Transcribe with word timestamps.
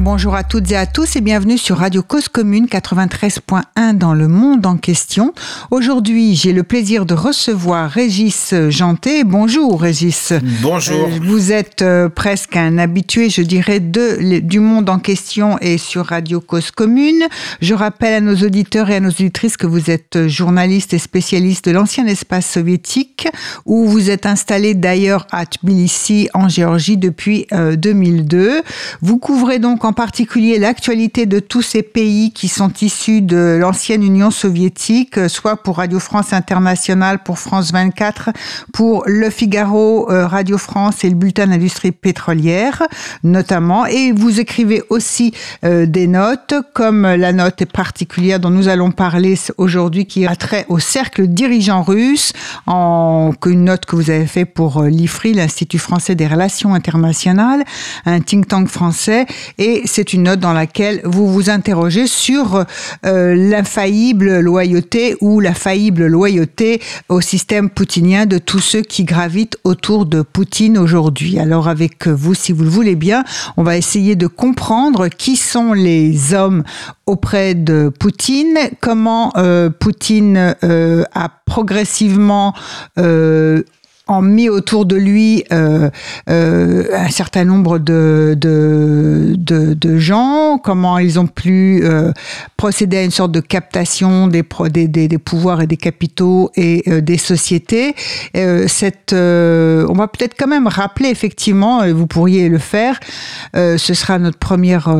Bonjour 0.00 0.34
à 0.34 0.44
toutes 0.44 0.72
et 0.72 0.76
à 0.78 0.86
tous 0.86 1.16
et 1.16 1.20
bienvenue 1.20 1.58
sur 1.58 1.76
Radio 1.76 2.02
Cause 2.02 2.28
Commune 2.28 2.64
93.1 2.64 3.98
dans 3.98 4.14
le 4.14 4.28
monde 4.28 4.64
en 4.64 4.78
question. 4.78 5.34
Aujourd'hui, 5.70 6.34
j'ai 6.34 6.54
le 6.54 6.62
plaisir 6.62 7.04
de 7.04 7.12
recevoir 7.12 7.90
Régis 7.90 8.54
Janté. 8.70 9.24
Bonjour 9.24 9.78
Régis. 9.78 10.32
Bonjour. 10.62 11.04
Euh, 11.04 11.18
vous 11.22 11.52
êtes 11.52 11.82
euh, 11.82 12.08
presque 12.08 12.56
un 12.56 12.78
habitué, 12.78 13.28
je 13.28 13.42
dirais, 13.42 13.78
de, 13.78 14.38
du 14.38 14.58
monde 14.58 14.88
en 14.88 14.98
question 14.98 15.58
et 15.58 15.76
sur 15.76 16.06
Radio 16.06 16.40
Cause 16.40 16.70
Commune. 16.70 17.26
Je 17.60 17.74
rappelle 17.74 18.14
à 18.14 18.20
nos 18.22 18.36
auditeurs 18.36 18.88
et 18.88 18.96
à 18.96 19.00
nos 19.00 19.10
auditrices 19.10 19.58
que 19.58 19.66
vous 19.66 19.90
êtes 19.90 20.28
journaliste 20.28 20.94
et 20.94 20.98
spécialiste 20.98 21.66
de 21.66 21.72
l'ancien 21.72 22.06
espace 22.06 22.50
soviétique 22.50 23.28
où 23.66 23.84
vous 23.84 24.08
êtes 24.08 24.24
installé 24.24 24.72
d'ailleurs 24.72 25.26
à 25.30 25.44
Tbilissi 25.44 26.30
en 26.32 26.48
Géorgie 26.48 26.96
depuis 26.96 27.46
euh, 27.52 27.76
2002. 27.76 28.62
Vous 29.02 29.18
couvrez 29.18 29.58
donc 29.58 29.84
en 29.84 29.89
particulier 29.92 30.58
l'actualité 30.58 31.26
de 31.26 31.40
tous 31.40 31.62
ces 31.62 31.82
pays 31.82 32.32
qui 32.32 32.48
sont 32.48 32.72
issus 32.80 33.22
de 33.22 33.56
l'ancienne 33.60 34.02
Union 34.02 34.30
soviétique, 34.30 35.18
euh, 35.18 35.28
soit 35.28 35.56
pour 35.56 35.76
Radio 35.78 35.98
France 35.98 36.32
Internationale, 36.32 37.22
pour 37.22 37.38
France 37.38 37.72
24, 37.72 38.30
pour 38.72 39.04
Le 39.06 39.30
Figaro, 39.30 40.10
euh, 40.10 40.26
Radio 40.26 40.58
France 40.58 41.04
et 41.04 41.08
le 41.08 41.14
bulletin 41.14 41.46
d'industrie 41.46 41.92
pétrolière, 41.92 42.82
notamment. 43.22 43.86
Et 43.86 44.12
vous 44.12 44.40
écrivez 44.40 44.82
aussi 44.90 45.32
euh, 45.64 45.86
des 45.86 46.06
notes, 46.06 46.54
comme 46.72 47.02
la 47.02 47.32
note 47.32 47.64
particulière 47.66 48.40
dont 48.40 48.50
nous 48.50 48.68
allons 48.68 48.90
parler 48.90 49.38
aujourd'hui, 49.56 50.06
qui 50.06 50.26
a 50.26 50.36
trait 50.36 50.66
au 50.68 50.78
cercle 50.78 51.26
dirigeant 51.26 51.82
russe, 51.82 52.32
en 52.66 53.32
une 53.46 53.64
note 53.64 53.86
que 53.86 53.96
vous 53.96 54.10
avez 54.10 54.26
fait 54.26 54.44
pour 54.44 54.82
l'IFRI, 54.82 55.34
l'Institut 55.34 55.78
français 55.78 56.14
des 56.14 56.26
relations 56.26 56.74
internationales, 56.74 57.64
un 58.06 58.20
think 58.20 58.48
tank 58.48 58.68
français, 58.68 59.26
et 59.58 59.79
c'est 59.84 60.12
une 60.12 60.24
note 60.24 60.40
dans 60.40 60.52
laquelle 60.52 61.00
vous 61.04 61.26
vous 61.26 61.50
interrogez 61.50 62.06
sur 62.06 62.64
euh, 63.06 63.34
l'infaillible 63.34 64.40
loyauté 64.40 65.16
ou 65.20 65.40
la 65.40 65.54
faillible 65.54 66.06
loyauté 66.06 66.80
au 67.08 67.20
système 67.20 67.70
poutinien 67.70 68.26
de 68.26 68.38
tous 68.38 68.60
ceux 68.60 68.82
qui 68.82 69.04
gravitent 69.04 69.58
autour 69.64 70.06
de 70.06 70.22
Poutine 70.22 70.78
aujourd'hui. 70.78 71.38
Alors 71.38 71.68
avec 71.68 72.06
vous, 72.06 72.34
si 72.34 72.52
vous 72.52 72.64
le 72.64 72.70
voulez 72.70 72.96
bien, 72.96 73.24
on 73.56 73.62
va 73.62 73.76
essayer 73.76 74.16
de 74.16 74.26
comprendre 74.26 75.08
qui 75.08 75.36
sont 75.36 75.72
les 75.72 76.34
hommes 76.34 76.64
auprès 77.06 77.54
de 77.54 77.90
Poutine, 77.98 78.58
comment 78.80 79.32
euh, 79.36 79.70
Poutine 79.70 80.54
euh, 80.62 81.04
a 81.14 81.28
progressivement 81.46 82.54
en 84.10 84.22
mis 84.22 84.48
autour 84.48 84.86
de 84.86 84.96
lui 84.96 85.44
euh, 85.52 85.88
euh, 86.28 86.84
un 86.92 87.10
certain 87.10 87.44
nombre 87.44 87.78
de, 87.78 88.34
de, 88.36 89.36
de, 89.38 89.98
gens, 89.98 90.58
comment 90.58 90.98
ils 90.98 91.20
ont 91.20 91.28
pu 91.28 91.82
euh, 91.84 92.10
procéder 92.56 92.96
à 92.96 93.04
une 93.04 93.12
sorte 93.12 93.30
de 93.30 93.38
captation 93.38 94.26
des, 94.26 94.42
des, 94.68 94.88
des, 94.88 95.18
pouvoirs 95.18 95.62
et 95.62 95.68
des 95.68 95.76
capitaux 95.76 96.50
et 96.56 96.82
des 97.00 97.18
sociétés. 97.18 97.94
Cette, 98.34 99.12
on 99.12 99.94
va 99.94 100.08
peut-être 100.08 100.34
quand 100.36 100.48
même 100.48 100.66
rappeler 100.66 101.10
effectivement, 101.10 101.84
et 101.84 101.92
vous 101.92 102.08
pourriez 102.08 102.48
le 102.48 102.58
faire, 102.58 102.98
ce 103.54 103.94
sera 103.94 104.18
notre 104.18 104.38
première 104.38 104.92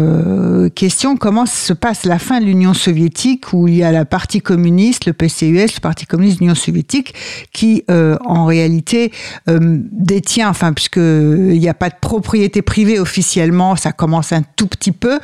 question, 0.74 1.16
comment 1.16 1.46
se 1.46 1.72
passe 1.72 2.04
la 2.04 2.18
fin 2.18 2.40
de 2.40 2.44
l'Union 2.44 2.74
soviétique 2.74 3.52
où 3.52 3.66
il 3.66 3.76
y 3.76 3.82
a 3.82 3.90
la 3.90 4.04
partie 4.04 4.40
communiste, 4.40 5.06
le 5.06 5.12
PCUS, 5.12 5.74
le 5.74 5.80
Parti 5.80 6.06
communiste 6.06 6.38
de 6.38 6.44
l'Union 6.44 6.54
soviétique, 6.54 7.14
qui 7.52 7.84
en 7.88 8.44
réalité 8.44 8.99
euh, 9.48 9.58
détient, 9.92 10.48
enfin, 10.48 10.72
puisqu'il 10.72 11.58
n'y 11.58 11.68
a 11.68 11.74
pas 11.74 11.88
de 11.88 11.94
propriété 12.00 12.62
privée 12.62 12.98
officiellement, 12.98 13.76
ça 13.76 13.92
commence 13.92 14.32
un 14.32 14.42
tout 14.56 14.66
petit 14.66 14.92
peu. 14.92 15.18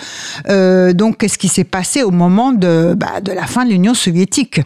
Euh, 0.48 0.92
donc, 0.92 1.18
qu'est-ce 1.18 1.38
qui 1.38 1.48
s'est 1.48 1.64
passé 1.64 2.02
au 2.02 2.10
moment 2.10 2.52
de, 2.52 2.94
bah, 2.96 3.20
de 3.20 3.32
la 3.32 3.46
fin 3.46 3.64
de 3.64 3.70
l'Union 3.70 3.94
soviétique? 3.94 4.60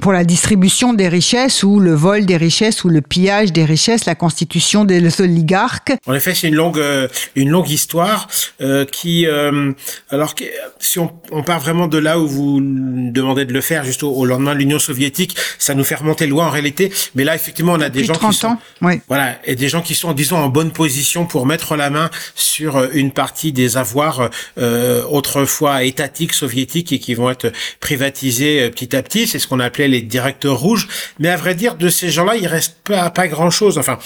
Pour 0.00 0.12
la 0.12 0.24
distribution 0.24 0.92
des 0.92 1.08
richesses 1.08 1.62
ou 1.62 1.80
le 1.80 1.94
vol 1.94 2.26
des 2.26 2.36
richesses 2.36 2.84
ou 2.84 2.88
le 2.88 3.00
pillage 3.00 3.52
des 3.52 3.64
richesses, 3.64 4.04
la 4.04 4.14
constitution 4.14 4.84
des 4.84 5.20
oligarques. 5.20 5.92
En 6.06 6.14
effet, 6.14 6.34
c'est 6.34 6.48
une 6.48 6.54
longue 6.54 6.78
euh, 6.78 7.08
une 7.34 7.50
longue 7.50 7.70
histoire 7.70 8.28
euh, 8.60 8.84
qui 8.84 9.26
euh, 9.26 9.72
alors 10.10 10.34
que, 10.34 10.44
si 10.78 10.98
on, 10.98 11.12
on, 11.30 11.42
part 11.42 11.60
vraiment 11.60 11.86
de 11.86 11.98
là 11.98 12.18
où 12.18 12.26
vous 12.26 12.60
demandez 12.60 13.44
de 13.44 13.52
le 13.52 13.60
faire 13.60 13.84
juste 13.84 14.02
au, 14.02 14.10
au 14.10 14.24
lendemain 14.24 14.54
de 14.54 14.58
l'Union 14.58 14.78
soviétique, 14.78 15.36
ça 15.58 15.74
nous 15.74 15.84
fait 15.84 15.94
remonter 15.94 16.26
loin 16.26 16.46
en 16.46 16.50
réalité, 16.50 16.92
mais 17.14 17.24
là 17.24 17.34
effectivement, 17.34 17.72
on 17.72 17.80
a 17.80 17.88
des 17.88 18.04
gens 18.04 18.14
30 18.14 18.32
qui 18.32 18.38
sont 18.38 18.46
ans, 18.48 18.60
oui. 18.82 19.00
voilà, 19.08 19.36
et 19.44 19.54
des 19.54 19.68
gens 19.68 19.82
qui 19.82 19.94
sont 19.94 20.12
disons 20.12 20.36
en 20.36 20.48
bonne 20.48 20.72
position 20.72 21.26
pour 21.26 21.46
mettre 21.46 21.76
la 21.76 21.90
main 21.90 22.10
sur 22.34 22.82
une 22.92 23.12
partie 23.12 23.52
des 23.52 23.76
avoirs 23.76 24.30
euh, 24.58 25.02
autrefois 25.04 25.84
étatiques 25.84 26.32
soviétiques 26.32 26.92
et 26.92 26.98
qui 26.98 27.14
vont 27.14 27.30
être 27.30 27.52
privatisés 27.80 28.70
petit 28.70 28.94
à 28.96 29.02
petit, 29.02 29.26
c'est 29.26 29.38
ce 29.38 29.46
qu'on 29.46 29.60
appelait 29.60 29.85
les 29.88 30.02
directeurs 30.02 30.58
rouges. 30.58 30.88
Mais 31.18 31.28
à 31.28 31.36
vrai 31.36 31.54
dire, 31.54 31.76
de 31.76 31.88
ces 31.88 32.10
gens-là, 32.10 32.36
il 32.36 32.46
reste 32.46 32.76
pas, 32.84 33.10
pas 33.10 33.28
grand-chose. 33.28 33.78
Enfin, 33.78 33.98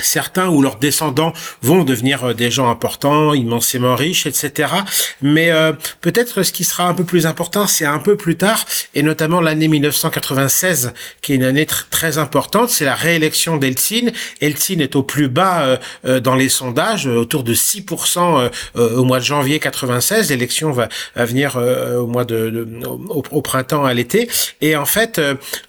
certains 0.00 0.48
ou 0.48 0.60
leurs 0.62 0.76
descendants 0.76 1.32
vont 1.62 1.84
devenir 1.84 2.34
des 2.34 2.50
gens 2.50 2.68
importants, 2.68 3.34
immensément 3.34 3.94
riches, 3.94 4.26
etc. 4.26 4.72
Mais 5.22 5.50
euh, 5.50 5.72
peut-être 6.00 6.42
ce 6.42 6.52
qui 6.52 6.64
sera 6.64 6.88
un 6.88 6.94
peu 6.94 7.04
plus 7.04 7.26
important, 7.26 7.66
c'est 7.66 7.84
un 7.84 7.98
peu 7.98 8.16
plus 8.16 8.36
tard, 8.36 8.64
et 8.94 9.02
notamment 9.02 9.40
l'année 9.40 9.68
1996, 9.68 10.92
qui 11.22 11.32
est 11.32 11.36
une 11.36 11.44
année 11.44 11.66
tr 11.66 11.86
très 11.90 12.18
importante, 12.18 12.70
c'est 12.70 12.84
la 12.84 12.94
réélection 12.94 13.56
d'Eltsine. 13.56 14.12
Eltsine 14.40 14.80
est 14.80 14.96
au 14.96 15.02
plus 15.02 15.28
bas 15.28 15.78
euh, 16.04 16.20
dans 16.20 16.34
les 16.34 16.48
sondages, 16.48 17.06
autour 17.06 17.44
de 17.44 17.54
6% 17.54 18.50
euh, 18.76 18.96
au 18.96 19.04
mois 19.04 19.20
de 19.20 19.24
janvier 19.24 19.58
96. 19.60 20.30
L'élection 20.30 20.72
va, 20.72 20.88
va, 21.14 21.24
venir 21.24 21.56
au 21.56 22.06
mois 22.06 22.24
de, 22.24 22.50
de 22.50 22.86
au, 22.86 23.22
au, 23.30 23.42
printemps, 23.42 23.84
à 23.84 23.94
l'été. 23.94 24.28
Et 24.60 24.76
en 24.76 24.86
fait, 24.86 25.20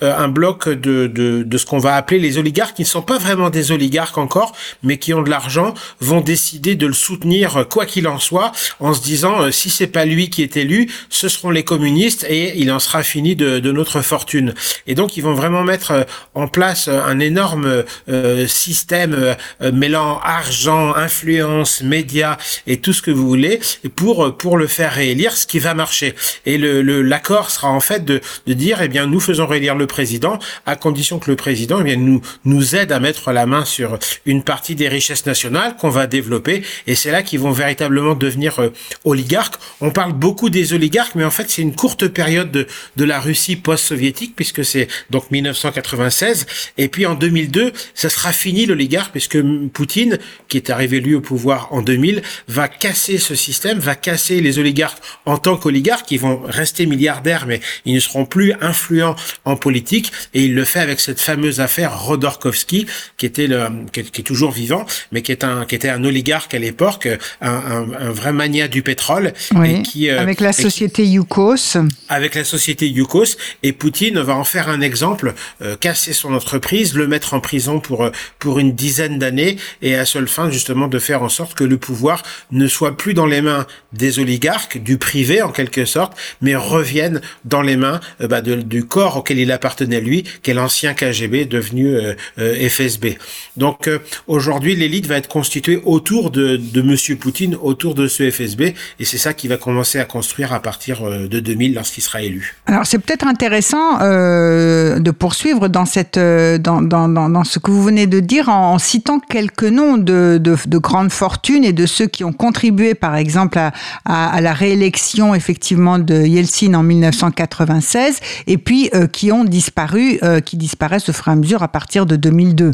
un 0.02 0.28
bloc 0.28 0.68
de, 0.70 1.08
de, 1.08 1.44
de 1.44 1.58
ce 1.58 1.66
qu'on 1.66 1.78
va 1.78 1.96
appeler 1.96 2.20
les 2.20 2.38
oligarques, 2.38 2.76
qui 2.76 2.84
ne 2.84 2.88
sont 2.88 3.02
pas 3.02 3.18
vraiment 3.18 3.50
des 3.50 3.72
oligarques 3.72 4.15
encore, 4.18 4.54
mais 4.84 4.98
qui 4.98 5.14
ont 5.14 5.22
de 5.22 5.30
l'argent, 5.30 5.74
vont 6.00 6.22
décider 6.22 6.76
de 6.76 6.88
le 6.88 6.94
soutenir 6.94 7.66
quoi 7.70 7.86
qu'il 7.86 8.08
en 8.08 8.20
soit, 8.20 8.52
en 8.80 8.94
se 8.94 9.02
disant 9.02 9.42
euh, 9.42 9.52
si 9.52 9.70
c'est 9.70 9.88
pas 9.88 10.06
lui 10.06 10.30
qui 10.30 10.44
est 10.44 10.58
élu, 10.58 10.90
ce 11.10 11.28
seront 11.28 11.52
les 11.52 11.64
communistes 11.64 12.26
et 12.30 12.58
il 12.58 12.72
en 12.72 12.80
sera 12.80 13.04
fini 13.04 13.36
de, 13.36 13.72
notre 13.72 14.02
fortune. 14.02 14.54
Et 14.88 14.96
donc 14.96 15.18
ils 15.18 15.22
vont 15.22 15.34
vraiment 15.34 15.64
mettre 15.64 15.92
euh, 15.92 16.04
en 16.34 16.48
place 16.48 16.88
un 16.88 17.20
énorme 17.20 17.84
euh, 18.10 18.48
système 18.48 19.14
euh, 19.14 19.72
mêlant 19.72 20.20
argent, 20.20 20.96
influence, 20.96 21.82
médias 21.82 22.38
et 22.68 22.78
tout 22.78 22.94
ce 22.94 23.02
que 23.02 23.12
vous 23.12 23.28
voulez 23.28 23.60
pour 23.96 24.38
pour 24.38 24.58
le 24.58 24.68
faire 24.68 24.94
réélire, 24.94 25.34
ce 25.34 25.48
qui 25.48 25.60
va 25.60 25.74
marcher. 25.74 26.16
Et 26.46 26.58
l'accord 26.58 27.50
sera 27.50 27.70
en 27.70 27.80
fait 27.80 28.06
de, 28.06 28.22
dire 28.48 28.82
eh 28.82 28.88
bien 28.88 29.08
nous 29.08 29.20
faisons 29.20 29.48
réélire 29.48 29.76
le 29.76 29.88
président 29.88 30.40
à 30.66 30.76
condition 30.76 31.20
que 31.20 31.30
le 31.30 31.36
président 31.36 31.84
eh 31.86 31.96
nous 31.98 32.22
nous 32.46 32.76
aide 32.76 32.92
à 32.92 33.00
mettre 33.00 33.32
la 33.32 33.46
main 33.46 33.66
sur 33.66 33.98
une 34.26 34.44
partie 34.44 34.76
des 34.76 34.88
richesses 34.88 35.26
nationales 35.26 35.76
qu'on 35.78 35.90
va 35.90 36.08
développer. 36.08 36.64
Et 36.88 36.96
c'est 36.96 37.12
là 37.12 37.24
qu'ils 37.24 37.40
vont 37.40 37.52
véritablement 37.52 38.16
devenir 38.16 38.60
euh, 38.60 38.70
oligarques. 39.04 39.56
On 39.82 39.92
parle 39.92 40.14
beaucoup 40.14 40.50
des 40.50 40.74
oligarques, 40.74 41.16
mais 41.16 41.24
en 41.24 41.32
fait 41.32 41.50
c'est 41.50 41.62
une 41.62 41.76
courte 41.76 42.08
période 42.08 42.52
de, 42.52 42.68
de 42.96 43.06
la 43.06 43.20
Russie 43.20 43.56
post-soviétique 43.56 44.36
puisque 44.36 44.64
c'est 44.66 44.88
donc 45.10 45.30
1996 45.32 46.46
et 46.78 46.88
puis 46.88 47.06
en 47.06 47.16
2002 47.16 47.72
ça 47.94 48.10
sera 48.10 48.32
fini 48.34 48.66
l'oligarque 48.66 49.12
puisque 49.12 49.38
Poutine 49.74 50.20
qui 50.48 50.58
est 50.58 50.70
arrivé 50.70 51.00
lui 51.00 51.16
au 51.16 51.22
pouvoir 51.22 51.72
en 51.72 51.82
2000 51.82 52.22
va 52.48 52.68
casser 52.68 53.18
ce 53.18 53.36
système, 53.36 53.80
va 53.80 53.96
casser 53.96 54.42
les 54.42 54.60
oligarques 54.60 55.02
en 55.26 55.38
tant 55.38 55.58
qu'oligarques. 55.58 56.06
Qui 56.06 56.18
vont 56.18 56.42
rester 56.46 56.86
milliardaires 56.86 57.46
mais 57.48 57.62
ils 57.86 57.96
ne 57.96 58.00
seront 58.00 58.26
plus 58.26 58.54
influents 58.62 59.16
en 59.46 59.56
politique. 59.56 60.12
Et 60.34 60.46
il 60.46 60.56
le 60.56 60.66
fait 60.66 60.80
avec 60.80 61.00
cette 61.00 61.20
fameuse 61.20 61.60
affaire 61.60 62.00
Rodorkovsky 62.02 62.86
qui 63.18 63.26
était 63.26 63.48
le 63.48 63.68
qui 63.96 64.02
est, 64.02 64.12
qui 64.12 64.22
est, 64.22 64.24
toujours 64.24 64.52
vivant, 64.52 64.86
mais 65.12 65.22
qui 65.22 65.32
est 65.32 65.44
un 65.44 65.66
qui 65.66 65.76
était 65.76 65.90
un 65.90 66.04
oligarque 66.04 66.54
à 66.54 66.60
l'époque, 66.60 67.08
un, 67.42 67.50
un, 67.50 68.08
un, 68.08 68.12
vrai 68.12 68.34
mania 68.34 68.68
du 68.68 68.82
pétrole, 68.82 69.34
oui, 69.56 69.76
et 69.76 69.82
qui 69.84 70.10
euh, 70.10 70.20
avec 70.20 70.42
la 70.42 70.54
société 70.54 71.04
qui, 71.04 71.14
Yukos. 71.14 71.78
Avec 72.10 72.36
la 72.36 72.44
société 72.44 72.88
Yukos, 72.88 73.38
et 73.64 73.72
Poutine 73.72 74.20
va 74.20 74.36
en 74.36 74.44
faire 74.44 74.68
un 74.70 74.82
exemple, 74.82 75.34
euh, 75.62 75.76
casser 75.78 76.14
son 76.14 76.34
entreprise, 76.34 76.94
le 76.96 77.08
mettre 77.08 77.34
en 77.34 77.40
prison 77.40 77.80
pour 77.80 78.04
euh, 78.04 78.12
pour 78.40 78.60
une 78.60 78.74
dizaine 78.74 79.18
d'années, 79.18 79.58
et 79.82 79.96
à 79.96 80.06
seule 80.06 80.28
fin 80.28 80.50
justement 80.50 80.88
de 80.88 81.00
faire 81.00 81.24
en 81.24 81.30
sorte 81.30 81.54
que 81.54 81.64
le 81.64 81.78
pouvoir 81.78 82.24
ne 82.52 82.68
soit 82.68 82.98
plus 82.98 83.14
dans 83.14 83.26
les 83.26 83.42
mains 83.42 83.66
des 83.94 84.20
oligarques, 84.20 84.78
du 84.78 84.98
privé 84.98 85.42
en 85.42 85.52
quelque 85.52 85.86
sorte, 85.86 86.14
mais 86.42 86.56
revienne 86.56 87.22
dans 87.46 87.62
les 87.62 87.78
mains 87.78 88.02
euh, 88.22 88.28
bah, 88.28 88.42
de, 88.42 88.56
du 88.56 88.86
corps 88.86 89.18
auquel 89.18 89.40
il 89.40 89.52
appartenait 89.52 90.02
lui, 90.02 90.24
qui 90.44 90.52
est 90.52 90.54
l'ancien 90.54 90.94
KGB 90.94 91.46
devenu 91.46 91.98
FSB. 92.38 93.18
Donc 93.58 93.85
Donc 93.86 94.02
aujourd'hui, 94.28 94.76
l'élite 94.76 95.08
va 95.08 95.18
être 95.18 95.28
constituée 95.28 95.82
autour 95.86 96.32
de, 96.32 96.58
de 96.58 96.82
Monsieur 96.82 97.16
Poutine, 97.16 97.56
autour 97.62 97.96
de 97.96 98.08
ce 98.08 98.30
FSB, 98.30 98.74
et 99.00 99.06
c'est 99.06 99.18
ça 99.18 99.34
qui 99.34 99.48
va 99.48 99.58
commencer 99.58 100.00
à 100.00 100.06
construire 100.06 100.54
à 100.54 100.62
partir 100.62 101.04
de 101.04 101.40
2000 101.40 101.76
lorsqu'il 101.76 102.04
sera 102.04 102.22
élu. 102.22 102.56
Alors 102.66 102.86
c'est 102.86 103.00
peut-être 103.00 103.28
intéressant 103.28 104.02
euh, 104.02 105.00
de 105.00 105.12
poursuivre 105.12 105.68
dans 105.68 105.86
cette 105.86 106.18
dans, 106.18 107.44
ce 107.44 107.60
que 107.60 107.72
vous 107.72 107.84
venez 107.84 108.08
de 108.08 108.20
dire 108.20 108.50
en, 108.50 108.80
citant 108.80 109.20
quelques 109.20 109.64
noms 109.64 109.98
de, 109.98 110.40
de, 110.42 110.56
de, 110.68 110.78
grandes 110.78 111.12
fortunes 111.12 111.64
et 111.64 111.74
de 111.74 111.86
ceux 111.86 112.08
qui 112.08 112.24
ont 112.24 112.34
contribué 112.34 112.94
par 112.94 113.16
exemple 113.16 113.60
à, 114.06 114.42
la 114.42 114.54
réélection 114.54 115.36
effectivement 115.36 116.00
de 116.00 116.26
Yeltsin 116.26 116.74
en 116.74 116.84
1996 116.84 118.20
et 118.48 118.58
puis 118.58 118.90
euh, 118.94 119.08
qui 119.08 119.32
ont 119.32 119.44
disparu, 119.44 120.20
euh, 120.24 120.40
qui 120.40 120.58
disparaissent 120.58 121.10
au 121.10 121.14
fur 121.14 121.28
et 121.28 121.32
à 121.32 121.36
mesure 121.36 121.64
à 121.64 121.68
partir 121.68 122.06
de 122.06 122.16
2002. 122.16 122.72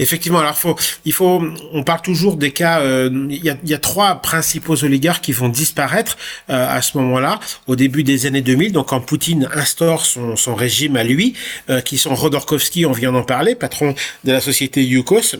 Effectivement, 0.00 0.38
alors 0.38 0.56
il 1.04 1.12
faut, 1.12 1.42
on 1.72 1.82
parle 1.82 2.00
toujours 2.00 2.36
des 2.36 2.52
cas. 2.52 2.80
Euh, 2.80 3.10
il 3.28 3.44
y, 3.44 3.74
a, 3.74 3.78
trois 3.78 4.14
principaux 4.16 4.82
oligarques 4.82 5.22
qui 5.22 5.32
vont 5.32 5.50
disparaître 5.50 6.16
euh, 6.48 6.66
à 6.74 6.80
ce 6.80 6.96
moment-là, 6.96 7.38
au 7.66 7.76
début 7.76 8.02
des 8.02 8.24
années 8.24 8.40
2000. 8.40 8.72
Donc, 8.72 8.88
quand 8.88 9.00
Poutine 9.00 9.46
instaure 9.54 10.06
son, 10.06 10.36
son 10.36 10.54
régime 10.54 10.96
à 10.96 11.04
lui, 11.04 11.34
euh, 11.68 11.82
qui 11.82 11.98
sont 11.98 12.14
Rodorkovsky, 12.14 12.86
on 12.86 12.92
vient 12.92 13.12
d'en 13.12 13.24
parler, 13.24 13.54
patron 13.54 13.94
de 14.24 14.32
la 14.32 14.40
société 14.40 14.82
Yukos, 14.82 15.36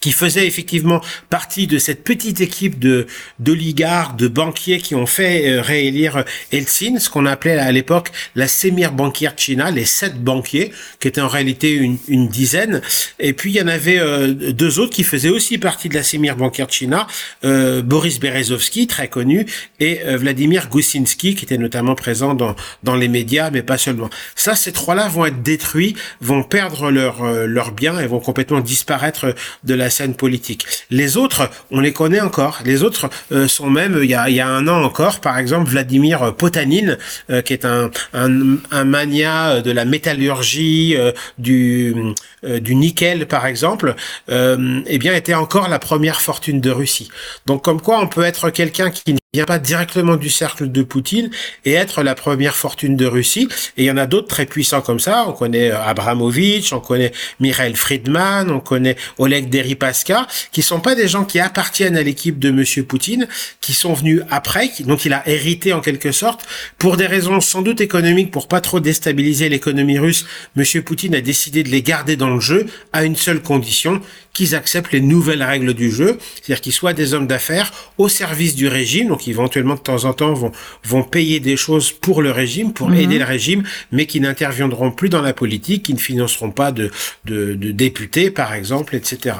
qui 0.00 0.12
faisait 0.12 0.46
effectivement 0.46 1.00
partie 1.30 1.66
de 1.66 1.78
cette 1.78 2.04
petite 2.04 2.40
équipe 2.40 2.78
de 2.78 3.06
d'oligarques, 3.38 4.16
de 4.16 4.28
banquiers 4.28 4.78
qui 4.78 4.94
ont 4.94 5.06
fait 5.06 5.48
euh, 5.48 5.62
réélire 5.62 6.24
Eltsine, 6.52 6.98
ce 6.98 7.10
qu'on 7.10 7.26
appelait 7.26 7.58
à 7.58 7.72
l'époque 7.72 8.10
la 8.34 8.48
Semir 8.48 8.92
Banquière 8.92 9.34
China, 9.36 9.70
les 9.70 9.84
sept 9.84 10.22
banquiers, 10.22 10.72
qui 11.00 11.08
étaient 11.08 11.20
en 11.20 11.28
réalité 11.28 11.72
une, 11.72 11.98
une 12.08 12.28
dizaine. 12.28 12.82
Et 13.18 13.32
puis 13.32 13.52
il 13.52 13.56
y 13.56 13.62
en 13.62 13.68
avait 13.68 13.98
euh, 13.98 14.32
deux 14.32 14.78
autres 14.78 14.92
qui 14.92 15.04
faisaient 15.04 15.28
aussi 15.28 15.58
partie 15.58 15.88
de 15.88 15.94
la 15.94 16.02
Semir 16.02 16.36
Banquière 16.36 16.70
China, 16.70 17.06
euh, 17.44 17.82
Boris 17.82 18.20
Berezovsky, 18.20 18.86
très 18.86 19.08
connu, 19.08 19.46
et 19.80 20.00
euh, 20.04 20.16
Vladimir 20.16 20.68
Gusinski, 20.68 21.34
qui 21.34 21.44
était 21.44 21.58
notamment 21.58 21.94
présent 21.94 22.34
dans 22.34 22.54
dans 22.82 22.96
les 22.96 23.08
médias, 23.08 23.50
mais 23.50 23.62
pas 23.62 23.78
seulement. 23.78 24.10
Ça, 24.34 24.54
ces 24.54 24.72
trois-là 24.72 25.08
vont 25.08 25.26
être 25.26 25.42
détruits, 25.42 25.96
vont 26.20 26.42
perdre 26.42 26.90
leurs 26.90 27.22
euh, 27.22 27.46
leurs 27.46 27.72
biens 27.72 27.98
et 28.00 28.06
vont 28.06 28.20
complètement 28.20 28.60
disparaître 28.60 29.34
de 29.64 29.74
la 29.74 29.85
scène 29.90 30.14
politique. 30.14 30.66
Les 30.90 31.16
autres, 31.16 31.50
on 31.70 31.80
les 31.80 31.92
connaît 31.92 32.20
encore. 32.20 32.60
Les 32.64 32.82
autres 32.82 33.08
euh, 33.32 33.48
sont 33.48 33.70
même, 33.70 33.98
il 34.02 34.10
y, 34.10 34.14
a, 34.14 34.28
y 34.30 34.40
a 34.40 34.48
un 34.48 34.66
an 34.68 34.82
encore, 34.82 35.20
par 35.20 35.38
exemple, 35.38 35.70
Vladimir 35.70 36.34
Potanin, 36.36 36.96
euh, 37.30 37.42
qui 37.42 37.52
est 37.52 37.64
un, 37.64 37.90
un, 38.14 38.56
un, 38.70 38.84
mania 38.84 39.60
de 39.62 39.70
la 39.70 39.84
métallurgie, 39.84 40.94
euh, 40.96 41.12
du, 41.38 41.94
euh, 42.44 42.60
du 42.60 42.74
nickel, 42.74 43.26
par 43.26 43.46
exemple, 43.46 43.94
eh 44.28 44.98
bien, 44.98 45.14
était 45.14 45.34
encore 45.34 45.68
la 45.68 45.78
première 45.78 46.20
fortune 46.20 46.60
de 46.60 46.70
Russie. 46.70 47.10
Donc, 47.46 47.62
comme 47.62 47.80
quoi, 47.80 48.00
on 48.00 48.08
peut 48.08 48.22
être 48.22 48.50
quelqu'un 48.50 48.90
qui 48.90 49.16
vient 49.36 49.44
pas 49.44 49.58
directement 49.58 50.16
du 50.16 50.30
cercle 50.30 50.70
de 50.72 50.82
Poutine 50.82 51.30
et 51.66 51.72
être 51.72 52.02
la 52.02 52.14
première 52.14 52.56
fortune 52.56 52.96
de 52.96 53.04
Russie. 53.04 53.48
Et 53.76 53.82
il 53.82 53.84
y 53.84 53.90
en 53.90 53.98
a 53.98 54.06
d'autres 54.06 54.28
très 54.28 54.46
puissants 54.46 54.80
comme 54.80 55.00
ça. 55.00 55.26
On 55.28 55.32
connaît 55.32 55.70
Abramovich, 55.70 56.72
on 56.72 56.80
connaît 56.80 57.12
Mikhail 57.38 57.74
Friedman, 57.74 58.50
on 58.50 58.60
connaît 58.60 58.96
Oleg 59.18 59.50
Deripaska, 59.50 60.26
qui 60.52 60.62
sont 60.62 60.80
pas 60.80 60.94
des 60.94 61.06
gens 61.06 61.24
qui 61.24 61.38
appartiennent 61.38 61.98
à 61.98 62.02
l'équipe 62.02 62.38
de 62.38 62.50
Monsieur 62.50 62.84
Poutine, 62.84 63.28
qui 63.60 63.74
sont 63.74 63.92
venus 63.92 64.22
après, 64.30 64.70
dont 64.80 64.96
il 64.96 65.12
a 65.12 65.28
hérité 65.28 65.74
en 65.74 65.80
quelque 65.80 66.12
sorte, 66.12 66.46
pour 66.78 66.96
des 66.96 67.06
raisons 67.06 67.40
sans 67.42 67.60
doute 67.60 67.82
économiques, 67.82 68.30
pour 68.30 68.48
pas 68.48 68.62
trop 68.62 68.80
déstabiliser 68.80 69.50
l'économie 69.50 69.98
russe. 69.98 70.24
Monsieur 70.54 70.80
Poutine 70.80 71.14
a 71.14 71.20
décidé 71.20 71.62
de 71.62 71.68
les 71.68 71.82
garder 71.82 72.16
dans 72.16 72.30
le 72.30 72.40
jeu 72.40 72.66
à 72.94 73.04
une 73.04 73.16
seule 73.16 73.42
condition, 73.42 74.00
qu'ils 74.36 74.54
acceptent 74.54 74.92
les 74.92 75.00
nouvelles 75.00 75.42
règles 75.42 75.72
du 75.72 75.90
jeu, 75.90 76.18
c'est-à-dire 76.34 76.60
qu'ils 76.60 76.74
soient 76.74 76.92
des 76.92 77.14
hommes 77.14 77.26
d'affaires 77.26 77.72
au 77.96 78.10
service 78.10 78.54
du 78.54 78.68
régime, 78.68 79.08
donc 79.08 79.26
éventuellement 79.28 79.76
de 79.76 79.80
temps 79.80 80.04
en 80.04 80.12
temps 80.12 80.34
vont, 80.34 80.52
vont 80.84 81.02
payer 81.02 81.40
des 81.40 81.56
choses 81.56 81.90
pour 81.90 82.20
le 82.20 82.30
régime, 82.30 82.74
pour 82.74 82.90
mmh. 82.90 82.96
aider 82.96 83.18
le 83.18 83.24
régime, 83.24 83.62
mais 83.92 84.04
qui 84.04 84.20
n'interviendront 84.20 84.90
plus 84.90 85.08
dans 85.08 85.22
la 85.22 85.32
politique, 85.32 85.84
qui 85.84 85.94
ne 85.94 85.98
financeront 85.98 86.50
pas 86.50 86.70
de, 86.70 86.90
de, 87.24 87.54
de 87.54 87.70
députés, 87.70 88.30
par 88.30 88.52
exemple, 88.52 88.94
etc. 88.94 89.36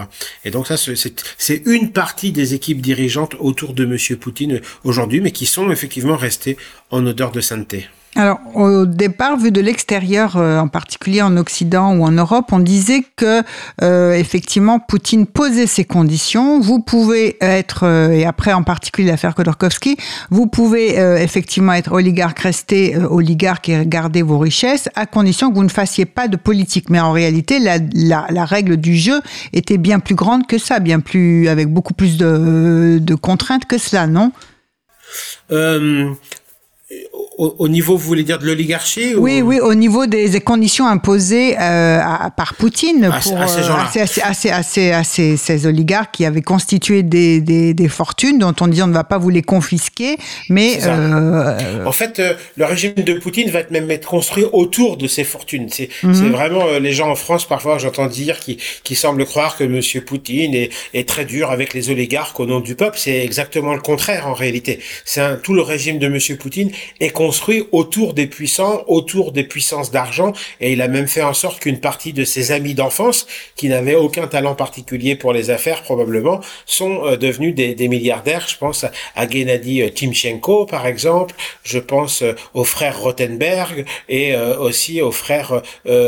Et 0.47 0.51
donc 0.51 0.67
ça, 0.67 0.77
c'est 0.79 1.63
une 1.67 1.93
partie 1.93 2.33
des 2.33 2.55
équipes 2.55 2.81
dirigeantes 2.81 3.37
autour 3.39 3.75
de 3.75 3.85
Monsieur 3.85 4.17
Poutine 4.17 4.63
aujourd'hui, 4.83 5.21
mais 5.21 5.31
qui 5.31 5.45
sont 5.45 5.71
effectivement 5.71 6.17
restées 6.17 6.57
en 6.91 7.05
odeur 7.07 7.33
de 7.33 7.43
sainteté. 7.43 7.87
Alors, 8.19 8.41
au 8.55 8.87
départ, 8.87 9.37
vu 9.37 9.53
de 9.53 9.61
l'extérieur, 9.61 10.39
euh, 10.39 10.59
en 10.59 10.69
particulier 10.69 11.21
en 11.21 11.37
Occident 11.37 11.95
ou 11.95 12.03
en 12.03 12.13
Europe, 12.13 12.47
on 12.51 12.61
disait 12.61 13.05
que 13.15 13.43
euh, 13.83 14.15
effectivement 14.15 14.79
Poutine 14.79 15.27
posait 15.27 15.67
ses 15.67 15.85
conditions. 15.85 16.59
Vous 16.59 16.81
pouvez 16.81 17.37
être, 17.43 17.85
euh, 17.85 18.09
et 18.13 18.25
après 18.25 18.55
en 18.55 18.63
particulier 18.63 19.11
l'affaire 19.11 19.35
Khodorkovsky, 19.35 19.99
vous 20.31 20.47
pouvez 20.47 20.97
effectivement 21.21 21.75
être 21.75 21.93
oligarque, 21.93 22.39
rester 22.39 22.97
oligarque 22.97 23.69
et 23.69 23.85
garder 23.87 24.23
vos 24.23 24.39
richesses, 24.39 24.89
à 24.95 25.05
condition 25.05 25.51
que 25.51 25.55
vous 25.55 25.65
ne 25.65 25.69
fassiez 25.69 26.07
pas 26.07 26.27
de 26.27 26.39
politique. 26.39 26.89
Mais 26.89 27.01
en 27.01 27.13
réalité, 27.13 27.59
la, 27.59 28.45
règle 28.47 28.79
du 28.79 28.97
jeu 28.97 29.21
était 29.53 29.77
bien 29.77 29.99
plus 29.99 30.15
grande 30.15 30.47
que 30.47 30.57
ça, 30.57 30.79
bien 30.79 31.01
plus 31.01 31.49
avec 31.49 31.69
beaucoup 31.69 31.93
plus 31.93 32.17
de, 32.17 33.15
contraintes 33.21 33.67
que 33.67 33.77
cela, 33.77 34.07
non? 34.07 34.33
Au, 37.39 37.55
au, 37.59 37.69
niveau, 37.69 37.97
vous 37.97 38.07
voulez 38.07 38.23
dire 38.23 38.39
de 38.39 38.47
l'oligarchie 38.47 39.15
Oui, 39.15 39.43
ou... 39.43 39.49
oui, 39.49 39.61
au 39.61 39.75
niveau 39.75 40.07
des 40.07 40.41
conditions 40.41 40.87
imposées 40.87 41.57
euh, 41.59 42.01
à, 42.03 42.31
par 42.31 42.55
Poutine 42.55 43.05
à, 43.05 43.21
pour 43.21 43.39
à 43.39 43.47
ces, 43.47 43.63
gens-là. 43.63 43.91
à, 44.23 44.63
ces, 44.63 45.03
ces, 45.05 45.37
ces, 45.37 45.67
oligarques 45.67 46.15
qui 46.15 46.25
avaient 46.25 46.43
constitué 46.43 47.03
des, 47.03 47.41
des, 47.41 47.75
des, 47.75 47.89
fortunes 47.89 48.39
dont 48.39 48.55
on 48.61 48.69
dit 48.69 48.83
on 48.83 48.87
ne 48.87 48.95
va 48.95 49.05
pas 49.05 49.19
vous 49.19 49.29
les 49.29 49.43
confisquer, 49.43 50.17
mais 50.49 50.79
euh... 50.85 51.85
en 51.85 51.93
fait, 51.93 52.19
euh, 52.19 52.35
le 52.57 52.65
régime 52.65 52.95
de 52.95 53.15
Poutine 53.15 53.51
va 53.51 53.61
même 53.71 53.91
être 53.91 54.09
construit 54.09 54.45
autour 54.53 54.97
de 54.97 55.07
ces 55.07 55.25
fortunes. 55.25 55.69
C'est 55.71 55.91
mm 56.03 56.13
-hmm. 56.13 56.31
vraiment 56.31 56.67
euh, 56.67 56.81
les 56.81 56.93
gens 56.93 57.11
en 57.11 57.17
France 57.25 57.45
parfois 57.47 57.79
j'entends 57.79 58.07
dire 58.07 58.37
qui, 58.41 58.55
qui 58.87 58.95
semblent 58.95 59.27
croire 59.27 59.53
que 59.59 59.65
Monsieur 59.65 60.01
Poutine 60.09 60.55
est, 60.55 60.71
est 60.95 61.07
très 61.09 61.27
dur 61.27 61.51
avec 61.51 61.75
les 61.75 61.85
oligarques 61.91 62.39
au 62.41 62.47
nom 62.47 62.61
du 62.61 62.75
peuple. 62.75 62.99
C'est 63.05 63.21
exactement 63.31 63.75
le 63.75 63.83
contraire 63.91 64.25
en 64.33 64.37
réalité. 64.45 64.73
C'est 65.05 65.43
tout 65.45 65.55
le 65.61 65.63
régime 65.75 65.99
de 66.05 66.09
Monsieur 66.09 66.37
Poutine 66.43 66.71
est 67.01 67.11
construit 67.11 67.26
autour 67.73 68.15
des 68.15 68.27
puissants, 68.27 68.83
autour 68.87 69.33
des 69.33 69.45
puissances 69.45 69.91
d'argent, 69.91 70.33
et 70.61 70.73
il 70.73 70.83
a 70.83 70.89
même 70.89 71.07
fait 71.07 71.23
en 71.23 71.35
sorte 71.35 71.61
qu'une 71.61 71.81
partie 71.81 72.13
de 72.13 72.25
ses 72.25 72.53
amis 72.53 72.75
d'enfance, 72.75 73.27
qui 73.57 73.69
n'avaient 73.69 73.95
aucun 73.95 74.27
talent 74.27 74.55
particulier 74.55 75.17
pour 75.17 75.33
les 75.33 75.51
affaires 75.51 75.83
probablement, 75.83 76.41
sont 76.65 77.05
euh, 77.05 77.17
devenus 77.17 77.55
des, 77.55 77.75
des, 77.75 77.89
milliardaires. 77.89 78.47
Je 78.49 78.57
pense 78.57 78.85
à 79.15 79.29
Gennady 79.29 79.83
euh, 79.83 79.91
Timchenko, 79.91 80.67
par 80.67 80.87
exemple, 80.87 81.35
je 81.65 81.79
pense 81.79 82.23
euh, 82.23 82.35
aux 82.55 82.65
frères 82.65 83.01
Rothenberg 83.01 83.85
et 84.09 84.35
aussi 84.37 85.01
aux 85.01 85.13
frères 85.13 85.63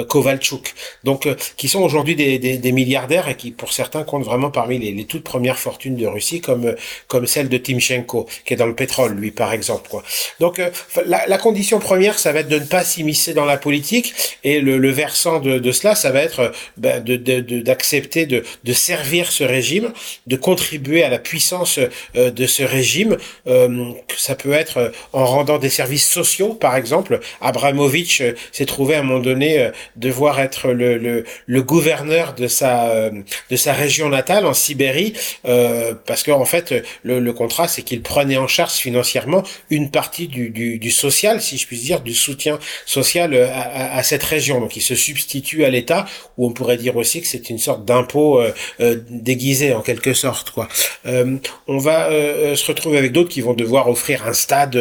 Kovalchuk, 0.09 0.75
donc 1.05 1.29
qui 1.57 1.69
sont 1.69 1.81
aujourd'hui 1.81 2.15
des, 2.17 2.39
des, 2.39 2.59
des, 2.59 2.73
milliardaires 2.73 3.29
et 3.29 3.37
qui, 3.37 3.51
pour 3.51 3.73
certains, 3.73 4.03
comptent 4.03 4.25
vraiment 4.25 4.51
parmi 4.51 4.79
les, 4.79 4.93
les, 4.93 5.05
toutes 5.05 5.25
premières 5.25 5.59
fortunes 5.59 5.97
de 5.97 6.07
Russie, 6.07 6.41
comme 6.41 6.75
comme 7.07 7.27
celle 7.27 7.49
de 7.49 7.59
Timchenko, 7.59 8.27
qui 8.45 8.55
est 8.55 8.57
dans 8.57 8.67
le 8.67 8.75
pétrole, 8.75 9.15
lui, 9.15 9.31
par 9.31 9.53
exemple. 9.53 9.89
Quoi. 9.89 10.03
Donc 10.41 10.61
la, 11.09 11.39
condition 11.39 11.79
première, 11.79 12.19
ça 12.19 12.33
va 12.33 12.41
être 12.41 12.49
de 12.49 12.59
ne 12.59 12.65
pas 12.65 12.85
s'immiscer 12.85 13.35
dans 13.35 13.45
la 13.45 13.57
politique, 13.57 14.15
et 14.45 14.61
le, 14.61 14.91
versant 14.91 15.41
de, 15.41 15.73
cela, 15.73 15.95
ça 15.95 16.11
va 16.11 16.23
être 16.23 16.53
ben, 16.77 17.03
d'accepter 17.03 18.27
de, 18.27 18.45
servir 18.73 19.33
ce 19.33 19.45
régime, 19.45 19.93
de 20.27 20.37
contribuer 20.37 21.03
à 21.03 21.09
la 21.09 21.19
puissance 21.19 21.81
euh, 22.17 22.31
de 22.31 22.47
ce 22.47 22.63
régime. 22.63 23.17
Euh, 23.47 23.93
ça 24.17 24.35
peut 24.35 24.53
être 24.53 24.93
en 25.13 25.25
rendant 25.25 25.59
des 25.59 25.71
services 25.71 26.09
sociaux, 26.09 26.55
par 26.55 26.77
exemple. 26.77 27.21
Abramovich 27.41 28.21
euh, 28.21 28.35
s'est 28.53 28.67
trouvé 28.67 28.95
à 28.95 29.01
un 29.01 29.03
moment 29.03 29.21
donné 29.21 29.61
euh, 29.61 29.71
devoir 29.97 30.41
être 30.41 30.71
le, 30.73 31.25
gouverneur 31.63 32.35
de 32.35 32.47
sa, 32.47 32.89
euh, 32.91 33.11
région 33.67 34.09
natale, 34.09 34.47
en 34.47 34.55
Sibérie, 34.55 35.13
parce 36.07 36.23
qu'en 36.23 36.41
en 36.41 36.45
fait, 36.45 36.75
le, 37.03 37.21
le 37.21 37.33
contrat, 37.33 37.69
c'est 37.69 37.83
qu'il 37.83 38.03
prenait 38.03 38.37
en 38.37 38.47
charge 38.47 38.73
financièrement 38.73 39.43
une 39.71 39.91
partie 39.91 40.29
du, 40.29 40.51
du, 40.51 40.79
du 40.79 40.91
social, 41.07 41.41
si 41.47 41.55
je 41.61 41.67
puis 41.69 41.79
dire, 41.89 42.01
du 42.11 42.15
soutien 42.27 42.59
social 42.97 43.31
euh, 43.35 43.49
à, 43.61 43.61
à, 43.61 43.99
à 43.99 44.03
cette 44.11 44.27
région. 44.35 44.57
Donc 44.63 44.73
il 44.81 44.83
se 44.93 44.97
substitue 45.07 45.65
à 45.69 45.71
l'État, 45.71 46.03
ou 46.37 46.41
on 46.49 46.53
pourrait 46.59 46.81
dire 46.87 46.97
aussi 47.03 47.19
que 47.23 47.29
c'est 47.33 47.47
une 47.51 47.63
sorte 47.69 47.83
d'impôt 47.91 48.31
euh, 48.41 48.53
euh, 48.81 48.97
déguisé 49.31 49.67
en 49.79 49.83
quelque 49.89 50.13
sorte. 50.25 50.51
Quoi. 50.51 50.67
Euh, 51.07 51.37
on 51.67 51.79
va 51.89 51.99
euh, 52.11 52.57
se 52.61 52.67
retrouver 52.71 52.99
avec 53.03 53.13
d'autres 53.13 53.33
qui 53.37 53.43
vont 53.49 53.55
devoir 53.55 53.89
offrir 53.89 54.27
un 54.27 54.37
stade 54.45 54.77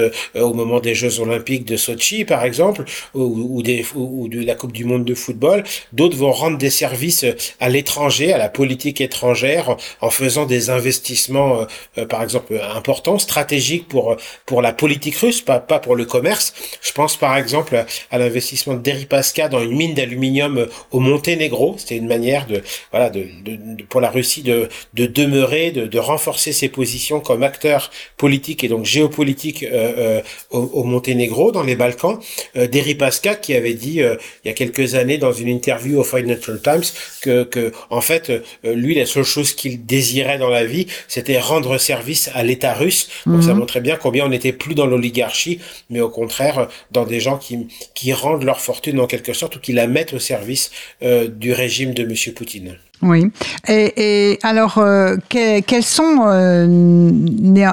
au 0.49 0.53
moment 0.53 0.79
des 0.87 0.95
Jeux 1.01 1.19
Olympiques 1.25 1.65
de 1.65 1.77
Sochi, 1.77 2.25
par 2.25 2.43
exemple, 2.49 2.81
ou, 3.13 3.25
ou, 3.55 3.61
des, 3.69 3.85
ou 3.95 4.27
de 4.27 4.41
la 4.49 4.55
Coupe 4.55 4.73
du 4.73 4.85
Monde 4.85 5.05
de 5.05 5.15
football. 5.23 5.63
D'autres 5.93 6.17
vont 6.17 6.31
rendre 6.43 6.57
des 6.57 6.73
services 6.83 7.25
à 7.59 7.67
l'étranger, 7.69 8.27
à 8.33 8.39
la 8.45 8.49
politique 8.49 8.99
étrangère, 9.01 9.77
en 10.01 10.09
faisant 10.09 10.45
des 10.45 10.69
investissements, 10.69 11.65
par 12.13 12.21
exemple, 12.23 12.51
importants, 12.75 13.19
stratégiques 13.19 13.87
pour 13.87 14.15
pour 14.45 14.61
la 14.61 14.73
politique 14.73 15.17
russe, 15.17 15.41
pas 15.41 15.59
pas 15.59 15.79
pour 15.79 15.95
le 15.95 16.05
commerce. 16.07 16.53
Je 16.81 16.91
pense 16.91 17.17
par 17.17 17.37
exemple 17.37 17.85
à 18.11 18.17
l'investissement 18.17 18.73
de 18.73 18.81
Deripaska 18.81 19.49
dans 19.49 19.61
une 19.61 19.75
mine 19.75 19.93
d'aluminium 19.93 20.67
au 20.91 20.99
Monténégro. 20.99 21.75
C'était 21.77 21.97
une 21.97 22.07
manière 22.07 22.47
de, 22.47 22.63
voilà, 22.91 23.09
de, 23.09 23.25
de, 23.43 23.83
pour 23.83 24.01
la 24.01 24.09
Russie 24.09 24.41
de, 24.41 24.69
de 24.93 25.05
demeurer, 25.05 25.71
de, 25.71 25.85
de 25.85 25.99
renforcer 25.99 26.53
ses 26.53 26.69
positions 26.69 27.19
comme 27.19 27.43
acteur 27.43 27.91
politique 28.17 28.63
et 28.63 28.67
donc 28.67 28.85
géopolitique 28.85 29.63
euh, 29.63 30.21
au, 30.49 30.59
au, 30.59 30.83
Monténégro, 30.83 31.51
dans 31.51 31.63
les 31.63 31.75
Balkans. 31.75 32.19
Deripaska 32.55 33.35
qui 33.35 33.53
avait 33.53 33.73
dit 33.73 33.99
il 33.99 34.47
y 34.47 34.49
a 34.49 34.53
quelques 34.53 34.95
années 34.95 35.17
dans 35.17 35.33
une 35.33 35.49
interview 35.49 35.99
au 35.99 36.03
Financial 36.03 36.59
Times 36.61 36.83
que, 37.21 37.43
que 37.43 37.71
en 37.89 38.01
fait, 38.01 38.31
lui, 38.63 38.95
la 38.95 39.05
seule 39.05 39.23
chose 39.23 39.53
qu'il 39.53 39.85
désirait 39.85 40.37
dans 40.37 40.49
la 40.49 40.65
vie, 40.65 40.87
c'était 41.07 41.39
rendre 41.39 41.77
service 41.77 42.29
à 42.33 42.43
l'État 42.43 42.73
russe. 42.73 43.09
Donc 43.25 43.43
ça 43.43 43.53
mhm. 43.53 43.59
montrait 43.59 43.81
bien 43.81 43.95
combien 43.95 44.25
on 44.25 44.29
n'était 44.29 44.53
plus 44.53 44.75
dans 44.75 44.85
l'oligarchie, 44.85 45.59
mais 45.89 45.96
au 46.01 46.09
contraire 46.09 46.67
dans 46.91 47.05
des 47.05 47.19
gens 47.19 47.37
qui, 47.37 47.67
qui 47.93 48.13
rendent 48.13 48.43
leur 48.43 48.59
fortune 48.59 48.99
en 48.99 49.07
quelque 49.07 49.33
sorte 49.33 49.55
ou 49.57 49.59
qui 49.59 49.73
la 49.73 49.87
mettent 49.87 50.13
au 50.13 50.19
service 50.19 50.71
euh, 51.01 51.27
du 51.27 51.53
régime 51.53 51.93
de 51.93 52.03
Monsieur 52.03 52.33
Poutine. 52.33 52.77
Oui. 53.03 53.31
Et, 53.67 54.31
et 54.31 54.39
alors, 54.41 54.79
euh, 54.79 55.17
quels 55.29 55.83
sont, 55.83 56.23
euh, 56.25 57.11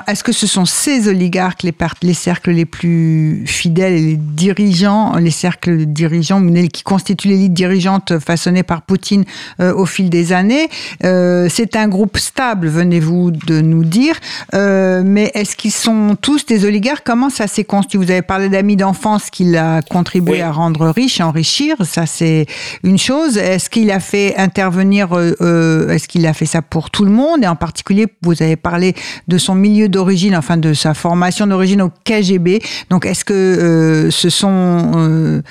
est-ce 0.07 0.23
que 0.23 0.33
ce 0.33 0.47
sont 0.47 0.67
ces 0.67 1.09
oligarques, 1.09 1.63
les, 1.63 1.75
les 2.03 2.15
cercles 2.15 2.51
les 2.51 2.67
plus 2.67 3.43
fidèles 3.47 3.95
et 3.95 4.01
les 4.01 4.17
dirigeants, 4.17 5.17
les 5.17 5.31
cercles 5.31 5.87
dirigeants 5.87 6.45
qui 6.71 6.83
constituent 6.83 7.29
l'élite 7.29 7.55
dirigeante 7.55 8.19
façonnée 8.19 8.63
par 8.63 8.83
Poutine 8.83 9.25
euh, 9.61 9.73
au 9.75 9.87
fil 9.87 10.11
des 10.11 10.33
années? 10.33 10.69
C'est 11.01 11.77
un 11.77 11.89
groupe 11.89 12.19
stable, 12.19 12.69
venez-vous 12.69 13.31
de 13.31 13.61
nous 13.61 13.85
dire. 13.85 14.17
mais 14.53 15.31
est-ce 15.35 15.57
qu'ils 15.57 15.73
sont 15.73 16.17
tous 16.21 16.45
des 16.47 16.65
oligarques? 16.65 17.05
Comment 17.05 17.31
ça 17.31 17.47
s'est 17.47 17.65
constitué 17.65 17.99
Vous 17.99 18.11
avez 18.11 18.23
parlé 18.23 18.49
d'amis 18.49 18.77
d'enfance 18.77 19.31
qu'il 19.31 19.57
a 19.57 19.81
contribué 19.83 20.43
à 20.43 20.51
rendre 20.51 20.89
riche, 20.89 21.21
enrichir. 21.21 21.77
Ça, 21.85 22.07
c'est 22.07 22.47
une 22.83 22.99
chose. 22.99 23.37
Est-ce 23.39 23.71
qu'il 23.71 23.91
a 23.91 24.01
fait 24.01 24.37
intervenir 24.37 25.14
euh, 25.15 25.35
euh, 25.41 25.89
est-ce 25.91 26.09
qu'il 26.09 26.27
a 26.27 26.33
fait 26.33 26.47
ça 26.47 26.63
pour 26.63 26.91
tout 26.91 27.05
le 27.05 27.11
monde? 27.11 27.43
Et 27.43 27.47
en 27.47 27.57
particulier, 27.57 28.07
vous 28.23 28.43
avez 28.43 28.57
parlé 28.57 28.95
de 29.29 29.39
son 29.39 29.55
milieu 29.55 29.89
d'origine, 29.89 30.37
enfin 30.37 30.57
de 30.57 30.75
sa 30.75 30.95
formation 30.95 31.47
d'origine 31.47 31.83
au 31.83 31.91
KGB. 32.05 32.61
Donc, 32.91 33.07
est-ce 33.07 33.25
que 33.25 33.35
euh, 33.35 34.11
ce 34.11 34.31
sont 34.31 35.43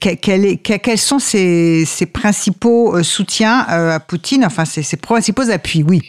quels 0.00 0.98
sont 0.98 1.18
ses, 1.18 1.86
principaux 2.12 3.02
soutiens 3.02 3.60
à 3.68 4.00
Poutine? 4.00 4.44
Enfin, 4.44 4.64
ses 4.64 4.96
principaux 4.96 5.50
appuis, 5.50 5.82
oui. 5.82 6.02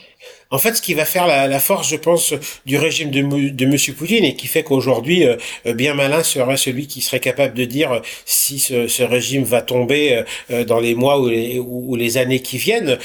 En 0.52 0.58
fait, 0.58 0.74
ce 0.74 0.82
qui 0.82 0.96
va 0.96 1.06
faire 1.06 1.28
la, 1.28 1.48
la 1.48 1.60
force, 1.60 1.88
je 1.88 1.96
pense, 1.96 2.34
du 2.66 2.76
régime 2.76 3.12
de, 3.12 3.50
de 3.50 3.66
Monsieur 3.68 3.94
Poutine 3.94 4.26
et 4.26 4.36
qui 4.36 4.48
fait 4.48 4.64
qu'aujourd'hui, 4.64 5.24
euh, 5.24 5.36
euh, 5.68 5.76
bien 5.76 5.94
malin 5.94 6.24
serait 6.24 6.58
celui 6.58 6.88
qui 6.88 7.02
serait 7.02 7.20
capable 7.20 7.54
de 7.54 7.66
dire 7.66 7.92
euh, 7.92 8.00
si 8.26 8.58
ce, 8.58 8.88
ce, 8.88 9.04
régime 9.04 9.44
va 9.44 9.62
tomber 9.62 10.24
dans 10.68 10.80
les 10.80 10.96
mois 10.96 11.20
ou 11.20 11.30
les, 11.30 11.60
ou 11.60 11.96
les 11.96 12.18
années 12.18 12.42
qui 12.42 12.58
viennent. 12.58 12.98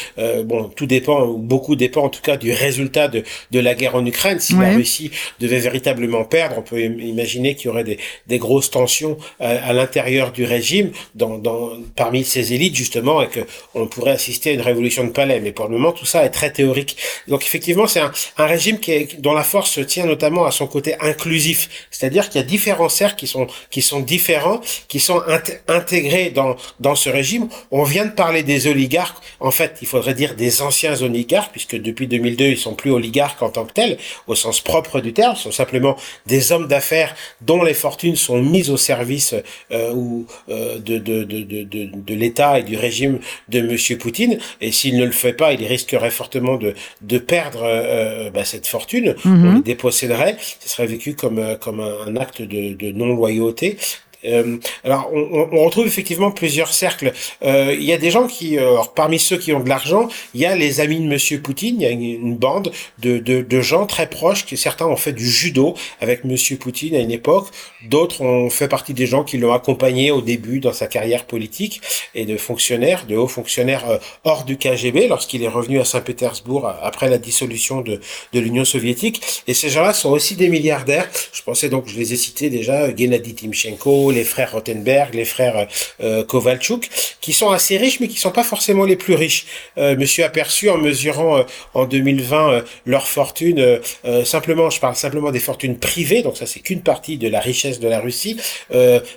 bon, 0.44 0.64
tout 0.74 0.86
dépend, 0.86 1.26
beaucoup 1.28 1.76
dépend 1.76 2.04
en 2.04 2.08
tout 2.08 2.20
cas 2.20 2.36
du 2.36 2.52
résultat 2.52 3.08
de, 3.08 3.22
de 3.50 3.60
la 3.60 3.74
guerre 3.74 3.94
en 3.94 4.04
Ukraine. 4.04 4.40
Si 4.40 4.54
la 4.54 4.74
Russie 4.74 5.10
devait 5.40 5.58
véritablement 5.58 6.24
perdre, 6.24 6.56
on 6.58 6.62
peut 6.62 6.80
imaginer 6.80 7.54
qu'il 7.54 7.66
y 7.66 7.68
aurait 7.68 7.84
des, 7.84 7.98
des 8.26 8.38
grosses 8.38 8.70
tensions 8.70 9.16
à, 9.40 9.72
l'intérieur 9.72 10.32
du 10.32 10.44
régime, 10.44 10.90
dans, 11.14 11.38
dans, 11.38 11.70
parmi 11.96 12.24
ses 12.24 12.52
élites 12.52 12.74
justement, 12.74 13.22
et 13.22 13.28
que 13.28 13.40
on 13.74 13.86
pourrait 13.86 14.12
assister 14.12 14.50
à 14.50 14.52
une 14.54 14.62
révolution 14.62 15.04
de 15.04 15.10
palais. 15.10 15.40
Mais 15.40 15.52
pour 15.52 15.68
le 15.68 15.72
moment, 15.76 15.92
tout 15.92 16.06
ça 16.06 16.24
est 16.24 16.30
très 16.30 16.50
théorique. 16.50 16.96
Donc 17.34 17.42
effectivement, 17.42 17.88
c'est 17.88 17.98
un, 17.98 18.12
un, 18.38 18.46
régime 18.46 18.78
qui 18.78 18.92
est, 18.92 19.20
dont 19.20 19.32
la 19.32 19.42
force 19.42 19.84
tient 19.88 20.06
notamment 20.06 20.44
à 20.44 20.52
son 20.52 20.68
côté 20.68 20.94
inclusif, 21.00 21.88
c'est-à-dire 21.90 22.28
qu'il 22.28 22.40
y 22.40 22.44
a 22.44 22.46
différents 22.46 22.88
cercles 22.88 23.16
qui 23.16 23.26
sont 23.26 23.48
qui 23.72 23.82
sont 23.82 23.98
différents, 23.98 24.60
qui 24.86 25.00
sont 25.00 25.20
intégrés 25.66 26.30
dans 26.30 26.54
dans 26.78 26.94
ce 26.94 27.10
régime. 27.10 27.48
On 27.72 27.82
vient 27.82 28.04
de 28.04 28.12
parler 28.12 28.44
des 28.44 28.68
oligarques. 28.68 29.16
En 29.40 29.50
fait, 29.50 29.78
il 29.82 29.88
faudrait 29.88 30.14
dire 30.14 30.36
des 30.36 30.62
anciens 30.62 31.02
oligarques, 31.02 31.50
puisque 31.50 31.74
depuis 31.74 32.06
2002, 32.06 32.44
ils 32.44 32.56
sont 32.56 32.74
plus 32.74 32.92
oligarques 32.92 33.42
en 33.42 33.48
tant 33.48 33.64
que 33.64 33.72
tels, 33.72 33.98
au 34.28 34.36
sens 34.36 34.60
propre 34.60 35.00
du 35.00 35.12
terme. 35.12 35.34
Ce 35.34 35.42
sont 35.42 35.50
simplement 35.50 35.96
des 36.26 36.52
hommes 36.52 36.68
d'affaires 36.68 37.16
dont 37.40 37.64
les 37.64 37.74
fortunes 37.74 38.14
sont 38.14 38.40
mises 38.40 38.70
au 38.70 38.76
service 38.76 39.34
euh, 39.72 39.92
ou 39.92 40.24
euh, 40.50 40.78
de 40.78 40.98
de 40.98 41.24
de 41.24 41.42
de, 41.42 41.64
de, 41.64 41.90
de 41.92 42.14
l'État 42.14 42.60
et 42.60 42.62
du 42.62 42.76
régime 42.76 43.18
de 43.48 43.60
Monsieur 43.60 43.98
Poutine. 43.98 44.38
Et 44.60 44.70
s'il 44.70 44.96
ne 44.98 45.04
le 45.04 45.10
fait 45.10 45.32
pas, 45.32 45.52
il 45.52 45.66
risquerait 45.66 46.12
fortement 46.12 46.58
de 46.58 46.74
de 47.00 47.23
perdre 47.24 47.62
euh, 47.62 48.30
bah, 48.30 48.44
cette 48.44 48.66
fortune, 48.66 49.14
mhm. 49.24 49.46
on 49.46 49.54
les 49.56 49.62
déposséderait, 49.62 50.36
ce 50.60 50.68
serait 50.68 50.86
vécu 50.86 51.14
comme, 51.14 51.38
euh, 51.38 51.56
comme 51.56 51.80
un, 51.80 52.16
acte 52.16 52.42
de, 52.42 52.74
de 52.74 52.92
non-loyauté. 52.92 53.76
Euh, 54.24 54.56
alors, 54.84 55.10
on, 55.12 55.64
retrouve 55.64 55.86
effectivement 55.86 56.30
plusieurs 56.30 56.72
cercles. 56.72 57.12
Euh, 57.42 57.74
il 57.78 57.84
y 57.84 57.92
a 57.92 57.98
des 57.98 58.10
gens 58.10 58.26
qui, 58.26 58.58
euh, 58.58 58.76
parmi 58.94 59.18
ceux 59.18 59.36
qui 59.36 59.52
ont 59.52 59.60
de 59.60 59.68
l'argent, 59.68 60.08
il 60.34 60.40
y 60.40 60.46
a 60.46 60.56
les 60.56 60.80
amis 60.80 61.00
de 61.00 61.06
Monsieur 61.06 61.40
Poutine. 61.40 61.76
Il 61.80 61.82
y 61.82 61.86
a 61.86 61.90
une, 61.90 62.36
bande 62.36 62.72
de, 62.98 63.60
gens 63.60 63.86
très 63.86 64.08
proches 64.08 64.44
qui 64.44 64.56
certains 64.56 64.86
ont 64.86 64.96
fait 64.96 65.12
du 65.12 65.28
judo 65.28 65.74
avec 66.00 66.24
Monsieur 66.24 66.56
Poutine 66.56 66.94
à 66.94 66.98
une 66.98 67.10
époque. 67.10 67.46
D'autres 67.88 68.20
ont 68.22 68.50
fait 68.50 68.68
partie 68.68 68.94
des 68.94 69.06
gens 69.06 69.24
qui 69.24 69.38
l'ont 69.38 69.52
accompagné 69.52 70.10
au 70.10 70.20
début 70.20 70.60
dans 70.60 70.72
sa 70.72 70.86
carrière 70.86 71.24
politique 71.24 71.80
et 72.14 72.24
de 72.24 72.36
fonctionnaire, 72.36 73.06
de 73.06 73.16
haut 73.16 73.28
fonctionnaire 73.28 73.88
euh, 73.88 73.98
hors 74.24 74.44
du 74.44 74.56
KGB 74.56 75.08
lorsqu'il 75.08 75.42
est 75.42 75.48
revenu 75.48 75.80
à 75.80 75.84
Saint-Pétersbourg 75.84 76.66
après 76.82 77.08
la 77.08 77.18
dissolution 77.18 77.80
de, 77.80 78.00
de 78.32 78.40
l'Union 78.40 78.64
soviétique. 78.64 79.22
Et 79.46 79.54
ces 79.54 79.68
gens-là 79.70 79.92
sont 79.92 80.10
aussi 80.10 80.34
des 80.34 80.48
milliardaires. 80.48 81.08
Je 81.32 81.42
pensais 81.42 81.68
donc, 81.68 81.88
je 81.88 81.96
les 81.96 82.12
ai 82.12 82.16
cités 82.16 82.50
déjà, 82.50 82.94
Gennady 82.94 83.34
Timchenko, 83.34 84.12
les 84.14 84.24
frères 84.24 84.52
Rothenberg, 84.52 85.14
les 85.14 85.24
frères 85.24 85.66
euh, 86.02 86.24
Kovalchuk, 86.24 86.88
qui 87.20 87.32
sont 87.32 87.50
assez 87.50 87.76
riches, 87.76 88.00
mais 88.00 88.08
qui 88.08 88.18
sont 88.18 88.30
pas 88.30 88.44
forcément 88.44 88.84
les 88.84 88.96
plus 88.96 89.14
riches. 89.14 89.46
Euh, 89.78 89.96
monsieur 89.96 90.24
aperçu 90.24 90.68
en 90.70 90.78
mesurant 90.78 91.38
euh, 91.38 91.42
en 91.74 91.84
2020 91.86 92.52
euh, 92.52 92.62
leur 92.86 93.06
fortune, 93.06 93.80
simplement, 94.24 94.70
je 94.70 94.80
parle 94.80 94.96
simplement 94.96 95.30
des 95.30 95.40
fortunes 95.40 95.78
privées, 95.78 96.22
donc 96.22 96.36
ça 96.36 96.46
c'est 96.46 96.60
qu'une 96.60 96.82
partie 96.82 97.16
de 97.18 97.28
la 97.28 97.40
richesse 97.40 97.80
de 97.80 97.88
la 97.88 98.00
Russie. 98.00 98.36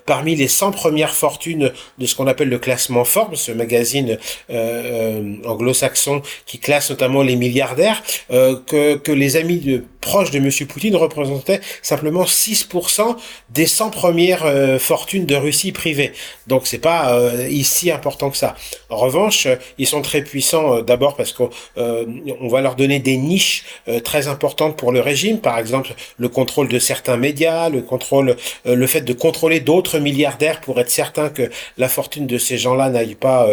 parmi 0.05 0.35
les 0.35 0.47
100 0.47 0.71
premières 0.71 1.13
fortunes 1.13 1.71
de 1.97 2.05
ce 2.05 2.15
qu'on 2.15 2.27
appelle 2.27 2.49
le 2.49 2.59
classement 2.59 3.03
Forbes, 3.03 3.35
ce 3.35 3.51
magazine 3.51 4.17
anglo-saxon 4.49 6.21
qui 6.45 6.59
classe 6.59 6.89
notamment 6.89 7.23
les 7.23 7.35
milliardaires, 7.35 8.01
que, 8.29 8.95
que 8.95 9.11
les 9.11 9.35
amis 9.35 9.81
proches 10.01 10.31
de 10.31 10.39
Monsieur 10.39 10.65
Poutine 10.65 10.95
représentaient 10.95 11.61
simplement 11.81 12.23
6% 12.23 13.15
des 13.49 13.65
100 13.65 13.89
premières 13.89 14.79
fortune 14.87 15.25
de 15.25 15.35
Russie 15.35 15.73
privée. 15.73 16.13
Donc 16.47 16.61
c'est 16.65 16.77
pas 16.77 17.13
euh, 17.13 17.47
ici 17.49 17.91
important 17.91 18.29
que 18.29 18.37
ça. 18.37 18.55
En 18.89 18.95
revanche, 18.97 19.45
euh, 19.45 19.55
ils 19.77 19.85
sont 19.85 20.01
très 20.01 20.21
puissants 20.21 20.77
euh, 20.77 20.81
d'abord 20.81 21.15
parce 21.17 21.33
qu'on 21.33 21.49
on 21.75 22.47
va 22.47 22.61
leur 22.61 22.75
donner 22.75 22.99
des 22.99 23.17
niches 23.17 23.65
très 24.03 24.27
importantes 24.27 24.77
pour 24.77 24.91
le 24.91 25.01
régime, 25.01 25.39
par 25.39 25.57
exemple 25.59 25.89
le 26.17 26.29
contrôle 26.29 26.67
de 26.67 26.79
certains 26.79 27.17
médias, 27.17 27.69
le 27.69 27.81
contrôle, 27.81 28.35
le 28.65 28.87
fait 28.87 29.01
de 29.01 29.13
contrôler 29.13 29.59
d'autres 29.59 29.99
milliardaires 29.99 30.61
pour 30.61 30.79
être 30.79 30.89
certain 30.89 31.29
que 31.29 31.49
la 31.77 31.89
fortune 31.89 32.27
de 32.27 32.37
ces 32.37 32.57
gens-là 32.57 32.89
n'aille 32.89 33.15
pas 33.15 33.47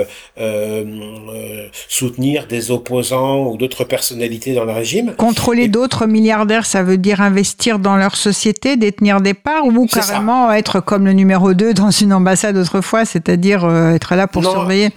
soutenir 1.88 2.46
des 2.46 2.70
opposants 2.70 3.46
ou 3.46 3.56
d'autres 3.56 3.84
personnalités 3.84 4.54
dans 4.54 4.64
le 4.64 4.72
régime. 4.72 5.14
Contrôler 5.16 5.68
d'autres 5.68 6.06
milliardaires, 6.06 6.66
ça 6.66 6.82
veut 6.82 6.98
dire 6.98 7.20
investir 7.20 7.78
dans 7.78 7.96
leur 7.96 8.16
société, 8.16 8.76
détenir 8.76 9.20
des 9.20 9.34
parts 9.34 9.66
ou 9.66 9.86
carrément 9.86 10.52
être 10.52 10.80
comme 10.80 11.06
le 11.06 11.13
numéro 11.14 11.54
2 11.54 11.74
dans 11.74 11.90
une 11.90 12.12
ambassade 12.12 12.56
autrefois, 12.56 13.04
c'est-à-dire 13.04 13.64
euh, 13.64 13.94
être 13.94 14.14
là 14.14 14.26
pour 14.26 14.42
surveiller 14.42 14.90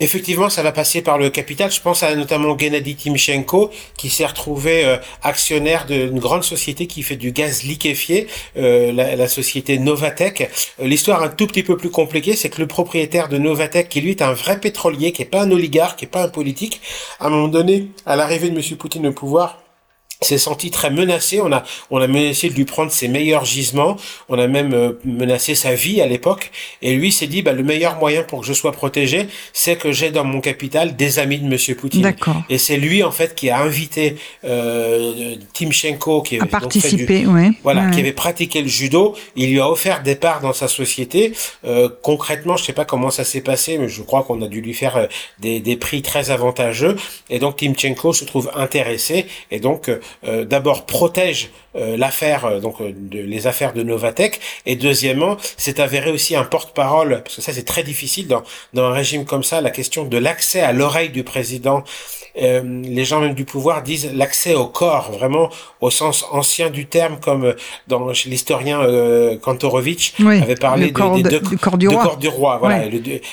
Effectivement, 0.00 0.48
ça 0.48 0.62
va 0.62 0.70
passer 0.70 1.02
par 1.02 1.18
le 1.18 1.28
capital. 1.28 1.72
Je 1.72 1.80
pense 1.80 2.04
à 2.04 2.14
notamment 2.14 2.56
Gennady 2.56 2.94
Timchenko, 2.94 3.70
qui 3.96 4.10
s'est 4.10 4.26
retrouvé 4.26 4.84
euh, 4.84 4.96
actionnaire 5.22 5.86
d'une 5.86 6.20
grande 6.20 6.44
société 6.44 6.86
qui 6.86 7.02
fait 7.02 7.16
du 7.16 7.32
gaz 7.32 7.64
liquéfié, 7.64 8.28
euh, 8.56 8.92
la, 8.92 9.26
société 9.26 9.78
Novatec. 9.78 10.50
L'histoire 10.80 11.22
un 11.24 11.28
tout 11.28 11.48
petit 11.48 11.64
peu 11.64 11.76
plus 11.76 11.90
compliquée, 11.90 12.36
c'est 12.36 12.48
que 12.48 12.60
le 12.60 12.68
propriétaire 12.68 13.28
de 13.28 13.38
Novatec, 13.38 13.88
qui 13.88 14.00
lui 14.00 14.10
est 14.10 14.22
un 14.22 14.32
vrai 14.32 14.60
pétrolier, 14.60 15.10
qui 15.10 15.22
est 15.22 15.26
pas 15.26 15.42
un 15.42 15.50
oligarque, 15.50 15.98
qui 15.98 16.04
est 16.04 16.08
pas 16.08 16.22
un 16.22 16.28
politique, 16.28 16.80
à 17.18 17.26
un 17.26 17.30
moment 17.30 17.48
donné, 17.48 17.88
à 18.06 18.14
l'arrivée 18.14 18.50
de 18.50 18.56
M. 18.56 18.76
Poutine 18.76 19.08
au 19.08 19.12
pouvoir, 19.12 19.58
s'est 20.20 20.38
senti 20.38 20.70
très 20.70 20.90
menacé. 20.90 21.40
On 21.40 21.52
a, 21.52 21.62
on 21.90 22.00
a 22.00 22.06
menacé 22.06 22.48
de 22.48 22.54
lui 22.54 22.64
prendre 22.64 22.90
ses 22.90 23.08
meilleurs 23.08 23.44
gisements. 23.44 23.96
On 24.28 24.38
a 24.38 24.46
même 24.46 24.74
euh, 24.74 24.92
menacé 25.04 25.54
sa 25.54 25.74
vie 25.74 26.00
à 26.00 26.06
l'époque. 26.06 26.50
Et 26.82 26.94
lui 26.94 27.12
s'est 27.12 27.26
dit, 27.26 27.42
bah, 27.42 27.52
le 27.52 27.62
meilleur 27.62 27.98
moyen 27.98 28.22
pour 28.22 28.40
que 28.40 28.46
je 28.46 28.52
sois 28.52 28.72
protégé, 28.72 29.28
c'est 29.52 29.76
que 29.76 29.92
j'ai 29.92 30.10
dans 30.10 30.24
mon 30.24 30.40
capital 30.40 30.96
des 30.96 31.18
amis 31.18 31.38
de 31.38 31.46
Monsieur 31.46 31.74
Poutine. 31.74 32.14
Et 32.48 32.58
c'est 32.58 32.76
lui 32.76 33.02
en 33.02 33.10
fait 33.12 33.34
qui 33.34 33.50
a 33.50 33.60
invité 33.60 34.16
euh, 34.44 35.36
Timchenko, 35.52 36.22
qui 36.22 36.36
avait 36.40 36.48
participé, 36.48 37.24
voilà, 37.62 37.90
qui 37.90 38.00
avait 38.00 38.12
pratiqué 38.12 38.62
le 38.62 38.68
judo. 38.68 39.14
Il 39.36 39.50
lui 39.50 39.60
a 39.60 39.70
offert 39.70 40.02
des 40.02 40.16
parts 40.16 40.40
dans 40.40 40.52
sa 40.52 40.68
société. 40.68 41.32
Euh, 41.64 41.88
concrètement, 42.02 42.56
je 42.56 42.64
sais 42.64 42.72
pas 42.72 42.84
comment 42.84 43.10
ça 43.10 43.24
s'est 43.24 43.40
passé, 43.40 43.78
mais 43.78 43.88
je 43.88 44.02
crois 44.02 44.24
qu'on 44.24 44.42
a 44.42 44.48
dû 44.48 44.60
lui 44.60 44.74
faire 44.74 44.96
euh, 44.96 45.06
des, 45.38 45.60
des 45.60 45.76
prix 45.76 46.02
très 46.02 46.30
avantageux. 46.30 46.96
Et 47.30 47.38
donc 47.38 47.56
Timchenko 47.56 48.12
se 48.12 48.24
trouve 48.24 48.50
intéressé. 48.54 49.26
Et 49.50 49.60
donc 49.60 49.90
d'abord 50.24 50.86
protège 50.86 51.50
l'affaire, 51.74 52.60
donc 52.60 52.76
les 53.10 53.46
affaires 53.46 53.72
de 53.72 53.82
Novatech, 53.82 54.40
et 54.66 54.76
deuxièmement, 54.76 55.36
c'est 55.56 55.80
avéré 55.80 56.10
aussi 56.10 56.34
un 56.34 56.44
porte-parole, 56.44 57.22
parce 57.22 57.36
que 57.36 57.42
ça 57.42 57.52
c'est 57.52 57.64
très 57.64 57.82
difficile 57.82 58.26
dans, 58.26 58.42
dans 58.72 58.84
un 58.84 58.92
régime 58.92 59.24
comme 59.24 59.44
ça, 59.44 59.60
la 59.60 59.70
question 59.70 60.04
de 60.04 60.18
l'accès 60.18 60.60
à 60.60 60.72
l'oreille 60.72 61.10
du 61.10 61.24
président 61.24 61.84
euh, 62.42 62.82
les 62.82 63.04
gens 63.04 63.20
même 63.20 63.34
du 63.34 63.44
pouvoir 63.44 63.82
disent 63.82 64.10
l'accès 64.14 64.54
au 64.54 64.66
corps, 64.66 65.10
vraiment 65.12 65.50
au 65.80 65.90
sens 65.90 66.24
ancien 66.30 66.70
du 66.70 66.86
terme, 66.86 67.18
comme 67.20 67.54
dans 67.86 68.12
chez 68.12 68.30
l'historien 68.30 68.80
euh, 68.80 69.36
Kantorowicz 69.36 70.14
avait 70.20 70.54
parlé 70.54 70.90
de, 70.90 71.22
des 71.22 71.22
deux 71.22 71.40
du 71.40 71.58
corps 71.58 71.78
du 71.78 71.88
roi. 71.88 72.02
Corps 72.02 72.16
du 72.16 72.28
roi 72.28 72.58
voilà. 72.58 72.84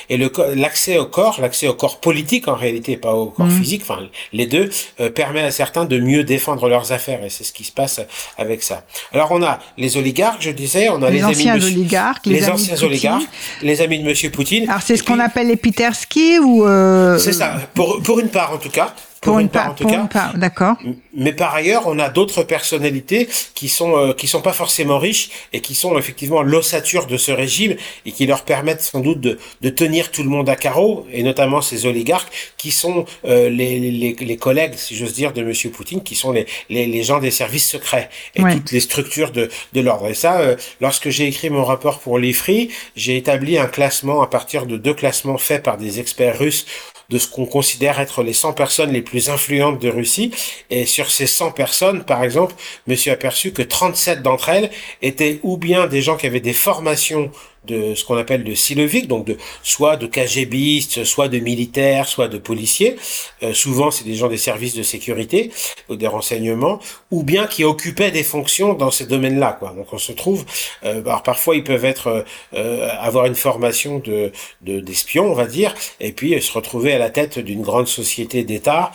Et 0.09 0.17
le 0.17 0.31
l'accès 0.55 0.97
au 0.97 1.05
corps, 1.05 1.39
l'accès 1.39 1.67
au 1.67 1.73
corps 1.73 1.99
politique 1.99 2.47
en 2.47 2.55
réalité, 2.55 2.97
pas 2.97 3.13
au 3.13 3.27
corps 3.27 3.45
mhm. 3.45 3.59
physique, 3.59 3.81
enfin 3.83 3.99
les 4.33 4.45
deux, 4.45 4.69
euh, 4.99 5.09
permet 5.09 5.41
à 5.41 5.51
certains 5.51 5.85
de 5.85 5.99
mieux 5.99 6.23
défendre 6.23 6.67
leurs 6.67 6.91
affaires 6.91 7.23
et 7.23 7.29
c'est 7.29 7.43
ce 7.43 7.53
qui 7.53 7.63
se 7.63 7.71
passe 7.71 8.01
avec 8.37 8.63
ça. 8.63 8.83
Alors 9.13 9.31
on 9.31 9.43
a 9.43 9.59
les 9.77 9.97
oligarques, 9.97 10.41
je 10.41 10.51
disais, 10.51 10.89
on 10.89 11.01
a 11.03 11.09
les, 11.09 11.23
anciens 11.23 11.53
amis 11.53 11.65
oligarques, 11.65 12.25
les, 12.25 12.49
anciens 12.49 12.81
oligarques, 12.83 13.23
les 13.61 13.81
amis 13.81 13.99
de 13.99 14.03
Monsieur 14.03 14.29
Poutine. 14.29 14.67
Alors 14.69 14.81
c'est 14.81 14.97
ce 14.97 15.03
qu'on 15.03 15.19
appelle 15.19 15.47
les 15.47 15.57
Peterski 15.57 16.39
ou 16.39 16.65
euh... 16.65 17.17
C'est 17.17 17.33
ça, 17.33 17.55
pour 17.73 18.01
pour 18.01 18.19
une 18.19 18.29
part 18.29 18.51
en 18.51 18.57
tout 18.57 18.69
cas 18.69 18.94
pour, 19.25 19.39
une, 19.39 19.49
part, 19.49 19.71
en 19.71 19.73
tout 19.73 19.87
cas. 19.87 20.31
D'accord. 20.35 20.75
Mais 21.13 21.33
par 21.33 21.53
ailleurs, 21.55 21.83
on 21.87 21.97
a 21.99 22.09
d'autres 22.09 22.43
personnalités 22.43 23.27
qui 23.53 23.69
sont 23.69 23.97
euh, 23.97 24.13
qui 24.13 24.27
sont 24.27 24.41
pas 24.41 24.53
forcément 24.53 24.99
riches 24.99 25.29
et 25.53 25.61
qui 25.61 25.75
sont 25.75 25.97
effectivement 25.97 26.41
l'ossature 26.41 27.07
de 27.07 27.17
ce 27.17 27.31
régime 27.31 27.75
et 28.05 28.11
qui 28.11 28.25
leur 28.25 28.43
permettent 28.43 28.81
sans 28.81 28.99
doute 28.99 29.21
de, 29.21 29.39
de 29.61 29.69
tenir 29.69 30.11
tout 30.11 30.23
le 30.23 30.29
monde 30.29 30.49
à 30.49 30.55
carreau 30.55 31.07
et 31.11 31.23
notamment 31.23 31.61
ces 31.61 31.85
oligarques 31.85 32.31
qui 32.57 32.71
sont 32.71 33.05
euh, 33.25 33.49
les, 33.49 33.79
les, 33.79 34.15
les, 34.19 34.37
collègues, 34.37 34.73
si 34.75 34.95
j'ose 34.95 35.13
dire, 35.13 35.33
de 35.33 35.43
Monsieur 35.43 35.69
Poutine, 35.69 36.03
qui 36.03 36.15
sont 36.15 36.31
les, 36.31 36.45
les, 36.69 36.85
les 36.85 37.03
gens 37.03 37.19
des 37.19 37.31
services 37.31 37.69
secrets 37.69 38.09
et 38.35 38.41
toutes 38.41 38.71
les 38.71 38.79
structures 38.79 39.31
de, 39.31 39.49
de 39.73 39.81
l'ordre. 39.81 40.07
Et 40.07 40.13
ça, 40.13 40.39
euh, 40.39 40.55
lorsque 40.81 41.09
j'ai 41.09 41.27
écrit 41.27 41.49
mon 41.49 41.63
rapport 41.63 41.99
pour 41.99 42.19
l'IFRI, 42.19 42.69
j'ai 42.95 43.17
établi 43.17 43.57
un 43.57 43.67
classement 43.67 44.21
à 44.21 44.27
partir 44.27 44.65
de 44.65 44.77
deux 44.77 44.93
classements 44.93 45.37
faits 45.37 45.63
par 45.63 45.77
des 45.77 45.99
experts 45.99 46.37
russes 46.37 46.65
de 47.09 47.17
ce 47.17 47.27
qu'on 47.27 47.45
considère 47.45 47.99
être 47.99 48.23
les 48.23 48.33
100 48.33 48.53
personnes 48.53 48.91
les 48.91 49.01
plus 49.01 49.29
influentes 49.29 49.79
de 49.79 49.89
Russie. 49.89 50.31
Et 50.69 50.85
sur 50.85 51.11
ces 51.11 51.27
100 51.27 51.51
personnes, 51.51 52.03
par 52.03 52.23
exemple, 52.23 52.55
me 52.87 52.95
suis 52.95 53.11
aperçu 53.11 53.51
que 53.51 53.61
37 53.61 54.21
d'entre 54.21 54.49
elles 54.49 54.69
étaient 55.01 55.39
ou 55.43 55.57
bien 55.57 55.87
des 55.87 56.01
gens 56.01 56.17
qui 56.17 56.27
avaient 56.27 56.39
des 56.39 56.53
formations 56.53 57.31
de 57.65 57.95
ce 57.95 58.03
qu'on 58.03 58.17
appelle 58.17 58.43
de 58.43 58.53
siloviques, 58.53 59.07
donc 59.07 59.25
de 59.25 59.37
soit 59.63 59.97
de 59.97 60.07
KGBistes, 60.07 61.03
soit 61.03 61.27
de 61.27 61.39
militaires, 61.39 62.07
soit 62.07 62.27
de 62.27 62.37
policiers. 62.37 62.95
Euh, 63.43 63.53
souvent, 63.53 63.91
c'est 63.91 64.03
des 64.03 64.15
gens 64.15 64.27
des 64.27 64.37
services 64.37 64.75
de 64.75 64.83
sécurité 64.83 65.51
ou 65.89 65.95
des 65.95 66.07
renseignements, 66.07 66.79
ou 67.11 67.23
bien 67.23 67.47
qui 67.47 67.63
occupaient 67.63 68.11
des 68.11 68.23
fonctions 68.23 68.73
dans 68.73 68.91
ces 68.91 69.05
domaines-là. 69.05 69.57
Quoi. 69.59 69.73
Donc, 69.75 69.91
on 69.91 69.97
se 69.97 70.11
trouve. 70.11 70.45
Euh, 70.83 71.01
parfois, 71.01 71.55
ils 71.55 71.63
peuvent 71.63 71.85
être 71.85 72.25
euh, 72.53 72.89
avoir 72.99 73.25
une 73.25 73.35
formation 73.35 73.99
de 73.99 74.31
d'espion, 74.61 75.25
on 75.25 75.33
va 75.33 75.45
dire, 75.45 75.73
et 75.99 76.11
puis 76.11 76.41
se 76.41 76.51
retrouver 76.51 76.93
à 76.93 76.97
la 76.97 77.09
tête 77.09 77.39
d'une 77.39 77.61
grande 77.61 77.87
société 77.87 78.43
d'État, 78.43 78.91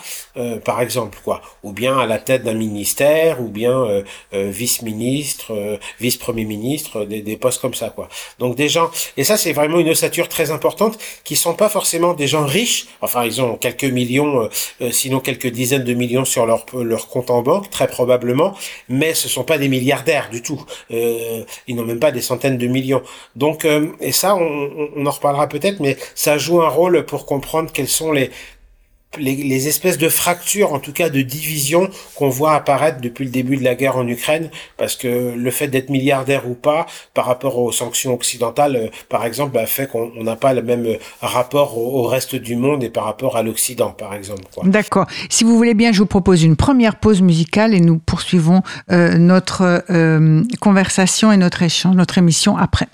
par 0.63 0.81
exemple, 0.81 1.17
quoi, 1.23 1.41
ou 1.63 1.71
bien 1.73 1.97
à 1.97 2.05
la 2.05 2.17
tête 2.17 2.43
d'un 2.43 2.53
ministère, 2.53 3.41
ou 3.41 3.47
bien 3.47 4.03
vice-ministre, 4.31 5.79
vice-premier 5.99 6.45
ministre, 6.45 7.05
des, 7.05 7.21
des 7.21 7.37
postes 7.37 7.61
comme 7.61 7.73
ça, 7.73 7.89
quoi. 7.89 8.07
Donc 8.39 8.55
des 8.55 8.69
gens, 8.69 8.89
et 9.17 9.23
ça 9.23 9.37
c'est 9.37 9.53
vraiment 9.53 9.79
une 9.79 9.89
ossature 9.89 10.27
très 10.29 10.51
importante, 10.51 10.97
qui 11.23 11.35
sont 11.35 11.53
pas 11.53 11.69
forcément 11.69 12.13
des 12.13 12.27
gens 12.27 12.45
riches, 12.45 12.87
enfin 13.01 13.25
ils 13.25 13.41
ont 13.41 13.55
quelques 13.55 13.83
millions, 13.83 14.43
euh, 14.43 14.49
euh, 14.81 14.91
sinon 14.91 15.19
quelques 15.19 15.47
dizaines 15.47 15.83
de 15.83 15.93
millions 15.93 16.25
sur 16.25 16.45
leur, 16.45 16.65
leur 16.73 17.07
compte 17.07 17.29
en 17.29 17.41
banque, 17.41 17.69
très 17.69 17.87
probablement, 17.87 18.55
mais 18.89 19.13
ce 19.13 19.29
sont 19.29 19.43
pas 19.43 19.57
des 19.57 19.67
milliardaires 19.67 20.29
du 20.31 20.41
tout, 20.41 20.63
euh, 20.91 21.43
ils 21.67 21.75
n'ont 21.75 21.85
même 21.85 21.99
pas 21.99 22.11
des 22.11 22.21
centaines 22.21 22.57
de 22.57 22.67
millions. 22.67 23.01
Donc, 23.35 23.65
et 23.99 24.11
ça 24.11 24.35
on, 24.35 24.89
on 24.95 25.05
en 25.05 25.11
reparlera 25.11 25.47
peut-être, 25.47 25.79
mais 25.79 25.97
ça 26.15 26.37
joue 26.37 26.61
un 26.61 26.69
rôle 26.69 27.05
pour 27.05 27.25
comprendre 27.25 27.71
quels 27.71 27.87
sont 27.87 28.11
les, 28.11 28.31
les, 29.17 29.67
espèces 29.67 29.97
de 29.97 30.09
fractures, 30.09 30.73
en 30.73 30.79
tout 30.79 30.93
cas 30.93 31.09
de 31.09 31.21
divisions 31.21 31.89
qu'on 32.15 32.29
voit 32.29 32.53
apparaître 32.53 33.01
depuis 33.01 33.25
le 33.25 33.31
début 33.31 33.57
de 33.57 33.63
la 33.63 33.75
guerre 33.75 33.97
en 33.97 34.07
Ukraine, 34.07 34.49
parce 34.77 34.95
que 34.95 35.33
le 35.35 35.51
fait 35.51 35.67
d'être 35.67 35.89
milliardaire 35.89 36.49
ou 36.49 36.53
pas, 36.53 36.85
par 37.13 37.25
rapport 37.25 37.57
aux 37.57 37.71
sanctions 37.71 38.13
occidentales, 38.13 38.75
euh, 38.75 38.87
par 39.09 39.25
exemple, 39.25 39.53
bah, 39.53 39.65
fait 39.65 39.87
qu'on 39.87 40.23
n'a 40.23 40.35
pas 40.35 40.53
le 40.53 40.61
même 40.61 40.97
rapport 41.21 41.77
au, 41.77 42.03
reste 42.03 42.35
du 42.35 42.55
monde 42.55 42.83
et 42.83 42.89
par 42.89 43.05
rapport 43.05 43.37
à 43.37 43.43
l'Occident, 43.43 43.91
par 43.91 44.13
exemple. 44.13 44.43
D'accord. 44.63 45.05
Si 45.29 45.43
vous 45.43 45.55
voulez 45.55 45.73
bien, 45.73 45.91
je 45.91 45.99
vous 45.99 46.05
propose 46.05 46.43
une 46.43 46.55
première 46.55 46.95
pause 46.95 47.21
musicale 47.21 47.73
et 47.73 47.79
nous 47.79 47.97
poursuivons 47.97 48.61
euh, 48.91 49.17
notre 49.17 49.83
euh, 49.89 50.43
conversation 50.59 51.31
et 51.31 51.37
notre 51.37 51.63
échange, 51.63 51.95
notre 51.95 52.17
émission 52.17 52.57
après. 52.57 52.87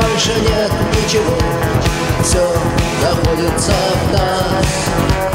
больше 0.00 0.32
нет 0.40 0.70
ничего. 0.94 1.36
Все 2.22 2.44
находится 3.02 3.72
в 3.72 4.12
нас. 4.12 5.27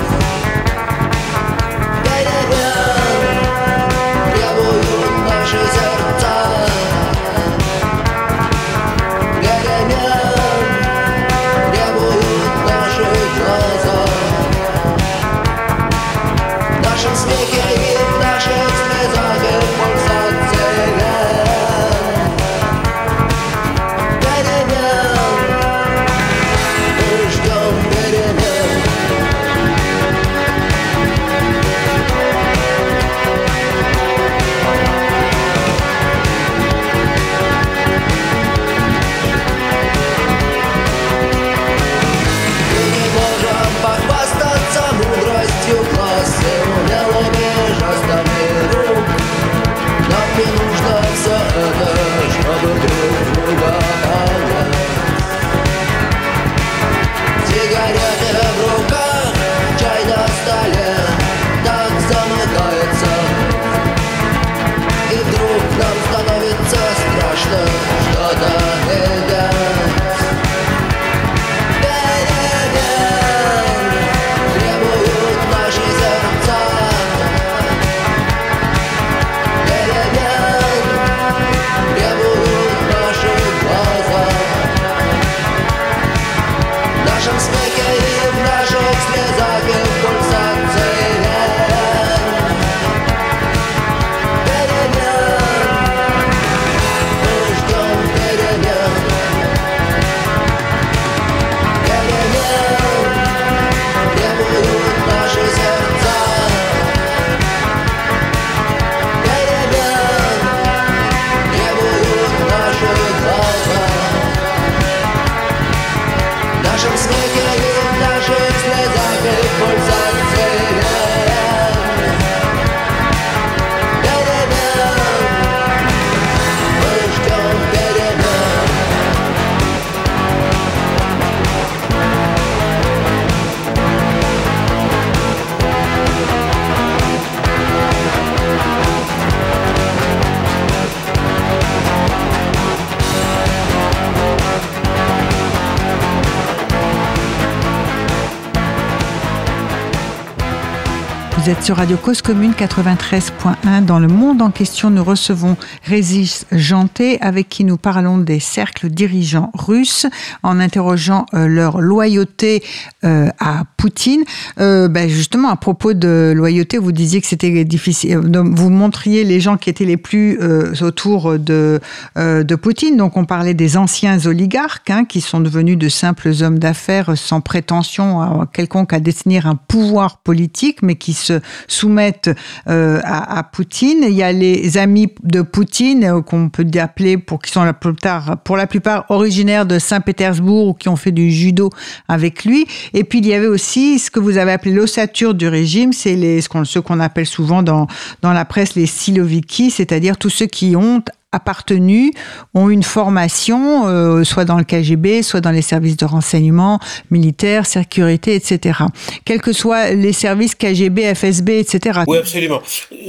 Êtes 151.54 151.64
sur 151.64 151.78
Radio 151.78 151.98
Cause 151.98 152.24
Commune 152.24 152.54
93.1. 152.54 153.86
Dans 153.86 154.00
le 154.00 154.08
monde 154.08 154.42
en 154.42 154.50
question, 154.50 154.90
nous 154.90 155.04
recevons 155.04 155.56
Régis 155.84 156.48
Janté, 156.52 157.22
avec 157.22 157.48
qui 157.48 157.64
nous 157.64 157.78
parlons 157.78 158.18
des 158.18 158.40
cercles 158.40 158.90
dirigeants 158.90 159.52
russes, 159.54 160.08
en 160.42 160.60
interrogeant 160.60 161.28
euh, 161.36 161.46
leur 161.48 161.80
loyauté 161.80 162.64
euh, 163.04 163.30
à 163.40 163.66
Poutine. 163.78 164.24
Euh, 164.60 164.88
ben 164.88 165.08
justement, 165.08 165.50
à 165.50 165.56
propos 165.56 165.94
de 165.94 166.34
loyauté, 166.36 166.80
vous 166.80 166.92
disiez 166.92 167.22
que 167.22 167.28
c'était 167.28 167.64
difficile. 167.66 168.18
Vous 168.18 168.70
montriez 168.72 169.24
les 169.24 169.40
gens 169.40 169.58
qui 169.58 169.70
étaient 169.70 169.86
les 169.86 169.98
plus 169.98 170.40
autour 170.82 171.38
de, 171.38 171.80
de 172.16 172.56
Poutine. 172.56 172.98
Donc, 172.98 173.16
on 173.16 173.26
parlait 173.26 173.54
des 173.54 173.78
anciens 173.78 174.26
oligarques, 174.26 174.90
hein, 174.90 175.06
qui 175.06 175.22
sont 175.22 175.40
devenus 175.40 175.78
de 175.78 175.90
simples 175.90 176.32
hommes 176.42 176.58
d'affaires 176.58 177.16
sans 177.16 177.42
prétention 177.42 178.22
à 178.22 178.48
quelconque 178.52 178.94
à 178.94 179.00
détenir 179.00 179.46
un 179.46 179.56
pouvoir 179.56 180.18
politique, 180.18 180.82
mais 180.82 180.96
qui 180.96 181.14
se 181.14 181.43
soumettent 181.68 182.30
euh, 182.68 183.00
à, 183.04 183.44
Poutine. 183.44 184.04
Il 184.04 184.14
y 184.14 184.24
a 184.24 184.32
les 184.32 184.78
amis 184.78 185.10
de 185.24 185.42
Poutine 185.42 186.04
euh, 186.04 186.22
qu'on 186.22 186.50
peut 186.50 186.66
appeler 186.80 187.18
pour 187.18 187.42
qui 187.42 187.52
sont 187.52 187.64
la 187.64 187.74
plupart, 187.74 188.38
pour 188.44 188.58
la 188.58 188.68
plupart 188.68 189.06
originaires 189.10 189.66
de 189.66 189.80
Saint-Pétersbourg 189.80 190.70
ou 190.70 190.74
qui 190.74 190.90
ont 190.90 190.96
fait 190.96 191.12
du 191.12 191.32
judo 191.32 191.70
avec 192.08 192.46
lui. 192.46 192.66
Et 192.94 193.04
puis 193.04 193.20
il 193.20 193.28
y 193.28 193.34
avait 193.34 193.48
aussi 193.48 194.00
ce 194.00 194.10
que 194.10 194.20
vous 194.20 194.38
avez 194.38 194.52
appelé 194.52 194.74
l'ossature 194.74 195.34
du 195.34 195.48
régime, 195.48 195.94
c'est 195.94 196.16
les 196.16 196.42
ce 196.42 196.80
qu'on, 196.80 197.00
appelle 197.00 197.26
souvent 197.26 197.64
dans 197.64 197.88
dans 198.22 198.34
la 198.34 198.46
presse 198.46 198.76
les 198.76 198.86
siloviki, 198.86 199.72
c'est-à-dire 199.72 200.18
tous 200.18 200.30
ceux 200.30 200.46
qui 200.46 200.76
ont 200.76 201.04
appartenu 201.34 202.14
ont 202.54 202.70
une 202.70 202.84
formation, 202.84 203.88
euh, 203.88 204.24
soit 204.24 204.46
dans 204.46 204.58
le 204.58 204.64
KGB, 204.64 205.24
soit 205.24 205.42
dans 205.42 205.52
les 205.52 205.62
services 205.62 205.98
de 205.98 206.06
renseignement, 206.06 206.80
militaire, 207.12 207.66
sécurité, 207.66 208.36
etc. 208.36 208.80
Quels 209.26 209.42
que 209.42 209.52
soient 209.52 209.92
les 209.92 210.14
services 210.14 210.56
KGB, 210.56 211.14
FSB, 211.16 211.60
etc. 211.60 212.02
Oui, 212.08 212.18
absolument. 212.18 212.62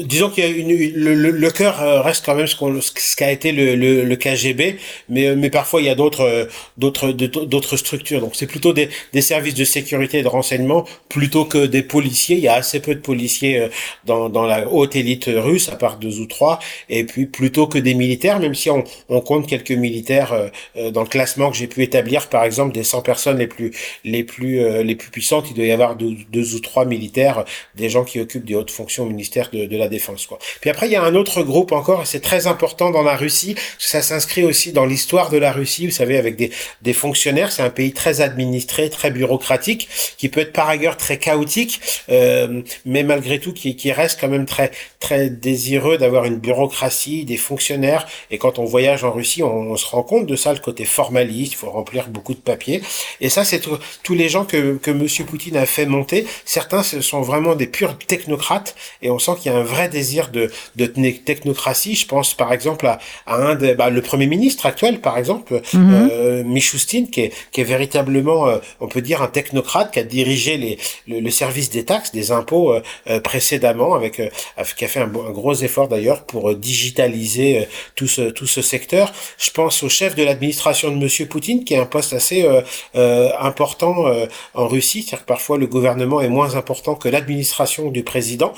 Disons 0.04 0.30
qu'il 0.30 0.44
y 0.44 0.46
a 0.46 0.50
une, 0.50 0.94
le, 0.94 1.30
le, 1.30 1.50
cœur 1.50 1.80
euh, 1.82 2.00
reste 2.00 2.24
quand 2.24 2.34
même 2.34 2.46
ce, 2.46 2.56
qu'on, 2.56 2.80
ce 2.80 3.16
qu'a 3.16 3.30
été 3.30 3.52
le, 3.52 3.76
le, 3.76 4.16
KGB, 4.16 4.76
mais, 5.08 5.26
euh, 5.26 5.36
mais 5.36 5.50
parfois 5.50 5.80
il 5.80 5.86
y 5.86 5.90
a 5.90 5.94
d'autres, 5.94 6.48
d'autres, 6.78 7.12
d'autres 7.12 7.76
structures. 7.76 8.20
Donc 8.20 8.32
c'est 8.34 8.46
plutôt 8.46 8.72
des, 8.72 8.88
des 9.12 9.20
services 9.20 9.54
de 9.54 9.64
sécurité 9.64 10.18
et 10.18 10.22
de 10.22 10.28
renseignement 10.28 10.86
plutôt 11.08 11.44
que 11.44 11.66
des 11.66 11.82
policiers. 11.82 12.36
Il 12.36 12.42
y 12.42 12.48
a 12.48 12.54
assez 12.54 12.80
peu 12.80 12.94
de 12.94 13.00
policiers 13.00 13.68
dans, 14.06 14.28
dans 14.30 14.46
la 14.46 14.68
haute 14.68 14.96
élite 14.96 15.28
russe, 15.28 15.68
à 15.68 15.76
part 15.76 15.98
deux 15.98 16.20
ou 16.20 16.26
trois, 16.26 16.58
et 16.88 17.04
puis 17.04 17.26
plutôt 17.26 17.66
que 17.66 17.78
des 17.78 17.94
militaires 17.94 18.13
même 18.22 18.54
si 18.54 18.70
on, 18.70 18.84
compte 19.20 19.46
quelques 19.46 19.70
militaires 19.70 20.32
euh, 20.32 20.48
euh, 20.76 20.90
dans 20.90 21.02
le 21.02 21.08
classement 21.08 21.50
que 21.50 21.56
j'ai 21.56 21.66
pu 21.66 21.82
établir, 21.82 22.28
par 22.28 22.44
exemple 22.44 22.72
des 22.72 22.84
100 22.84 23.02
personnes 23.02 23.38
les 23.38 23.46
plus 23.46 23.72
les 24.04 24.24
plus 24.24 24.60
euh, 24.60 24.82
les 24.82 24.96
plus 24.96 25.10
puissantes, 25.10 25.46
il 25.50 25.54
doit 25.54 25.64
y 25.64 25.72
avoir 25.72 25.96
deux, 25.96 26.54
ou 26.54 26.60
trois 26.60 26.84
militaires, 26.84 27.44
des 27.74 27.88
gens 27.88 28.04
qui 28.04 28.20
occupent 28.20 28.44
des 28.44 28.54
hautes 28.54 28.70
fonctions 28.70 29.04
au 29.04 29.06
ministère 29.06 29.50
de, 29.52 29.76
la 29.76 29.88
Défense. 29.88 30.26
Quoi. 30.26 30.38
Puis 30.60 30.70
après, 30.70 30.86
il 30.86 30.92
y 30.92 30.96
a 30.96 31.02
un 31.02 31.14
autre 31.14 31.42
groupe 31.42 31.72
encore, 31.72 32.06
c'est 32.06 32.20
très 32.20 32.46
important 32.46 32.90
dans 32.90 33.02
la 33.02 33.16
Russie, 33.16 33.54
ça 33.78 34.02
s'inscrit 34.02 34.44
aussi 34.44 34.72
dans 34.72 34.86
l'histoire 34.86 35.30
de 35.30 35.38
la 35.38 35.52
Russie, 35.52 35.86
vous 35.86 35.92
savez, 35.92 36.16
avec 36.16 36.36
des, 36.36 36.50
des 36.82 36.92
fonctionnaires, 36.92 37.50
c'est 37.50 37.62
un 37.62 37.70
pays 37.70 37.92
très 37.92 38.20
administré, 38.20 38.90
très 38.90 39.10
bureaucratique, 39.10 39.88
qui 40.16 40.28
peut 40.28 40.40
être 40.40 40.52
par 40.52 40.68
ailleurs 40.68 40.96
très 40.96 41.18
chaotique, 41.18 41.80
mais 42.08 43.02
malgré 43.02 43.38
tout 43.38 43.52
qui, 43.52 43.76
qui 43.76 43.92
reste 43.92 44.20
quand 44.20 44.28
même 44.28 44.46
très 44.46 44.70
très 45.00 45.28
désireux 45.28 45.98
d'avoir 45.98 46.24
une 46.24 46.38
bureaucratie, 46.38 47.24
des 47.24 47.36
fonctionnaires 47.36 48.03
et 48.30 48.38
quand 48.38 48.58
on 48.58 48.64
voyage 48.64 49.04
en 49.04 49.12
Russie, 49.12 49.42
on, 49.42 49.76
se 49.76 49.86
rend 49.86 50.02
compte 50.02 50.26
de 50.26 50.36
ça, 50.36 50.52
le 50.52 50.60
côté 50.60 50.84
formaliste, 50.84 51.52
il 51.52 51.56
faut 51.56 51.70
remplir 51.70 52.08
beaucoup 52.08 52.34
de 52.34 52.38
papiers. 52.38 52.82
Et 53.20 53.28
ça, 53.28 53.44
c'est 53.44 53.60
tous 54.02 54.14
les 54.14 54.28
gens 54.28 54.44
que, 54.44 54.76
que 54.76 54.90
Monsieur 54.90 55.24
Poutine 55.24 55.56
a 55.56 55.66
fait 55.66 55.86
monter. 55.86 56.26
Certains, 56.44 56.82
ce 56.82 57.00
sont 57.00 57.22
vraiment 57.22 57.54
des 57.54 57.66
purs 57.66 57.98
technocrates, 57.98 58.76
et 59.02 59.10
on 59.10 59.18
sent 59.18 59.32
qu'il 59.40 59.52
y 59.52 59.54
a 59.54 59.58
un 59.58 59.62
vrai 59.62 59.88
désir 59.88 60.28
de, 60.30 60.50
de 60.76 60.86
technocratie. 60.86 61.94
Je 61.94 62.06
pense 62.06 62.34
par 62.34 62.52
exemple 62.52 62.86
à, 62.86 62.98
à 63.26 63.36
un 63.36 63.54
des, 63.54 63.74
bah, 63.74 63.90
le 63.90 64.02
Premier 64.02 64.26
ministre 64.26 64.66
actuel, 64.66 65.00
par 65.00 65.18
exemple, 65.18 65.60
euh, 65.74 66.44
Michoustine, 66.44 67.10
qui 67.10 67.22
est, 67.22 67.32
qui 67.52 67.60
est 67.60 67.64
véritablement, 67.64 68.48
euh, 68.48 68.58
on 68.80 68.88
peut 68.88 69.02
dire, 69.02 69.22
un 69.22 69.28
technocrate, 69.28 69.92
qui 69.92 69.98
a 69.98 70.02
dirigé 70.02 70.56
les, 70.56 70.78
le, 71.20 71.30
service 71.30 71.70
des 71.70 71.84
taxes, 71.84 72.12
des 72.12 72.32
impôts 72.32 72.72
euh, 72.72 72.82
euh 73.08 73.20
précédemment, 73.20 73.94
avec, 73.94 74.20
euh, 74.20 74.28
qui 74.76 74.84
a 74.84 74.88
fait 74.88 75.00
un, 75.00 75.04
un 75.04 75.30
gros 75.30 75.54
effort 75.54 75.88
d'ailleurs 75.88 76.24
pour 76.24 76.54
digitaliser 76.54 77.66
tout 77.94 78.06
ce, 78.08 78.22
tout 78.22 78.46
ce 78.46 78.62
secteur. 78.62 79.12
Je 79.38 79.50
pense 79.50 79.82
au 79.82 79.88
chef 79.88 80.14
de 80.14 80.22
l'administration 80.22 80.90
de 80.90 80.96
Monsieur 80.96 81.26
Poutine, 81.26 81.64
qui 81.64 81.74
est 81.74 81.78
un 81.78 81.86
poste 81.86 82.12
assez 82.12 82.44
euh, 82.44 82.60
euh, 82.96 83.30
important 83.38 84.06
euh, 84.06 84.26
en 84.54 84.66
Russie. 84.68 85.02
C'est-à-dire 85.02 85.20
que 85.20 85.28
parfois 85.28 85.58
le 85.58 85.66
gouvernement 85.66 86.20
est 86.20 86.28
moins 86.28 86.56
important 86.56 86.94
que 86.94 87.08
l'administration 87.08 87.90
du 87.90 88.02
président. 88.02 88.52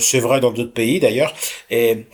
C'est 0.00 0.20
vrai 0.20 0.40
dans 0.40 0.50
d'autres 0.50 0.72
pays 0.72 1.00
d'ailleurs. 1.00 1.34
Et 1.70 2.06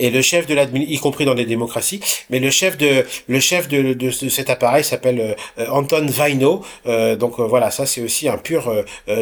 et 0.00 0.10
le 0.10 0.22
chef 0.22 0.46
de 0.46 0.54
l'administration, 0.54 0.96
y 0.96 0.98
compris 0.98 1.24
dans 1.24 1.34
les 1.34 1.44
démocraties, 1.44 2.00
mais 2.30 2.40
le 2.40 2.50
chef 2.50 2.76
de 2.76 3.06
le 3.28 3.40
chef 3.40 3.68
de, 3.68 3.92
de, 3.92 4.10
cet 4.10 4.50
appareil 4.50 4.82
s'appelle 4.82 5.36
Anton 5.68 6.06
Vaino. 6.06 6.62
donc 7.18 7.38
voilà, 7.38 7.70
ça 7.70 7.86
c'est 7.86 8.00
aussi 8.00 8.28
un 8.28 8.38
pur 8.38 8.62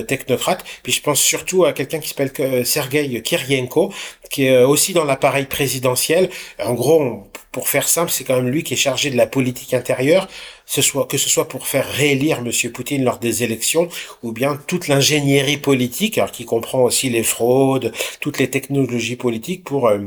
technocrate. 0.06 0.64
Puis 0.82 0.92
je 0.92 1.02
pense 1.02 1.20
surtout 1.20 1.64
à 1.64 1.72
quelqu'un 1.72 1.98
qui 1.98 2.08
s'appelle 2.08 2.32
Sergei 2.64 3.20
Kirienko, 3.22 3.92
qui 4.30 4.44
est 4.44 4.56
euh, 4.56 4.66
aussi 4.66 4.92
dans 4.92 5.04
l'appareil 5.04 5.46
présidentiel. 5.46 6.30
En 6.62 6.74
gros, 6.74 7.24
pour 7.52 7.68
faire 7.68 7.88
simple, 7.88 8.10
c'est 8.10 8.24
quand 8.24 8.36
même 8.36 8.48
lui 8.48 8.62
qui 8.62 8.74
est 8.74 8.78
chargé 8.78 9.10
de 9.10 9.16
la 9.16 9.26
politique 9.26 9.74
intérieure, 9.74 10.28
ce 10.66 10.82
soit, 10.82 11.06
que 11.06 11.18
ce 11.18 11.28
soit 11.28 11.48
pour 11.48 11.66
faire 11.66 11.86
réélire 11.88 12.42
Monsieur 12.42 12.70
Poutine 12.70 13.04
lors 13.04 13.18
des 13.18 13.42
élections, 13.42 13.88
ou 14.22 14.32
bien 14.32 14.58
toute 14.66 14.88
l'ingénierie 14.88 15.56
politique, 15.56 16.18
alors 16.18 16.32
qui 16.32 16.44
comprend 16.44 16.82
aussi 16.82 17.10
les 17.10 17.22
fraudes, 17.22 17.92
toutes 18.20 18.38
les 18.38 18.50
technologies 18.50 19.16
politiques 19.16 19.64
pour 19.64 19.88
euh, 19.88 19.98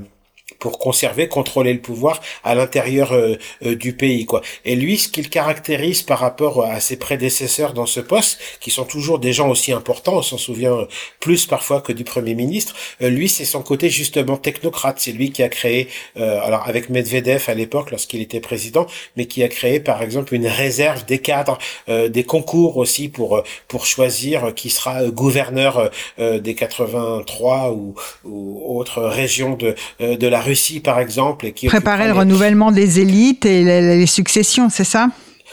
pour 0.62 0.78
conserver, 0.78 1.28
contrôler 1.28 1.74
le 1.74 1.82
pouvoir 1.82 2.22
à 2.44 2.56
l'intérieur 2.56 3.12
euh, 3.14 3.36
euh, 3.66 3.76
du 3.76 3.94
pays, 3.94 4.26
quoi. 4.26 4.42
Et 4.64 4.76
lui, 4.76 4.98
ce 4.98 5.10
qu'il 5.10 5.30
caractérise 5.30 6.04
par 6.04 6.20
rapport 6.20 6.64
à 6.64 6.80
ses 6.80 6.98
prédécesseurs 6.98 7.74
dans 7.74 7.88
ce 7.88 8.00
poste, 8.00 8.40
qui 8.62 8.70
sont 8.70 8.86
toujours 8.86 9.18
des 9.18 9.34
gens 9.34 9.50
aussi 9.50 9.74
importants, 9.74 10.18
on 10.18 10.22
s'en 10.22 10.38
souvient 10.38 10.88
plus 11.20 11.48
parfois 11.48 11.82
que 11.82 11.92
du 11.92 12.04
premier 12.04 12.36
ministre, 12.36 12.76
euh, 13.02 13.10
lui, 13.10 13.28
c'est 13.28 13.44
son 13.44 13.64
côté 13.64 13.90
justement 13.90 14.38
technocrate. 14.38 15.00
C'est 15.00 15.12
lui 15.12 15.32
qui 15.32 15.42
a 15.42 15.50
créé, 15.50 15.88
alors 16.16 16.68
avec 16.68 16.90
Medvedev 16.90 17.46
à 17.48 17.56
l'époque, 17.56 17.90
lorsqu'il 17.90 18.22
était 18.22 18.40
président, 18.40 18.86
mais 19.18 19.26
qui 19.26 19.42
a 19.44 19.48
créé 19.48 19.80
par 19.80 20.04
exemple 20.04 20.36
une 20.36 20.46
réserve 20.46 21.06
des 21.06 21.18
cadres, 21.18 21.58
des 21.88 22.24
concours 22.24 22.78
aussi 22.78 23.10
pour 23.10 23.44
pour 23.68 23.88
choisir 23.88 24.54
qui 24.54 24.70
sera 24.70 25.06
gouverneur 25.08 25.90
des 26.20 26.54
83 26.54 27.72
ou, 27.72 27.96
ou 28.26 28.78
autres 28.80 29.02
régions 29.02 29.56
de 29.56 29.76
de 30.00 30.28
la 30.28 30.40
Russie, 30.42 30.51
par 30.84 31.00
exemple. 31.00 31.46
Et 31.46 31.52
qui 31.52 31.68
Préparer 31.68 32.08
le 32.08 32.14
renouvellement 32.14 32.72
des 32.72 33.00
élites 33.00 33.46
et 33.46 33.64
les, 33.64 34.06
successions, 34.06 34.70
c'est 34.70 34.84
ça 34.84 35.10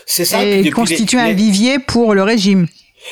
C'est 0.07 0.25
ça. 0.25 0.45
Et 0.45 0.71
constituer 0.71 1.21
un 1.21 1.33
vivier 1.33 1.79
pour 1.79 2.15
le 2.15 2.23
régime. 2.23 2.67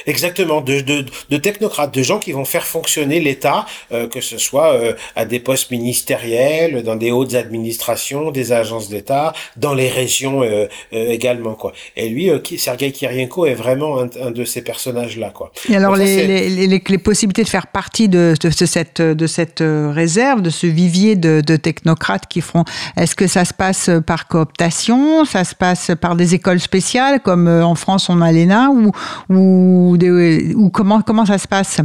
Exactement, 0.07 0.61
de, 0.61 0.81
de, 0.81 1.05
de, 1.31 1.37
technocrates, 1.37 1.95
de 1.95 2.03
gens 2.03 2.19
qui 2.19 2.33
vont 2.33 2.45
faire 2.45 2.65
fonctionner 2.65 3.21
l'État, 3.21 3.67
euh, 3.93 4.09
que 4.09 4.21
ce 4.21 4.39
soit 4.39 4.73
euh, 4.73 4.93
à 5.15 5.25
des 5.25 5.41
postes 5.41 5.71
ministériels, 5.71 6.83
dans 6.83 6.97
des 6.97 7.11
hautes 7.11 7.35
administrations, 7.35 8.31
des 8.31 8.53
agences 8.53 8.89
d'État, 8.89 9.33
dans 9.57 9.75
les 9.75 9.89
régions 9.89 10.43
euh, 10.43 10.67
également, 10.93 11.55
quoi. 11.55 11.73
Et 11.97 12.09
lui, 12.09 12.31
Sergei 12.59 12.93
Kirienko 12.93 13.47
est 13.47 13.55
vraiment 13.55 13.99
un, 14.01 14.31
de 14.31 14.45
ces 14.45 14.63
personnages-là, 14.63 15.31
quoi. 15.31 15.53
Et 15.69 15.77
alors, 15.77 15.97
les, 15.97 16.27
les, 16.27 16.49
les, 16.49 16.83
les, 16.87 16.99
possibilités 16.99 17.45
de 17.45 17.49
faire 17.49 17.69
partie 17.69 18.09
de, 18.09 18.35
de, 18.41 18.51
cette, 18.51 19.01
de 19.01 19.27
cette 19.27 19.63
réserve, 19.63 20.43
de 20.43 20.51
ce 20.51 20.67
vivier 20.67 21.17
de, 21.17 21.43
de 21.45 21.57
technocrates 21.57 22.27
qui 22.29 22.41
feront, 22.41 22.65
est-ce 22.97 23.15
que 23.15 23.27
ça 23.27 23.45
se 23.45 23.55
passe 23.55 23.91
par 24.07 24.29
cooptation, 24.29 25.25
ça 25.25 25.45
se 25.45 25.55
passe 25.55 25.93
par 26.01 26.17
des 26.17 26.35
écoles 26.35 26.61
spéciales, 26.61 27.21
comme 27.21 27.49
en 27.49 27.75
France 27.75 28.09
on 28.09 28.21
a 28.21 28.33
l'ENA, 28.33 28.71
ou, 28.71 28.93
ou 29.29 29.76
ou, 29.77 30.71
comment, 30.71 31.03
comment 31.03 31.27
ça 31.27 31.39
se 31.39 31.49
passe? 31.49 31.81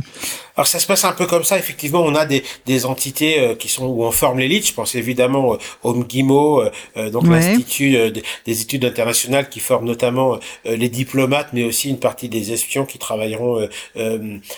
Alors 0.61 0.67
ça 0.67 0.77
se 0.77 0.85
passe 0.85 1.05
un 1.05 1.13
peu 1.13 1.25
comme 1.25 1.43
ça, 1.43 1.57
effectivement, 1.57 2.03
on 2.03 2.13
a 2.13 2.23
des, 2.23 2.43
des 2.67 2.85
entités 2.85 3.39
euh, 3.39 3.55
qui 3.55 3.67
sont 3.67 3.87
où 3.87 4.03
on 4.05 4.11
forme 4.11 4.37
l'élite. 4.37 4.67
Je 4.67 4.75
pense 4.75 4.93
évidemment 4.93 5.53
euh, 5.53 5.57
au 5.81 5.95
MGIMO, 5.95 6.61
euh, 6.97 7.09
donc 7.09 7.25
l'institut 7.25 7.97
des 8.45 8.61
études 8.61 8.85
internationales 8.85 9.49
qui 9.49 9.59
forme 9.59 9.85
notamment 9.85 10.37
les 10.65 10.89
diplomates, 10.89 11.47
mais 11.53 11.63
aussi 11.63 11.89
une 11.89 11.97
partie 11.97 12.29
des 12.29 12.53
espions 12.53 12.85
qui 12.85 12.99
travailleront 12.99 13.67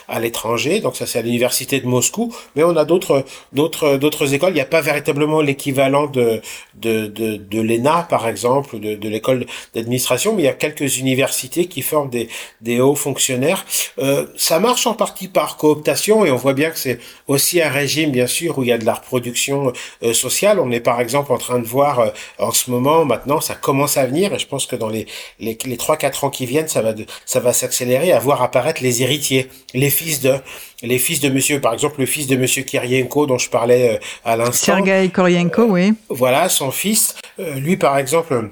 à 0.10 0.20
l'étranger. 0.20 0.82
Donc 0.82 0.98
ça 0.98 1.06
c'est 1.06 1.20
à 1.20 1.22
l'université 1.22 1.80
de 1.80 1.88
Moscou, 1.88 2.36
mais 2.58 2.66
on 2.66 2.76
a 2.76 2.84
d'autres 2.84 3.24
d'autres 3.54 3.96
d'autres 3.96 4.34
écoles. 4.34 4.52
Il 4.52 4.56
n'y 4.56 4.62
a 4.62 4.66
pas 4.66 4.82
véritablement 4.82 5.40
l'équivalent 5.40 6.08
de 6.08 6.42
de 6.76 7.08
de, 7.08 7.38
de 7.38 7.62
l'ENA 7.62 8.08
par 8.10 8.28
exemple, 8.28 8.78
de, 8.80 8.96
de 8.96 9.10
l'école 9.10 9.46
d'administration, 9.74 10.34
mais 10.34 10.42
il 10.42 10.46
y 10.46 10.50
a 10.50 10.54
quelques 10.54 10.98
universités 10.98 11.68
qui 11.68 11.82
forment 11.82 12.10
des 12.10 12.28
des 12.60 12.82
hauts 12.82 12.96
fonctionnaires. 12.96 13.66
ça 14.36 14.60
marche 14.60 14.86
en 14.86 14.96
partie 14.96 15.30
par 15.30 15.56
cooptation 15.56 15.93
et 16.26 16.32
on 16.32 16.36
voit 16.36 16.54
bien 16.54 16.70
que 16.70 16.78
c'est 16.78 17.00
aussi 17.28 17.62
un 17.62 17.70
régime 17.70 18.12
bien 18.12 18.28
sûr 18.28 18.58
où 18.58 18.64
il 18.64 18.70
y 18.70 18.72
a 18.72 18.78
de 18.78 18.86
la 18.86 18.96
reproduction 18.96 19.74
euh, 20.04 20.14
sociale. 20.14 20.60
On 20.60 20.72
est 20.72 20.80
par 20.80 21.00
exemple 21.00 21.32
en 21.32 21.38
train 21.38 21.60
de 21.60 21.66
voir 21.66 22.00
euh, 22.00 22.10
en 22.40 22.52
ce 22.52 22.72
moment 22.72 23.06
maintenant 23.06 23.42
ça 23.42 23.56
commence 23.56 23.98
à 23.98 24.06
venir 24.06 24.34
et 24.34 24.40
je 24.40 24.48
pense 24.48 24.66
que 24.66 24.76
dans 24.76 24.90
les 24.90 25.06
les, 25.40 25.58
les 25.66 25.78
3-4 25.78 26.26
ans 26.26 26.30
qui 26.30 26.46
viennent 26.46 26.68
ça 26.68 26.82
va 26.82 26.94
de, 26.94 27.06
ça 27.26 27.40
va 27.40 27.54
s'accélérer 27.54 28.12
à 28.12 28.20
voir 28.20 28.42
apparaître 28.42 28.82
les 28.82 29.02
héritiers, 29.04 29.50
les 29.74 29.90
fils 29.90 30.22
de 30.22 30.36
les 30.82 31.00
fils 31.00 31.20
de 31.22 31.30
monsieur, 31.30 31.62
par 31.62 31.74
exemple 31.74 32.00
le 32.00 32.06
fils 32.06 32.28
de 32.28 32.36
monsieur 32.36 32.64
Kirienko 32.64 33.26
dont 33.26 33.38
je 33.38 33.50
parlais 33.50 34.00
à 34.26 34.36
l'instant. 34.36 34.76
Sergei 34.76 35.10
Kirienko, 35.10 35.64
oui. 35.64 35.94
Voilà, 36.10 36.50
son 36.50 36.72
fils. 36.72 37.16
lui, 37.38 37.78
par 37.78 37.98
exemple, 37.98 38.50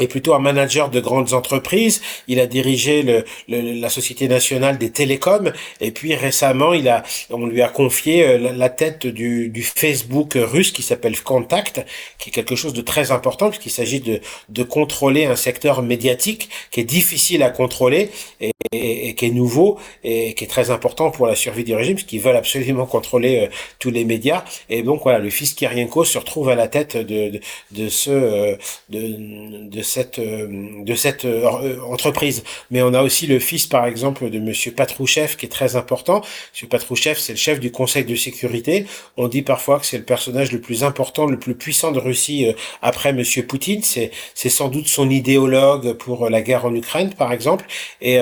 est 0.00 0.08
plutôt 0.08 0.34
un 0.34 0.38
manager 0.38 0.90
de 0.90 1.00
grandes 1.00 1.32
entreprises. 1.32 2.02
Il 2.26 2.40
a 2.40 2.46
dirigé 2.46 3.02
le, 3.02 3.24
la 3.48 3.88
Société 3.88 4.28
nationale 4.28 4.78
des 4.78 4.90
télécoms 4.90 5.52
et 5.80 5.90
puis 5.92 6.14
récemment, 6.14 6.72
il 6.72 6.88
a, 6.88 7.02
on 7.30 7.46
lui 7.46 7.62
a 7.62 7.68
confié 7.68 8.26
euh, 8.26 8.52
la, 8.56 8.68
tête 8.68 9.06
du, 9.06 9.48
du, 9.48 9.62
Facebook 9.62 10.36
russe 10.36 10.72
qui 10.72 10.82
s'appelle 10.82 11.20
Contact, 11.20 11.84
qui 12.18 12.30
est 12.30 12.32
quelque 12.32 12.56
chose 12.56 12.72
de 12.72 12.80
très 12.80 13.12
important 13.12 13.50
puisqu'il 13.50 13.70
s'agit 13.70 14.00
de, 14.00 14.20
de 14.48 14.62
contrôler 14.62 15.26
un 15.26 15.36
secteur 15.36 15.82
médiatique 15.82 16.48
qui 16.70 16.80
est 16.80 16.84
difficile 16.84 17.42
à 17.42 17.50
contrôler 17.50 18.10
et, 18.72 19.14
qui 19.14 19.26
est 19.26 19.30
nouveau 19.30 19.78
et 20.04 20.34
qui 20.34 20.44
est 20.44 20.46
très 20.46 20.70
important 20.70 21.10
pour 21.10 21.26
la 21.26 21.34
survie 21.34 21.64
du 21.64 21.74
régime 21.74 21.94
puisqu'ils 21.94 22.20
veulent 22.20 22.36
absolument 22.36 22.86
contrôler 22.86 23.40
euh, 23.40 23.46
tous 23.78 23.90
les 23.90 24.04
médias. 24.04 24.44
Et 24.68 24.82
donc 24.82 25.02
voilà, 25.02 25.18
le 25.18 25.30
fils 25.30 25.54
Kirienko 25.54 26.04
se 26.04 26.18
retrouve 26.18 26.48
à 26.48 26.54
la 26.54 26.68
tête 26.68 26.96
de, 26.96 27.30
de, 27.30 27.40
de 27.72 27.88
ce 27.88 28.10
euh, 28.10 28.56
de, 28.88 29.68
de 29.68 29.82
cette 29.82 30.18
euh, 30.18 30.48
de 30.84 30.94
cette 30.94 31.24
euh, 31.24 31.80
entreprise. 31.82 32.42
Mais 32.70 32.82
on 32.82 32.94
a 32.94 33.02
aussi 33.02 33.26
le 33.26 33.38
fils, 33.38 33.66
par 33.66 33.86
exemple, 33.86 34.30
de 34.30 34.38
Monsieur 34.38 34.72
Patrouchev, 34.72 35.36
qui 35.36 35.46
est 35.46 35.48
très 35.48 35.76
important. 35.76 36.22
Monsieur 36.52 36.66
Patrouchev, 36.68 37.18
c'est 37.18 37.32
le 37.32 37.38
chef 37.38 37.60
du 37.60 37.70
Conseil 37.70 38.04
de 38.04 38.14
sécurité. 38.14 38.86
On 39.16 39.28
dit 39.28 39.42
parfois 39.42 39.78
que 39.80 39.86
c'est 39.86 39.98
le 39.98 40.04
personnage 40.04 40.52
le 40.52 40.60
plus 40.60 40.84
important, 40.84 41.26
le 41.26 41.38
plus 41.38 41.54
puissant 41.54 41.92
de 41.92 41.98
Russie 41.98 42.46
euh, 42.46 42.52
après 42.82 43.12
Monsieur 43.12 43.46
Poutine. 43.46 43.82
C'est 43.82 44.10
c'est 44.34 44.48
sans 44.50 44.68
doute 44.68 44.88
son 44.88 45.08
idéologue 45.10 45.94
pour 45.94 46.28
la 46.28 46.42
guerre 46.42 46.64
en 46.64 46.74
Ukraine, 46.74 47.14
par 47.14 47.32
exemple. 47.32 47.66
Et 48.00 48.18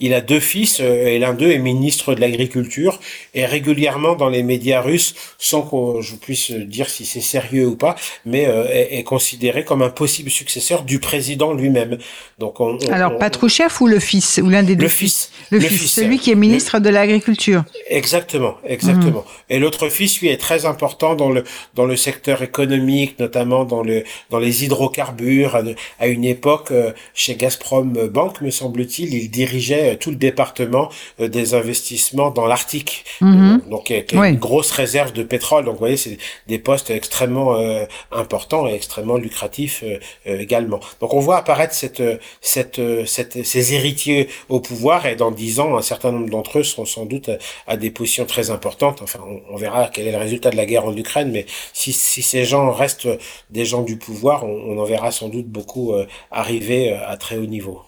il 0.00 0.14
a 0.14 0.20
deux 0.20 0.40
fils, 0.40 0.80
et 0.80 1.18
l'un 1.18 1.34
d'eux 1.34 1.50
est 1.50 1.58
ministre 1.58 2.14
de 2.14 2.20
l'Agriculture. 2.20 3.00
Et 3.34 3.44
régulièrement 3.46 4.14
dans 4.14 4.28
les 4.28 4.42
médias 4.42 4.80
russes, 4.80 5.14
sans 5.38 5.62
que 5.62 6.02
je 6.02 6.14
puisse 6.16 6.50
dire 6.50 6.88
si 6.88 7.04
c'est 7.04 7.20
sérieux 7.20 7.66
ou 7.66 7.76
pas, 7.76 7.96
mais 8.24 8.42
est, 8.42 8.98
est 8.98 9.04
considéré 9.04 9.64
comme 9.64 9.82
un 9.82 9.90
possible 9.90 10.30
successeur 10.30 10.82
du 10.82 10.98
président 10.98 11.52
lui-même. 11.52 11.98
Donc 12.38 12.60
on, 12.60 12.78
Alors 12.90 13.18
Patrouchev 13.18 13.72
ou 13.80 13.86
le 13.86 13.98
fils 14.00 14.40
ou 14.42 14.48
l'un 14.48 14.62
des 14.62 14.76
deux 14.76 14.84
Le 14.84 14.88
fils? 14.88 15.30
Le, 15.50 15.60
fils, 15.60 15.92
celui 15.92 16.18
qui 16.18 16.30
est 16.30 16.34
ministre 16.34 16.78
de 16.78 16.88
l'Agriculture. 16.88 17.64
Exactement, 17.88 18.56
exactement. 18.64 19.24
Mhm. 19.26 19.50
Et 19.50 19.58
l'autre 19.58 19.88
fils, 19.88 20.20
lui, 20.20 20.28
est 20.28 20.36
très 20.36 20.66
important 20.66 21.14
dans 21.14 21.30
le 21.30 21.44
dans 21.74 21.86
le 21.86 21.96
secteur 21.96 22.42
économique, 22.42 23.18
notamment 23.18 23.64
dans 23.64 23.82
le 23.82 24.04
dans 24.30 24.38
les 24.38 24.64
hydrocarbures. 24.64 25.62
À 25.98 26.06
une 26.06 26.24
époque, 26.24 26.70
euh, 26.70 26.92
chez 27.14 27.34
Gazprom 27.36 28.08
Bank, 28.08 28.40
me 28.40 28.50
semble-t-il, 28.50 29.14
il 29.14 29.30
dirigeait 29.30 29.69
euh, 29.72 29.96
tout 29.96 30.10
le 30.10 30.16
département 30.16 30.88
euh, 31.20 31.28
des 31.28 31.54
investissements 31.54 32.30
dans 32.30 32.46
l'Arctique. 32.46 33.04
Mhm. 33.20 33.62
Donc, 33.70 33.90
il 33.90 34.04
y 34.12 34.18
a 34.18 34.28
une 34.28 34.36
grosse 34.36 34.70
réserve 34.70 35.12
de 35.12 35.22
pétrole. 35.22 35.64
Donc, 35.64 35.74
vous 35.74 35.80
voyez, 35.80 35.96
c'est 35.96 36.18
des 36.46 36.58
postes 36.58 36.90
extrêmement 36.90 37.56
importants 38.12 38.66
et 38.66 38.74
extrêmement 38.74 39.16
lucratifs 39.16 39.84
également. 40.24 40.80
Donc 41.00 41.14
on 41.14 41.20
voit 41.20 41.36
apparaître 41.36 41.74
cette, 41.74 42.02
cette, 42.40 42.80
cette, 43.06 43.44
ces 43.44 43.74
héritiers 43.74 44.28
au 44.48 44.60
pouvoir 44.60 45.06
et 45.06 45.16
dans 45.16 45.30
dix 45.30 45.60
ans, 45.60 45.76
un 45.76 45.82
certain 45.82 46.12
nombre 46.12 46.30
d'entre 46.30 46.58
eux 46.58 46.62
seront 46.62 46.84
sans 46.84 47.06
doute 47.06 47.30
à, 47.66 47.76
des 47.76 47.90
positions 47.90 48.26
très 48.26 48.50
importantes. 48.50 49.00
Enfin, 49.02 49.20
on, 49.50 49.56
verra 49.56 49.88
quel 49.88 50.06
est 50.06 50.12
le 50.12 50.18
résultat 50.18 50.50
de 50.50 50.56
la 50.56 50.66
guerre 50.66 50.84
en 50.84 50.96
Ukraine, 50.96 51.30
mais 51.30 51.46
si, 51.72 51.92
si 51.92 52.22
ces 52.22 52.44
gens 52.44 52.70
restent 52.72 53.08
des 53.50 53.64
gens 53.64 53.82
du 53.82 53.96
pouvoir, 53.96 54.44
on, 54.44 54.72
on 54.72 54.78
en 54.78 54.84
verra 54.84 55.10
sans 55.10 55.28
doute 55.28 55.46
beaucoup 55.46 55.92
euh, 55.92 56.06
arriver 56.30 56.92
à 56.92 57.16
très 57.16 57.36
haut 57.36 57.46
niveau. 57.46 57.82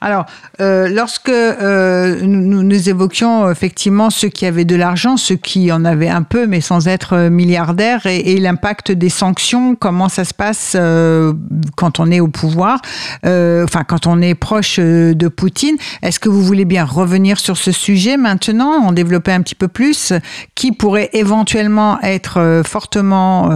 Alors, 0.00 0.26
euh, 0.60 0.88
lorsque 0.88 1.28
euh, 1.28 2.20
nous, 2.22 2.62
nous, 2.62 2.88
évoquions 2.88 3.50
effectivement 3.50 4.10
ceux 4.10 4.28
qui 4.28 4.46
avaient 4.46 4.64
de 4.64 4.76
l'argent, 4.76 5.16
ceux 5.16 5.36
qui 5.36 5.70
en 5.70 5.84
avaient 5.84 6.08
un 6.08 6.22
peu, 6.22 6.46
mais 6.46 6.60
sans 6.60 6.88
être 6.88 7.28
milliardaires, 7.28 8.06
et, 8.06 8.32
et 8.32 8.40
l'impact 8.40 8.92
des 8.92 9.08
sanctions, 9.08 9.74
comment 9.74 10.08
ça 10.08 10.24
se 10.24 10.34
passe 10.34 10.76
euh, 10.76 11.32
quand 11.76 12.00
on 12.00 12.10
est 12.10 12.20
au 12.20 12.28
pouvoir, 12.28 12.80
euh, 13.26 13.64
enfin 13.64 13.84
quand 13.84 14.06
on 14.06 14.20
est 14.20 14.34
proche 14.34 14.78
euh, 14.78 15.14
de 15.14 15.28
Poutine, 15.28 15.76
est-ce 16.02 16.18
que 16.18 16.28
vous 16.28 16.42
voulez 16.42 16.64
bien 16.64 16.84
revenir 16.84 17.38
sur 17.38 17.56
ce 17.56 17.72
sujet 17.72 18.16
maintenant, 18.16 18.84
en 18.84 18.92
développer 18.92 19.32
un 19.32 19.42
petit 19.42 19.54
peu 19.54 19.68
plus, 19.68 20.12
qui 20.54 20.72
pourrait 20.72 21.10
éventuellement 21.12 22.00
être 22.02 22.38
euh, 22.38 22.62
fortement 22.62 23.50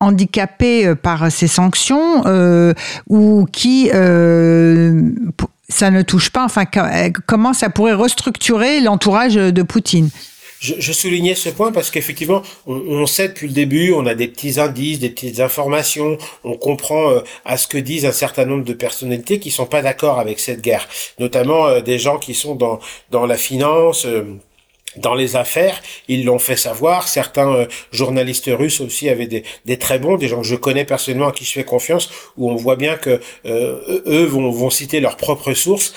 handicapés 0.00 0.86
euh, 0.86 0.94
par 0.94 1.30
ces 1.30 1.48
sanctions 1.48 2.24
euh, 2.26 2.72
ou 3.08 3.46
qui 3.52 3.90
euh, 3.92 5.10
ça 5.68 5.90
ne 5.90 6.02
touche 6.02 6.30
pas 6.30 6.44
Enfin, 6.44 6.64
comment 7.26 7.52
ça 7.52 7.70
pourrait 7.70 7.94
restructurer 7.94 8.80
l'entourage 8.80 9.34
de 9.34 9.62
Poutine? 9.62 10.10
Je, 10.60 10.92
soulignais 10.92 11.34
ce 11.34 11.50
point 11.50 11.72
parce 11.72 11.90
qu'effectivement, 11.90 12.40
on, 12.66 12.74
on, 12.74 13.06
sait 13.06 13.28
depuis 13.28 13.48
le 13.48 13.52
début, 13.52 13.92
on 13.92 14.06
a 14.06 14.14
des 14.14 14.28
petits 14.28 14.58
indices, 14.58 14.98
des 14.98 15.10
petites 15.10 15.40
informations, 15.40 16.16
on 16.42 16.56
comprend 16.56 17.10
à 17.44 17.58
ce 17.58 17.66
que 17.66 17.76
disent 17.76 18.06
un 18.06 18.12
certain 18.12 18.46
nombre 18.46 18.64
de 18.64 18.72
personnalités 18.72 19.40
qui 19.40 19.50
sont 19.50 19.66
pas 19.66 19.82
d'accord 19.82 20.18
avec 20.18 20.40
cette 20.40 20.62
guerre, 20.62 20.88
notamment 21.18 21.80
des 21.80 21.98
gens 21.98 22.18
qui 22.18 22.32
sont 22.32 22.54
dans 22.54 22.78
dans 23.10 23.26
la 23.26 23.36
finance 23.36 24.06
dans 24.96 25.14
les 25.14 25.36
affaires, 25.36 25.82
ils 26.08 26.24
l'ont 26.24 26.38
fait 26.38 26.56
savoir. 26.56 27.08
Certains 27.08 27.52
euh, 27.52 27.66
journalistes 27.92 28.50
russes 28.52 28.80
aussi 28.80 29.08
avaient 29.08 29.26
des, 29.26 29.44
des, 29.64 29.78
très 29.78 29.98
bons, 29.98 30.16
des 30.16 30.28
gens 30.28 30.40
que 30.40 30.46
je 30.46 30.56
connais 30.56 30.84
personnellement 30.84 31.28
à 31.28 31.32
qui 31.32 31.44
je 31.44 31.52
fais 31.52 31.64
confiance, 31.64 32.10
où 32.36 32.50
on 32.50 32.56
voit 32.56 32.76
bien 32.76 32.96
que 32.96 33.20
euh, 33.46 34.02
eux 34.06 34.24
vont, 34.24 34.50
vont 34.50 34.70
citer 34.70 35.00
leurs 35.00 35.16
propres 35.16 35.54
sources 35.54 35.94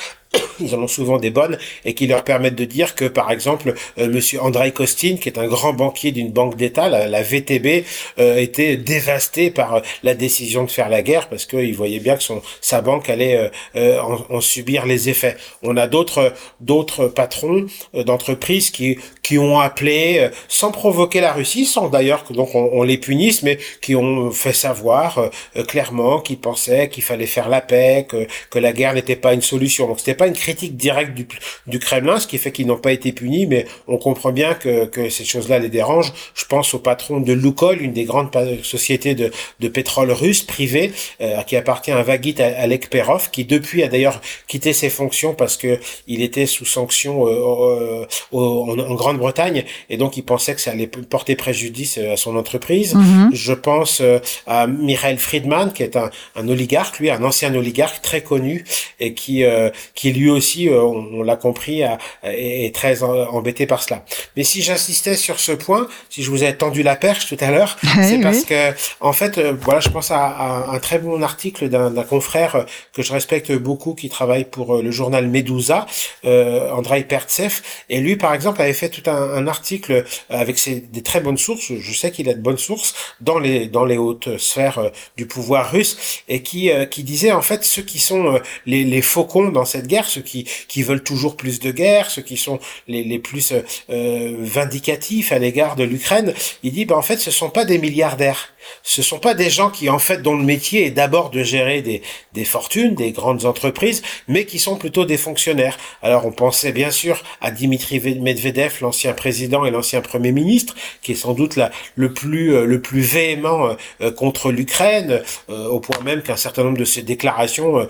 ils 0.60 0.76
en 0.76 0.84
ont 0.84 0.88
souvent 0.88 1.18
des 1.18 1.30
bonnes 1.30 1.58
et 1.86 1.94
qui 1.94 2.08
leur 2.08 2.24
permettent 2.24 2.56
de 2.56 2.66
dire 2.66 2.96
que 2.96 3.06
par 3.06 3.32
exemple 3.32 3.74
euh, 3.98 4.08
monsieur 4.08 4.42
Andrei 4.42 4.72
Kostin 4.72 5.18
qui 5.18 5.30
est 5.30 5.38
un 5.38 5.48
grand 5.48 5.74
banquier 5.74 6.12
d'une 6.12 6.32
banque 6.32 6.56
d'État 6.56 6.90
la, 6.90 7.22
VTB 7.22 7.86
euh, 8.20 8.38
était 8.38 8.78
dévasté 8.78 9.52
par 9.52 9.76
euh, 9.76 9.80
la 10.04 10.14
décision 10.14 10.64
de 10.64 10.72
faire 10.72 10.90
la 10.90 11.02
guerre 11.02 11.30
parce 11.30 11.46
qu'il 11.46 11.76
voyait 11.76 12.00
bien 12.00 12.16
que 12.16 12.24
son 12.24 12.42
sa 12.62 12.82
banque 12.82 13.10
allait 13.10 13.52
euh, 13.76 14.00
en, 14.00 14.26
en, 14.30 14.42
subir 14.42 14.86
les 14.86 15.10
effets. 15.10 15.36
On 15.64 15.78
a 15.78 15.88
d'autres 15.88 16.34
d'autres 16.60 17.08
patrons 17.08 17.66
d'entreprises 17.94 18.72
qui 18.72 18.98
qui 19.24 19.38
ont 19.38 19.60
appelé 19.60 20.30
sans 20.48 20.72
provoquer 20.72 21.22
la 21.22 21.34
Russie 21.34 21.66
sans 21.66 21.90
d'ailleurs 21.90 22.24
que 22.24 22.34
donc 22.34 22.56
on, 22.56 22.70
on, 22.74 22.84
les 22.84 22.98
punisse 22.98 23.44
mais 23.44 23.58
qui 23.82 23.96
ont 23.96 24.32
fait 24.32 24.54
savoir 24.54 25.30
clairement 25.68 26.20
qu'ils 26.20 26.40
pensaient 26.40 26.90
qu'il 26.90 27.04
fallait 27.04 27.26
faire 27.26 27.50
la 27.50 27.62
paix 27.62 28.06
que 28.08 28.28
que 28.50 28.60
la 28.60 28.72
guerre 28.72 28.94
n'était 28.94 29.16
pas 29.16 29.34
une 29.34 29.42
solution. 29.42 29.88
Donc 29.88 30.00
c'était 30.00 30.16
pas 30.18 30.28
une 30.28 30.34
critique 30.46 30.76
directe 30.76 31.14
du, 31.14 31.28
du 31.68 31.80
Kremlin, 31.80 32.20
ce 32.20 32.28
qui 32.28 32.38
fait 32.38 32.52
qu'ils 32.52 32.68
n'ont 32.68 32.78
pas 32.88 32.92
été 32.92 33.12
punis, 33.12 33.46
mais 33.46 33.66
on 33.88 33.98
comprend 33.98 34.32
bien 34.32 34.54
que, 34.54 34.86
que 34.86 35.10
ces 35.10 35.26
choses-là 35.26 35.60
les 35.60 35.70
dérangent. 35.70 36.14
Je 36.36 36.46
pense 36.46 36.74
au 36.74 36.80
patron 36.80 37.20
de 37.20 37.34
Lukoil, 37.34 37.82
une 37.82 37.94
des 37.94 38.04
grandes 38.04 38.32
sociétés 38.64 39.16
de, 39.16 39.32
de 39.60 39.68
pétrole 39.68 40.12
russe 40.12 40.44
privée, 40.44 40.92
euh, 41.22 41.42
qui 41.44 41.56
appartient 41.56 41.92
à 41.92 42.04
Vagit 42.04 42.36
Alek 42.42 42.90
Perov, 42.90 43.30
qui 43.32 43.46
depuis 43.46 43.84
a 43.84 43.88
d'ailleurs 43.88 44.20
quitté 44.48 44.74
ses 44.74 44.90
fonctions 44.90 45.34
parce 45.34 45.56
que 45.56 45.80
il 46.08 46.22
était 46.22 46.46
sous 46.46 46.66
sanction 46.66 47.28
euh, 47.28 48.06
en, 48.32 48.78
en 48.80 48.96
Grande-Bretagne, 48.96 49.64
et 49.90 49.98
donc 49.98 50.18
il 50.18 50.24
pensait 50.24 50.56
que 50.56 50.62
ça 50.62 50.72
allait 50.72 50.88
porter 50.88 51.36
préjudice 51.36 51.98
euh, 51.98 52.14
à 52.14 52.18
son 52.18 52.36
entreprise. 52.36 52.96
Mm-hmm. 52.96 53.30
Je 53.34 53.54
pense 53.54 54.02
euh, 54.02 54.20
à 54.46 54.68
Michael 54.68 55.18
Friedman, 55.18 55.72
qui 55.74 55.84
est 55.84 55.96
un, 55.96 56.10
un 56.36 56.48
oligarque, 56.50 57.00
lui, 57.00 57.10
un 57.10 57.24
ancien 57.24 57.54
oligarque 57.54 58.02
très 58.02 58.22
connu, 58.22 58.66
et 59.00 59.14
qui, 59.14 59.44
euh, 59.44 59.70
qui 60.14 60.20
lui 60.20 60.30
aussi, 60.30 60.70
euh, 60.70 60.82
on, 60.82 61.24
l'a 61.24 61.36
compris, 61.36 61.84
est 62.24 62.74
très 62.74 63.04
embêté 63.04 63.66
par 63.66 63.84
cela. 63.84 64.04
Mais 64.36 64.44
si 64.44 64.62
j'insistais 64.62 65.16
sur 65.16 65.40
ce 65.40 65.52
point, 65.52 65.88
si 66.10 66.24
je 66.24 66.30
vous 66.30 66.44
ai 66.44 66.56
tendu 66.56 66.84
la 66.84 66.96
perche 66.96 67.28
tout 67.28 67.38
à 67.40 67.52
l'heure, 67.52 67.78
c'est 68.02 68.20
parce 68.20 68.44
que, 68.44 68.72
en 69.00 69.14
fait, 69.14 69.38
euh, 69.38 69.54
voilà, 69.60 69.80
je 69.80 69.90
pense 69.90 70.12
à, 70.12 70.68
un 70.70 70.80
très 70.80 71.00
bon 71.00 71.22
article 71.22 71.70
d'un 71.70 72.04
confrère 72.04 72.66
que 72.94 73.02
je 73.02 73.12
respecte 73.12 73.52
beaucoup, 73.52 73.94
qui 73.94 74.10
travaille 74.10 74.46
pour 74.46 74.78
euh, 74.78 74.82
le 74.82 74.92
journal 74.92 75.28
Medusa, 75.28 75.86
euh, 76.26 76.72
Andrei 76.72 77.04
Pertsev, 77.04 77.62
et 77.90 78.00
lui, 78.00 78.16
par 78.16 78.34
exemple, 78.34 78.62
avait 78.62 78.74
fait 78.74 78.90
tout 78.90 79.10
un, 79.10 79.16
un 79.16 79.48
article 79.48 80.06
avec 80.30 80.58
ses, 80.58 80.76
des 80.76 81.02
très 81.02 81.20
bonnes 81.20 81.38
sources. 81.38 81.72
Je 81.80 81.94
sais 81.94 82.12
qu'il 82.12 82.30
a 82.30 82.34
de 82.34 82.42
bonnes 82.42 82.58
sources 82.58 82.94
dans 83.22 83.40
les 83.40 83.68
dans 83.68 83.86
les 83.86 83.98
hautes 83.98 84.38
sphères 84.38 84.92
du 85.18 85.26
pouvoir 85.26 85.72
russe, 85.72 86.22
et 86.28 86.42
qui 86.42 86.70
qui 86.92 87.04
disait 87.04 87.32
en 87.32 87.42
fait 87.42 87.64
ceux 87.64 87.82
qui 87.82 88.00
sont 88.00 88.40
les, 88.66 88.84
les 88.84 89.02
faucons 89.02 89.50
dans 89.50 89.66
cette 89.66 89.88
guerre 89.88 89.97
ceux 90.06 90.22
qui, 90.22 90.48
qui 90.68 90.84
veulent 90.84 91.04
toujours 91.04 91.36
plus 91.38 91.60
de 91.60 91.72
guerre, 91.72 92.10
ceux 92.12 92.22
qui 92.22 92.38
sont 92.38 92.60
les, 92.88 93.04
les 93.04 93.20
plus 93.20 93.54
euh, 93.90 94.36
vindicatifs 94.40 95.32
à 95.32 95.40
l'égard 95.40 95.76
de 95.76 95.84
l'Ukraine, 95.84 96.34
il 96.64 96.74
dit, 96.74 96.86
ben, 96.86 96.96
en 96.96 97.02
fait, 97.02 97.18
ce 97.18 97.32
sont 97.32 97.50
pas 97.50 97.66
des 97.66 97.78
milliardaires. 97.78 98.54
Ce 98.84 99.02
sont 99.02 99.20
pas 99.20 99.34
des 99.34 99.50
gens 99.50 99.70
qui 99.70 99.90
en 99.90 100.00
fait 100.00 100.22
dont 100.22 100.36
le 100.36 100.44
métier 100.44 100.86
est 100.86 100.92
d'abord 100.92 101.30
de 101.30 101.44
gérer 101.44 101.82
des, 101.82 102.02
des 102.34 102.46
fortunes, 102.46 102.96
des 102.96 103.12
grandes 103.12 103.46
entreprises, 103.46 104.02
mais 104.28 104.46
qui 104.46 104.60
sont 104.60 104.78
plutôt 104.78 105.06
des 105.06 105.18
fonctionnaires. 105.18 105.78
Alors 106.02 106.26
on 106.26 106.32
pensait 106.32 106.72
bien 106.72 106.92
sûr 106.92 107.24
à 107.42 107.52
Dimitri 107.52 108.00
Medvedev, 108.20 108.78
l'ancien 108.82 109.14
président 109.14 109.66
et 109.66 109.72
l'ancien 109.72 110.02
premier 110.02 110.32
ministre, 110.32 110.76
qui 111.02 111.14
est 111.14 111.16
sans 111.16 111.34
doute 111.34 111.56
la, 111.56 111.72
le 111.96 112.14
plus 112.14 112.56
euh, 112.56 112.66
le 112.66 112.82
plus 112.82 113.02
véhément 113.02 113.76
euh, 114.02 114.12
contre 114.12 114.52
l'Ukraine, 114.52 115.22
euh, 115.50 115.68
au 115.68 115.80
point 115.80 116.02
même 116.04 116.22
qu'un 116.22 116.36
certain 116.36 116.64
nombre 116.64 116.78
de 116.78 116.86
ses 116.86 117.02
déclarations 117.02 117.88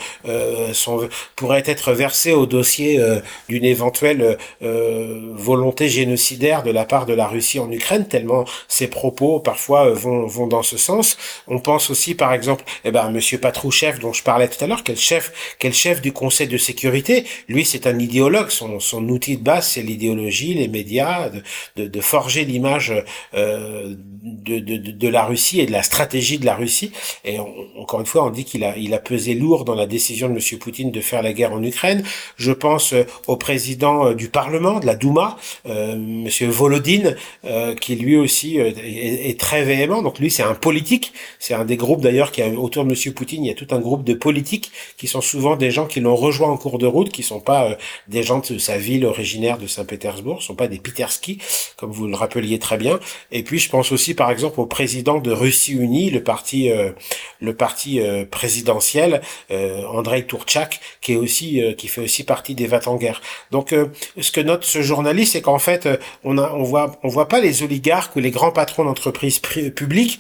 pourraient 1.36 1.64
être 1.66 1.92
versées 1.94 2.34
au 2.34 2.46
dossier 2.46 3.00
d'une 3.50 3.66
éventuelle 3.66 4.38
volonté 4.62 5.90
génocidaire 5.90 6.64
de 6.64 6.72
la 6.72 6.86
part 6.86 7.06
de 7.06 7.14
la 7.14 7.28
Russie 7.28 7.60
en 7.60 7.72
Ukraine, 7.72 8.08
tellement 8.08 8.46
ses 8.68 8.88
propos 8.88 9.40
parfois 9.40 9.90
vont 9.90 10.26
vont 10.28 10.48
dans 10.48 10.64
ce 10.68 10.78
sens. 10.78 11.18
On 11.48 11.60
pense 11.60 11.90
aussi 11.90 12.16
par 12.16 12.34
exemple, 12.34 12.64
eh 12.84 12.92
ben 12.92 13.10
Monsieur 13.12 13.40
Patrouchev 13.40 14.00
dont 14.00 14.14
je 14.14 14.24
parlais 14.24 14.48
tout 14.48 14.64
à 14.64 14.68
l'heure, 14.68 14.84
quel 14.84 14.98
chef 14.98 15.32
quel 15.60 15.74
chef 15.74 16.02
du 16.02 16.12
Conseil 16.12 16.48
de 16.48 16.58
sécurité? 16.58 17.26
Lui, 17.48 17.66
c'est 17.66 17.88
un 17.88 17.98
idéologue. 18.00 18.50
Son, 18.50 18.80
son 18.80 19.08
outil 19.10 19.38
de 19.38 19.44
base, 19.44 19.68
c'est 19.70 19.82
l'idéologie, 19.82 20.54
les 20.54 20.68
médias, 20.68 21.30
de, 21.30 21.42
de, 21.76 21.88
de 21.88 22.02
forger 22.02 22.46
l'image 22.46 22.94
euh, 23.34 23.96
de, 23.96 24.60
de, 24.60 24.78
de, 24.78 25.08
la 25.08 25.24
Russie 25.24 25.60
et 25.62 25.66
de 25.66 25.72
la 25.72 25.84
stratégie 25.84 26.38
de 26.38 26.46
la 26.46 26.56
Russie. 26.56 26.92
Et 27.26 27.38
encore 27.40 28.00
une 28.00 28.06
fois, 28.06 28.26
on 28.26 28.30
dit 28.30 28.46
qu'il 28.46 28.64
a, 28.64 28.76
il 28.78 28.94
a 28.94 29.00
pesé 29.00 29.34
lourd 29.34 29.66
dans 29.66 29.76
la 29.76 29.86
décision 29.86 30.28
de 30.30 30.34
Monsieur 30.34 30.58
Poutine 30.58 30.92
de 30.92 31.02
faire 31.02 31.22
la 31.22 31.34
guerre 31.34 31.54
en 31.54 31.64
Ukraine. 31.64 32.04
Je 32.38 32.52
pense 32.52 32.94
euh, 32.94 33.04
au 33.28 33.38
président 33.38 34.08
euh, 34.08 34.14
du 34.14 34.30
Parlement, 34.30 34.80
de 34.80 34.86
la 34.86 34.96
Douma, 34.96 35.38
euh, 35.68 35.96
Monsieur 35.98 36.48
Volodine, 36.48 37.16
euh, 37.46 37.76
qui 37.76 37.96
lui 37.96 38.18
aussi 38.18 38.58
est, 38.58 39.30
est, 39.30 39.40
très 39.40 39.64
véhément. 39.64 40.02
Donc 40.02 40.20
lui, 40.20 40.30
c'est 40.30 40.44
un 40.44 40.56
politique. 40.60 41.14
C'est 41.40 41.54
un 41.54 41.66
des 41.66 41.78
groupes 41.78 42.02
d'ailleurs 42.02 42.32
qui 42.32 42.42
a 42.42 42.48
autour 42.48 42.84
de 42.84 42.90
Monsieur 42.90 43.14
Poutine, 43.14 43.46
il 43.46 43.48
y 43.48 43.52
a 43.52 43.56
tout 43.56 43.68
un 43.72 43.80
groupe 43.80 44.04
de 44.04 44.14
politiques 44.14 44.72
qui 44.98 45.08
sont 45.08 45.22
souvent 45.22 45.56
des 45.56 45.72
gens 45.72 45.86
qui 45.86 46.00
l'ont 46.00 46.16
rejoint 46.16 46.50
en 46.50 46.58
cours 46.58 46.78
de 46.78 46.88
route, 46.88 47.12
qui 47.12 47.24
sont 47.24 47.40
pas 47.40 47.78
des 48.08 48.24
gens 48.24 48.40
de 48.40 48.58
sa 48.58 48.78
ville 48.78 49.06
originaire 49.06 49.58
de 49.58 49.68
Saint-Pétersbourg, 49.68 50.42
sont 50.42 50.56
pas 50.56 50.68
des 50.68 50.80
Peterski, 50.80 51.40
comme 51.76 51.92
vous 51.92 52.08
le 52.08 52.16
rappeliez 52.16 52.60
très 52.60 52.78
bien. 52.78 53.00
Et 53.32 53.44
puis 53.44 53.60
je 53.60 53.70
pense 53.70 53.92
aussi 53.92 54.14
par 54.14 54.32
exemple 54.32 54.60
au 54.60 54.66
président 54.66 55.20
de 55.20 55.32
Russie 55.32 55.74
Unie, 55.74 56.10
le 56.10 56.24
parti 56.24 56.70
euh, 56.72 56.92
le 57.40 57.56
parti 57.56 58.00
euh, 58.00 58.26
présidentiel, 58.26 59.22
euh, 59.52 59.86
Andrei 59.86 60.26
Turchak, 60.26 60.80
qui 61.02 61.14
est 61.14 61.16
aussi 61.16 61.62
qui 61.78 61.88
fait 61.88 62.02
aussi 62.02 62.24
partie 62.24 62.56
des 62.56 62.68
vats 62.68 62.88
en 62.88 62.96
guerre. 62.96 63.22
Donc 63.52 63.74
ce 64.20 64.32
que 64.32 64.42
note 64.42 64.64
ce 64.64 64.82
journaliste, 64.82 65.34
c'est 65.34 65.42
qu'en 65.42 65.60
fait 65.60 65.88
on 66.24 66.38
a 66.38 66.52
on 66.54 66.64
voit 66.64 66.98
on 67.04 67.08
voit 67.10 67.28
pas 67.28 67.40
les 67.40 67.64
oligarques 67.64 68.16
ou 68.16 68.20
les 68.20 68.32
grands 68.32 68.52
patrons 68.52 68.86
d'entreprises 68.86 69.40
publiques 69.40 70.20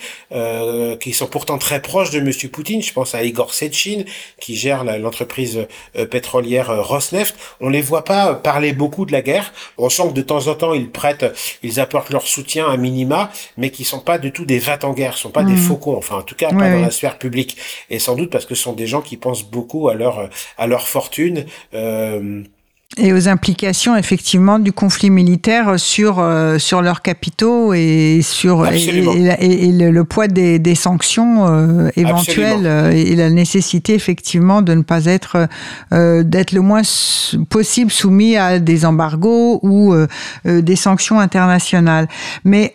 qui 0.99 1.13
sont 1.13 1.27
pourtant 1.27 1.57
très 1.57 1.81
proches 1.81 2.11
de 2.11 2.19
Monsieur 2.19 2.49
Poutine. 2.49 2.81
Je 2.81 2.93
pense 2.93 3.15
à 3.15 3.23
Igor 3.23 3.53
Sechin 3.53 4.03
qui 4.39 4.55
gère 4.55 4.83
l'entreprise 4.83 5.67
pétrolière 6.11 6.85
Rosneft. 6.85 7.35
On 7.61 7.69
les 7.69 7.81
voit 7.81 8.03
pas 8.03 8.33
parler 8.33 8.73
beaucoup 8.73 9.05
de 9.05 9.11
la 9.11 9.21
guerre. 9.21 9.53
On 9.77 9.89
sent 9.89 10.09
que 10.09 10.13
de 10.13 10.21
temps 10.21 10.47
en 10.47 10.55
temps 10.55 10.73
ils 10.73 10.89
prêtent, 10.89 11.25
ils 11.63 11.79
apportent 11.79 12.09
leur 12.09 12.27
soutien 12.27 12.69
à 12.69 12.77
minima, 12.77 13.31
mais 13.57 13.69
qui 13.69 13.83
sont 13.83 13.99
pas 13.99 14.17
du 14.17 14.31
tout 14.31 14.45
des 14.45 14.59
vats 14.59 14.79
en 14.83 14.93
guerre, 14.93 15.17
sont 15.17 15.29
pas 15.29 15.43
des 15.43 15.53
hmm. 15.53 15.57
faucons, 15.57 15.97
enfin 15.97 16.17
en 16.17 16.21
tout 16.21 16.35
cas 16.35 16.49
pas 16.49 16.69
dans 16.69 16.81
la 16.81 16.91
sphère 16.91 17.17
publique, 17.17 17.57
et 17.89 17.99
sans 17.99 18.15
doute 18.15 18.29
parce 18.29 18.45
que 18.45 18.55
ce 18.55 18.63
sont 18.63 18.73
des 18.73 18.87
gens 18.87 19.01
qui 19.01 19.17
pensent 19.17 19.43
beaucoup 19.43 19.89
à 19.89 19.93
leur 19.93 20.29
à 20.57 20.67
leur 20.67 20.87
fortune. 20.87 21.45
Euh, 21.73 22.43
et 22.97 23.13
aux 23.13 23.27
implications 23.27 23.95
effectivement 23.95 24.59
du 24.59 24.71
conflit 24.71 25.09
militaire 25.09 25.79
sur 25.79 26.17
euh, 26.19 26.57
sur 26.57 26.81
leurs 26.81 27.01
capitaux 27.01 27.73
et 27.73 28.21
sur 28.23 28.65
et, 28.67 28.79
et, 29.39 29.71
le, 29.71 30.03
poids 30.03 30.27
des, 30.27 30.59
des 30.59 30.75
sanctions 30.75 31.47
euh, 31.47 31.89
éventuelles 31.95 32.65
euh, 32.65 32.91
et 32.91 33.15
la 33.15 33.29
nécessité 33.29 33.93
effectivement 33.93 34.61
de 34.61 34.73
ne 34.73 34.81
pas 34.81 35.05
être 35.05 35.47
euh, 35.93 36.23
d'être 36.23 36.51
le 36.51 36.61
moins 36.61 36.81
possible 37.49 37.91
soumis 37.91 38.37
à 38.37 38.59
des 38.59 38.85
embargos 38.85 39.59
ou 39.63 39.95
des 40.45 40.75
sanctions 40.75 41.19
internationales. 41.19 42.07
Mais 42.43 42.73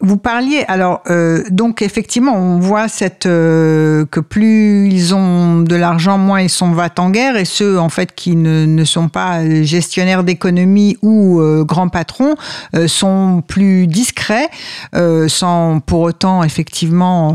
vous 0.00 0.16
parliez 0.16 0.64
alors 0.68 1.02
donc 1.50 1.82
effectivement 1.82 2.36
on 2.36 2.58
voit 2.58 2.88
cette 2.88 3.24
que 3.24 4.20
plus 4.20 4.88
ils 4.88 5.14
ont 5.14 5.60
de 5.60 5.76
l'argent 5.76 6.18
moins 6.18 6.40
ils 6.40 6.50
sont 6.50 6.72
va 6.72 6.88
en 6.98 7.10
guerre 7.10 7.36
et 7.36 7.44
ceux 7.44 7.78
en 7.78 7.88
fait 7.88 8.14
qui 8.14 8.36
ne, 8.36 8.66
ne 8.66 8.84
sont 8.84 9.08
pas 9.12 9.62
gestionnaires 9.62 10.24
d'économie 10.24 10.96
ou 11.02 11.40
euh, 11.40 11.64
grands 11.64 11.88
patrons 11.88 12.34
euh, 12.74 12.88
sont 12.88 13.42
plus 13.46 13.86
discrets, 13.86 14.48
euh, 14.94 15.28
sans 15.28 15.80
pour 15.80 16.00
autant 16.00 16.42
effectivement 16.42 17.34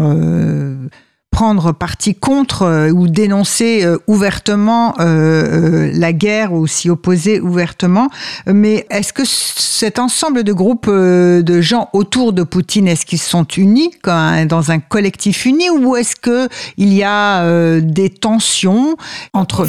prendre 1.31 1.71
parti 1.71 2.15
contre 2.15 2.89
ou 2.91 3.07
dénoncer 3.07 3.85
ouvertement 4.07 4.95
la 4.97 6.13
guerre 6.13 6.53
ou 6.53 6.65
s'y 6.65 6.89
opposer 6.89 7.39
ouvertement. 7.39 8.09
Mais 8.47 8.87
est-ce 8.89 9.13
que 9.13 9.23
cet 9.23 9.99
ensemble 9.99 10.43
de 10.43 10.53
groupes 10.53 10.89
de 10.89 11.61
gens 11.61 11.89
autour 11.93 12.33
de 12.33 12.41
Poutine, 12.41 12.87
est-ce 12.87 13.05
qu'ils 13.05 13.19
sont 13.19 13.45
unis 13.45 13.91
dans 14.03 14.71
un 14.71 14.79
collectif 14.79 15.45
uni 15.45 15.69
ou 15.69 15.95
est-ce 15.95 16.15
que 16.15 16.49
il 16.77 16.93
y 16.93 17.03
a 17.03 17.79
des 17.81 18.09
tensions 18.09 18.97
entre... 19.33 19.67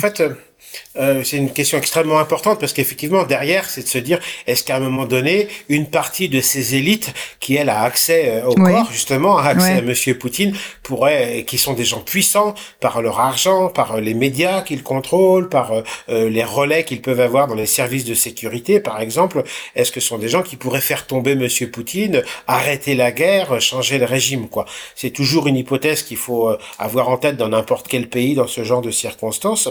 euh, 0.98 1.22
c'est 1.22 1.36
une 1.36 1.52
question 1.52 1.78
extrêmement 1.78 2.18
importante 2.18 2.58
parce 2.58 2.72
qu'effectivement 2.72 3.24
derrière 3.24 3.68
c'est 3.70 3.82
de 3.82 3.88
se 3.88 3.98
dire 3.98 4.18
est-ce 4.46 4.64
qu'à 4.64 4.76
un 4.76 4.80
moment 4.80 5.06
donné 5.06 5.48
une 5.68 5.86
partie 5.86 6.28
de 6.28 6.40
ces 6.40 6.74
élites 6.74 7.12
qui 7.40 7.54
elle 7.54 7.68
a 7.68 7.82
accès 7.82 8.42
euh, 8.42 8.46
au 8.46 8.54
corps 8.54 8.90
justement 8.90 9.38
a 9.38 9.48
accès 9.50 9.72
à 9.72 9.82
Monsieur 9.82 10.18
Poutine 10.18 10.56
pourrait 10.82 11.44
qui 11.46 11.58
sont 11.58 11.74
des 11.74 11.84
gens 11.84 12.00
puissants 12.00 12.54
par 12.80 13.00
leur 13.00 13.20
argent 13.20 13.68
par 13.68 13.96
euh, 13.96 14.00
les 14.00 14.14
médias 14.14 14.62
qu'ils 14.62 14.82
contrôlent 14.82 15.48
par 15.48 15.72
les 16.08 16.44
relais 16.44 16.84
qu'ils 16.84 17.02
peuvent 17.02 17.20
avoir 17.20 17.46
dans 17.46 17.54
les 17.54 17.66
services 17.66 18.04
de 18.04 18.14
sécurité 18.14 18.80
par 18.80 19.00
exemple 19.00 19.44
est-ce 19.76 19.92
que 19.92 20.00
ce 20.00 20.08
sont 20.08 20.18
des 20.18 20.28
gens 20.28 20.42
qui 20.42 20.56
pourraient 20.56 20.80
faire 20.80 21.06
tomber 21.06 21.34
Monsieur 21.34 21.70
Poutine 21.70 22.22
arrêter 22.46 22.94
la 22.94 23.12
guerre 23.12 23.60
changer 23.60 23.98
le 23.98 24.06
régime 24.06 24.48
quoi? 24.48 24.64
C'est 24.94 25.10
toujours 25.10 25.46
une 25.46 25.56
hypothèse 25.56 26.02
qu'il 26.02 26.16
faut 26.16 26.56
avoir 26.78 27.08
en 27.08 27.18
tête 27.18 27.36
dans 27.36 27.48
n'importe 27.48 27.86
quel 27.88 28.08
pays 28.08 28.34
dans 28.34 28.46
ce 28.46 28.64
genre 28.64 28.82
de 28.82 28.90
circonstances 28.90 29.68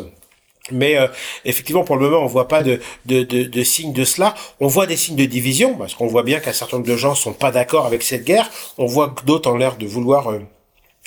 mais 0.71 0.97
euh, 0.97 1.07
effectivement, 1.45 1.83
pour 1.83 1.97
le 1.97 2.09
moment, 2.09 2.23
on 2.23 2.27
voit 2.27 2.47
pas 2.47 2.63
de, 2.63 2.79
de, 3.05 3.23
de, 3.23 3.43
de 3.43 3.63
signes 3.63 3.93
de 3.93 4.03
cela. 4.03 4.35
On 4.59 4.67
voit 4.67 4.85
des 4.85 4.97
signes 4.97 5.15
de 5.15 5.25
division, 5.25 5.75
parce 5.75 5.93
qu'on 5.95 6.07
voit 6.07 6.23
bien 6.23 6.39
qu'un 6.39 6.53
certain 6.53 6.77
nombre 6.77 6.89
de 6.89 6.97
gens 6.97 7.15
sont 7.15 7.33
pas 7.33 7.51
d'accord 7.51 7.85
avec 7.85 8.03
cette 8.03 8.23
guerre. 8.25 8.49
On 8.77 8.85
voit 8.85 9.09
que 9.09 9.25
d'autres 9.25 9.49
ont 9.51 9.57
l'air 9.57 9.77
de 9.77 9.85
vouloir 9.85 10.31
euh, 10.31 10.39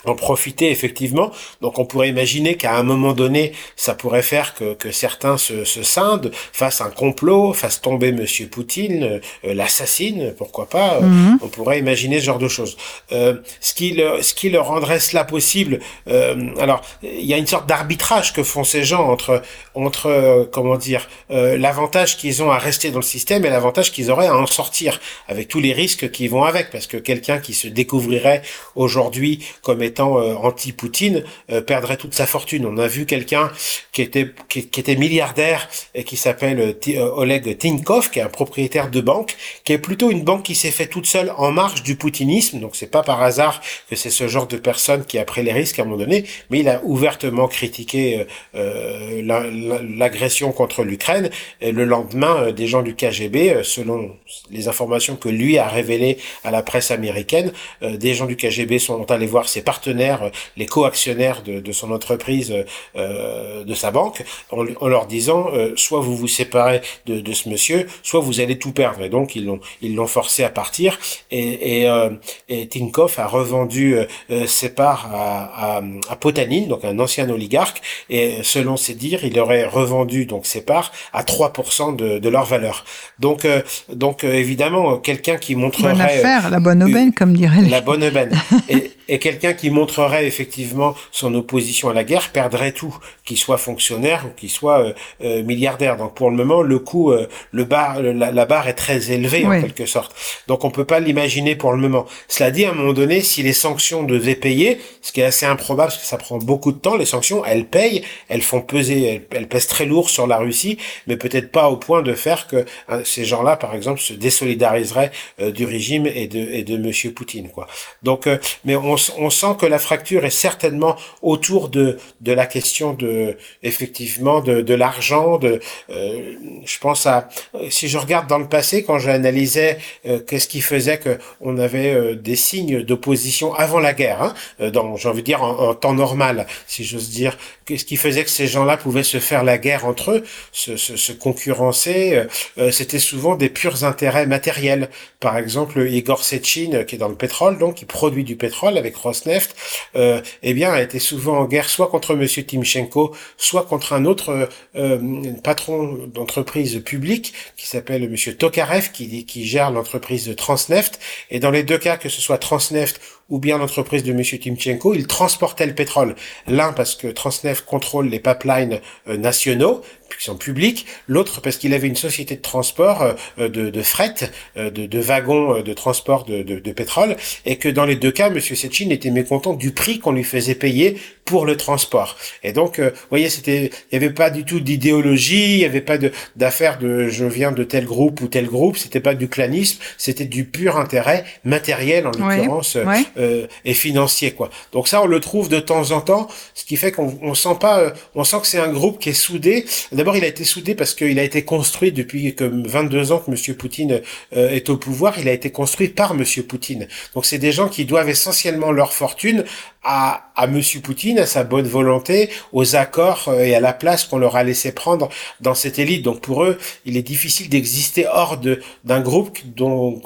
en 0.05 0.15
profiter 0.15 0.71
effectivement. 0.71 1.31
Donc 1.61 1.79
on 1.79 1.85
pourrait 1.85 2.09
imaginer 2.09 2.57
qu'à 2.57 2.77
un 2.77 2.83
moment 2.83 3.13
donné, 3.13 3.53
ça 3.77 3.95
pourrait 3.95 4.23
faire 4.23 4.55
que, 4.55 4.75
que 4.75 4.91
certains 4.91 5.37
se, 5.37 5.65
se 5.65 5.83
scindent, 5.83 6.31
fassent 6.53 6.81
un 6.81 6.91
complot, 6.91 7.53
fassent 7.53 7.81
tomber 7.81 8.13
Monsieur 8.13 8.47
Poutine, 8.47 9.21
euh, 9.45 9.55
l'assassinent, 9.55 10.35
pourquoi 10.37 10.69
pas. 10.69 10.97
Euh, 10.97 11.01
mhm. 11.01 11.39
On 11.43 11.49
pourrait 11.49 11.79
imaginer 11.79 12.21
ce 12.21 12.25
genre 12.25 12.39
de 12.39 12.49
choses. 12.49 12.77
Euh, 13.13 13.37
ce 13.61 13.75
qui 13.75 13.93
le, 13.93 14.23
ce 14.23 14.35
qui 14.35 14.51
leur 14.51 14.67
rendrait 14.67 15.01
cela 15.01 15.25
possible. 15.25 15.81
Euh, 16.09 16.49
alors 16.59 16.83
il 17.03 17.27
y 17.27 17.35
a 17.35 17.37
une 17.37 17.47
sorte 17.47 17.69
d'arbitrage 17.69 18.33
que 18.33 18.43
font 18.43 18.65
ces 18.65 18.85
gens 18.85 19.09
entre 19.09 19.43
entre 19.75 20.49
comment 20.53 20.77
dire 20.77 21.09
l'avantage 21.31 22.17
qu'ils 22.17 22.43
ont 22.43 22.51
à 22.51 22.59
rester 22.59 22.91
dans 22.91 22.99
le 22.99 23.05
système 23.05 23.45
et 23.45 23.51
l'avantage 23.51 23.93
qu'ils 23.93 24.11
auraient 24.11 24.27
à 24.27 24.37
en 24.37 24.47
sortir, 24.47 25.01
avec 25.29 25.49
tous 25.49 25.61
les 25.61 25.73
risques 25.73 26.11
qui 26.11 26.29
vont 26.29 26.45
avec, 26.45 26.71
parce 26.71 26.87
que 26.87 26.97
quelqu'un 26.97 27.39
qui 27.39 27.55
se 27.55 27.69
découvrirait 27.69 28.43
aujourd'hui 28.75 29.45
comme 29.63 29.83
étant 29.91 30.19
euh, 30.19 30.35
anti-Poutine, 30.35 31.25
euh, 31.51 31.61
perdrait 31.61 31.97
toute 31.97 32.15
sa 32.15 32.27
fortune. 32.27 32.65
On 32.65 32.79
a 32.79 32.87
vu 32.87 33.07
quelqu'un 33.07 33.51
qui 33.93 34.03
était 34.03 34.33
qui, 34.49 34.61
était 34.61 34.97
milliardaire 34.97 35.69
et 35.95 36.05
qui 36.05 36.17
s'appelle 36.17 36.59
euh, 36.61 37.11
Oleg 37.17 37.59
Tinkov, 37.59 38.11
qui 38.11 38.21
est 38.21 38.23
un 38.23 38.29
propriétaire 38.29 38.91
de 38.91 39.01
banque, 39.01 39.37
qui 39.65 39.73
est 39.73 39.79
plutôt 39.79 40.11
une 40.11 40.23
banque 40.23 40.45
qui 40.45 40.55
s'est 40.55 40.71
fait 40.71 40.87
toute 40.87 41.07
seule 41.07 41.33
en 41.37 41.51
marge 41.51 41.83
du 41.83 41.97
poutinisme. 41.97 42.61
Donc 42.61 42.77
c'est 42.77 42.91
pas 42.91 43.03
par 43.03 43.21
hasard 43.23 43.61
que 43.89 43.97
c'est 43.97 44.11
ce 44.11 44.29
genre 44.29 44.47
de 44.47 44.57
personne 44.57 45.05
qui 45.05 45.19
a 45.19 45.25
pris 45.25 45.43
les 45.43 45.53
risques 45.53 45.79
à 45.79 45.83
un 45.83 45.85
moment 45.87 45.99
donné, 45.99 46.25
mais 46.51 46.61
il 46.61 46.69
a 46.69 46.81
ouvertement 46.85 47.49
critiqué 47.49 48.27
l'agression 48.55 50.53
contre 50.53 50.85
l'Ukraine. 50.85 51.31
Le 51.61 51.85
lendemain, 51.85 52.53
des 52.53 52.67
gens 52.67 52.83
du 52.83 52.95
KGB, 52.95 53.63
selon 53.63 54.17
les 54.51 54.69
informations 54.69 55.17
que 55.17 55.29
lui 55.29 55.59
a 55.59 55.67
révélées 55.69 56.19
à 56.45 56.51
la 56.51 56.63
presse 56.63 56.91
américaine, 56.91 57.53
des 57.83 58.15
gens 58.15 58.27
du 58.27 58.37
KGB 58.37 58.79
sont 58.79 59.11
allés 59.11 59.27
voir 59.27 59.49
ses 59.49 59.63
partenaires 59.63 59.80
partenaires, 59.81 60.31
les 60.59 60.67
co-actionnaires 60.67 61.43
de, 61.43 61.59
de, 61.59 61.73
son 61.73 61.91
entreprise, 61.91 62.55
euh, 62.97 63.65
de 63.65 63.75
sa 63.75 63.91
banque, 63.91 64.23
en, 64.51 64.67
en 64.79 64.89
leur 64.89 65.07
disant 65.07 65.47
euh, 65.55 65.73
soit 65.77 66.01
vous 66.01 66.15
vous 66.15 66.29
séparez 66.29 66.83
de, 67.07 67.21
de, 67.21 67.33
ce 67.33 67.49
monsieur, 67.49 67.87
soit 68.03 68.21
vous 68.21 68.41
allez 68.41 68.59
tout 68.59 68.73
perdre. 68.73 69.03
Et 69.03 69.09
donc 69.09 69.37
ils 69.37 69.47
l'ont 69.47 69.61
ils 69.81 69.95
l'ont 69.95 70.07
forcé 70.07 70.45
à 70.45 70.51
partir. 70.51 70.99
Et, 71.31 71.81
et, 71.81 71.89
euh, 71.89 72.11
et 72.51 72.69
Tinkoff 72.69 73.19
a 73.19 73.27
revendu 73.27 73.97
euh, 73.97 74.47
ses 74.47 74.75
parts 74.75 75.09
à, 75.15 75.79
à, 75.79 75.83
à, 76.11 76.17
Potanin, 76.17 76.67
donc 76.67 76.85
un 76.85 76.99
ancien 76.99 77.31
oligarque. 77.31 77.81
Et 78.11 78.43
selon 78.43 78.77
ses 78.77 78.95
dires, 78.95 79.25
il 79.25 79.39
aurait 79.39 79.65
revendu 79.65 80.27
donc 80.27 80.45
ses 80.45 80.61
parts 80.61 80.93
à 81.15 81.23
3% 81.23 81.97
de, 81.97 82.19
de 82.19 82.29
leur 82.29 82.45
valeur. 82.45 82.85
Donc 83.19 83.47
donc 83.89 84.25
évidemment 84.25 84.99
quelqu'un 84.99 85.39
qui 85.39 85.55
montrerait 85.55 85.93
bonne 85.93 86.03
affaire, 86.03 86.51
la 86.51 86.61
bonne 86.61 86.83
aubaine, 86.83 87.15
comme 87.15 87.33
dirait 87.35 87.63
la 87.63 87.81
bonne 87.81 88.05
aubaine. 88.05 88.33
et, 88.69 88.91
Et 89.13 89.19
quelqu'un 89.19 89.55
qui 89.55 89.71
montrerait 89.71 90.25
effectivement 90.25 90.95
son 91.11 91.35
opposition 91.35 91.91
à 91.91 91.93
la 91.93 92.05
guerre 92.05 92.31
perdrait 92.31 92.71
tout, 92.71 92.97
qu'il 93.25 93.37
soit 93.39 93.59
fonctionnaire 93.59 94.25
ou 94.25 94.31
qu'il 94.39 94.51
soit 94.51 94.79
euh, 94.79 94.93
euh, 95.25 95.43
milliardaire. 95.43 95.97
Donc 95.97 96.15
pour 96.15 96.31
le 96.31 96.37
moment, 96.37 96.63
le 96.63 96.79
coût, 96.79 97.11
euh, 97.11 97.27
le 97.51 97.65
bar, 97.65 98.01
la, 98.01 98.47
barre 98.47 98.69
est 98.69 98.75
très 98.75 99.11
élevée 99.11 99.45
en 99.45 99.61
quelque 99.61 99.85
sorte. 99.85 100.15
Donc 100.47 100.65
on 100.65 100.71
peut 100.71 100.85
pas 100.85 101.01
l'imaginer 101.01 101.57
pour 101.57 101.73
le 101.73 101.79
moment. 101.79 102.07
Cela 102.29 102.53
dit, 102.53 102.65
à 102.65 102.71
un 102.71 102.75
moment 102.75 102.93
donné, 102.93 103.21
si 103.21 103.43
les 103.43 103.53
sanctions 103.53 104.05
devaient 104.05 104.37
payer, 104.37 104.81
ce 105.03 105.11
qui 105.11 105.23
est 105.23 105.25
assez 105.25 105.45
improbable 105.45 105.89
parce 105.89 106.01
que 106.01 106.07
ça 106.07 106.17
prend 106.17 106.39
beaucoup 106.39 106.71
de 106.71 106.79
temps, 106.79 106.97
les 106.97 107.05
sanctions, 107.05 107.45
elles 107.45 107.67
payent, 107.67 108.05
elles 108.29 108.43
font 108.43 108.61
peser, 108.61 109.27
elles, 109.33 109.49
pèsent 109.49 109.67
très 109.67 109.87
lourd 109.87 110.09
sur 110.09 110.29
la 110.29 110.37
Russie, 110.37 110.79
mais 111.09 111.17
peut-être 111.17 111.51
pas 111.51 111.69
au 111.69 111.77
point 111.77 112.03
de 112.03 112.15
faire 112.15 112.47
que 112.47 112.65
ces 113.03 113.25
gens-là, 113.25 113.57
par 113.57 113.75
exemple, 113.75 113.99
se 113.99 114.13
désolidariseraient 114.13 115.11
du 115.39 115.65
régime 115.65 116.07
et 116.07 116.29
de, 116.29 116.39
et 116.39 116.63
de 116.63 116.77
Monsieur 116.77 117.13
Poutine, 117.13 117.49
quoi. 117.49 117.67
Donc, 118.05 118.29
mais 118.65 118.77
on, 118.77 118.97
on 119.19 119.31
sent 119.31 119.57
que 119.59 119.67
la 119.67 119.79
fracture 119.79 120.25
est 120.25 120.31
certainement 120.31 120.97
autour 121.23 121.69
de, 121.69 121.99
la 122.25 122.47
question 122.47 122.93
de, 122.93 123.37
effectivement, 123.63 124.41
de, 124.41 124.75
l'argent, 124.75 125.39
de, 125.39 125.61
euh, 125.91 126.35
je 126.65 126.79
pense 126.79 127.07
à, 127.07 127.29
si 127.69 127.89
je 127.89 127.99
regarde 127.99 128.27
dans 128.27 128.39
le 128.39 128.49
passé, 128.49 128.83
quand 128.83 128.99
j'analysais 128.99 129.79
euh, 130.07 130.21
qu'est-ce 130.21 130.49
qui 130.49 130.61
faisait 130.61 130.99
que 130.99 131.19
on 131.41 131.59
avait 131.59 131.95
euh, 131.95 132.15
des 132.15 132.37
signes 132.37 132.83
d'opposition 132.83 133.55
avant 133.55 133.81
la 133.81 133.93
guerre, 133.93 134.23
hein, 134.23 134.71
dans, 134.71 134.97
j'ai 134.97 135.09
envie 135.09 135.23
de 135.23 135.27
dire, 135.27 135.43
en, 135.43 135.75
temps 135.75 135.95
normal, 135.95 136.47
si 136.67 136.85
j'ose 136.85 137.11
dire, 137.11 137.37
qu'est-ce 137.65 137.85
qui 137.85 137.97
faisait 137.97 138.25
que 138.25 138.31
ces 138.31 138.47
gens-là 138.47 138.77
pouvaient 138.77 139.03
se 139.03 139.19
faire 139.19 139.45
la 139.45 139.59
guerre 139.59 139.87
entre 139.87 140.13
eux, 140.13 140.25
se, 140.53 140.77
se, 140.77 140.97
se 140.97 141.13
concurrencer, 141.13 142.25
c'était 142.71 142.99
souvent 142.99 143.37
des 143.37 143.49
purs 143.49 143.85
intérêts 143.85 144.27
matériels. 144.27 144.91
Par 145.21 145.37
exemple, 145.37 145.87
Igor 145.89 146.25
Sechin, 146.25 146.85
qui 146.85 146.97
est 146.97 146.99
dans 146.99 147.09
le 147.09 147.15
pétrole, 147.15 147.59
donc, 147.59 147.77
qui 147.77 147.85
produit 147.85 148.25
du 148.25 148.37
pétrole 148.37 148.79
avec 148.79 148.90
Rosneft, 148.97 149.55
euh, 149.97 150.21
eh 150.43 150.55
bien, 150.55 150.73
a 150.73 150.81
été 150.83 150.99
souvent 150.99 151.39
en 151.39 151.45
guerre 151.45 151.69
soit 151.69 151.89
contre 151.89 152.15
Monsieur 152.15 152.45
Timchenko, 152.45 153.15
soit 153.37 153.65
contre 153.65 153.93
un 153.93 154.05
autre 154.05 154.49
euh, 154.77 155.33
patron 155.43 156.09
d'entreprise 156.13 156.83
publique 156.85 157.35
qui 157.57 157.67
s'appelle 157.67 158.09
Monsieur 158.09 158.37
Tokarev, 158.37 158.91
qui, 158.93 159.25
qui 159.27 159.47
gère 159.47 159.71
l'entreprise 159.71 160.27
de 160.27 160.33
Transneft. 160.33 160.99
Et 161.31 161.41
dans 161.41 161.51
les 161.51 161.63
deux 161.63 161.79
cas, 161.79 161.97
que 161.97 162.09
ce 162.09 162.21
soit 162.21 162.39
Transneft 162.39 163.01
ou 163.31 163.39
bien 163.39 163.59
l'entreprise 163.59 164.03
de 164.03 164.13
Monsieur 164.13 164.39
Timchenko, 164.39 164.95
il 164.95 165.07
transportait 165.07 165.67
le 165.67 165.75
pétrole. 165.75 166.17
L'un 166.47 166.73
parce 166.73 166.97
que 166.97 167.07
Transneft 167.07 167.65
contrôle 167.65 168.09
les 168.09 168.19
pipelines 168.19 168.81
euh, 169.09 169.17
nationaux, 169.17 169.83
qui 170.19 170.25
sont 170.25 170.37
publics, 170.37 170.87
l'autre 171.07 171.41
parce 171.41 171.57
qu'il 171.57 171.73
avait 171.73 171.87
une 171.87 171.97
société 171.97 172.35
de 172.35 172.43
transport 172.43 173.15
euh, 173.39 173.49
de, 173.49 173.71
de, 173.71 173.83
fret, 173.83 174.15
euh, 174.57 174.69
de, 174.69 174.87
de 174.87 174.99
wagons 174.99 175.63
de 175.63 175.73
transport 175.73 176.25
de, 176.25 176.43
de, 176.43 176.73
pétrole, 176.73 177.17
et 177.47 177.57
que 177.57 177.69
dans 177.69 177.85
les 177.85 177.95
deux 177.95 178.11
cas, 178.11 178.29
Monsieur 178.29 178.57
Sechin 178.57 178.91
était 178.91 179.11
mécontent 179.11 179.55
du 179.55 179.71
prix 179.71 180.01
qu'on 180.01 180.13
lui 180.13 180.25
faisait 180.25 180.57
payer 180.57 180.99
pour 181.25 181.47
le 181.47 181.57
transport. 181.57 182.17
Et 182.43 182.53
donc, 182.53 182.81
vous 182.81 182.91
voyez, 183.09 183.29
c'était, 183.29 183.71
il 183.93 183.99
n'y 183.99 184.05
avait 184.05 184.13
pas 184.13 184.31
du 184.31 184.45
tout 184.45 184.59
d'idéologie, 184.59 185.55
il 185.55 185.59
n'y 185.59 185.65
avait 185.65 185.81
pas 185.81 185.97
d'affaire 186.35 186.79
de 186.79 187.09
je 187.09 187.25
viens 187.25 187.53
de 187.53 187.63
tel 187.63 187.85
groupe 187.85 188.21
ou 188.21 188.27
tel 188.27 188.47
groupe, 188.47 188.77
c'était 188.77 189.01
pas 189.01 189.15
du 189.15 189.29
clanisme, 189.29 189.79
c'était 189.97 190.25
du 190.25 190.45
pur 190.45 190.77
intérêt 190.77 191.25
matériel 191.45 192.09
en 192.09 192.11
l'occurrence. 192.11 192.77
Euh, 193.21 193.47
et 193.65 193.75
financier 193.75 194.31
quoi. 194.31 194.49
Donc 194.73 194.89
ça 194.89 195.03
on 195.03 195.07
le 195.07 195.21
trouve 195.21 195.49
de 195.49 195.61
temps 195.61 195.91
en 195.91 196.01
temps, 196.01 196.29
ce 196.55 196.65
qui 196.65 196.77
fait 196.77 196.91
qu'on 196.91 197.19
on 197.23 197.35
sent 197.35 197.57
pas, 197.61 197.79
euh, 197.81 197.91
on 198.15 198.25
sent 198.25 198.39
que 198.41 198.47
c'est 198.47 198.59
un 198.59 198.73
groupe 198.73 198.99
qui 198.99 199.11
est 199.11 199.13
soudé. 199.13 199.67
D'abord 199.93 200.17
il 200.17 200.25
a 200.25 200.27
été 200.27 200.45
soudé 200.45 200.75
parce 200.75 200.95
qu'il 200.95 201.19
a 201.19 201.23
été 201.23 201.45
construit 201.45 201.93
depuis 201.93 202.35
comme 202.35 202.67
22 202.67 203.13
ans 203.13 203.19
que 203.19 203.31
Monsieur 203.31 203.55
Poutine 203.55 204.01
euh, 204.35 204.49
est 204.51 204.71
au 204.71 204.79
pouvoir. 204.79 205.19
Il 205.19 205.29
a 205.29 205.33
été 205.33 205.51
construit 205.51 205.89
par 205.89 206.15
Monsieur 206.15 206.45
Poutine. 206.45 206.89
Donc 207.15 207.27
c'est 207.27 207.39
des 207.39 207.53
gens 207.53 207.69
qui 207.69 207.85
doivent 207.85 208.09
essentiellement 208.09 208.73
leur 208.73 208.95
fortune 208.95 209.45
à, 209.83 210.31
à 210.35 210.47
Monsieur 210.47 210.81
Poutine, 210.81 211.19
à 211.19 211.27
sa 211.27 211.45
bonne 211.45 211.67
volonté, 211.67 212.31
aux 212.53 212.75
accords 212.77 213.35
et 213.39 213.55
à 213.55 213.61
la 213.61 213.75
place 213.75 214.05
qu'on 214.05 214.19
leur 214.19 214.37
a 214.37 214.45
laissé 214.45 214.73
prendre 214.73 215.11
dans 215.41 215.55
cette 215.55 215.79
élite. 215.79 216.03
Donc 216.03 216.21
pour 216.23 216.45
eux, 216.45 216.59
il 216.87 216.97
est 216.97 217.03
difficile 217.03 217.49
d'exister 217.51 218.07
hors 218.07 218.39
de 218.39 218.63
d'un 218.85 219.01
groupe 219.01 219.39
dont 219.45 220.01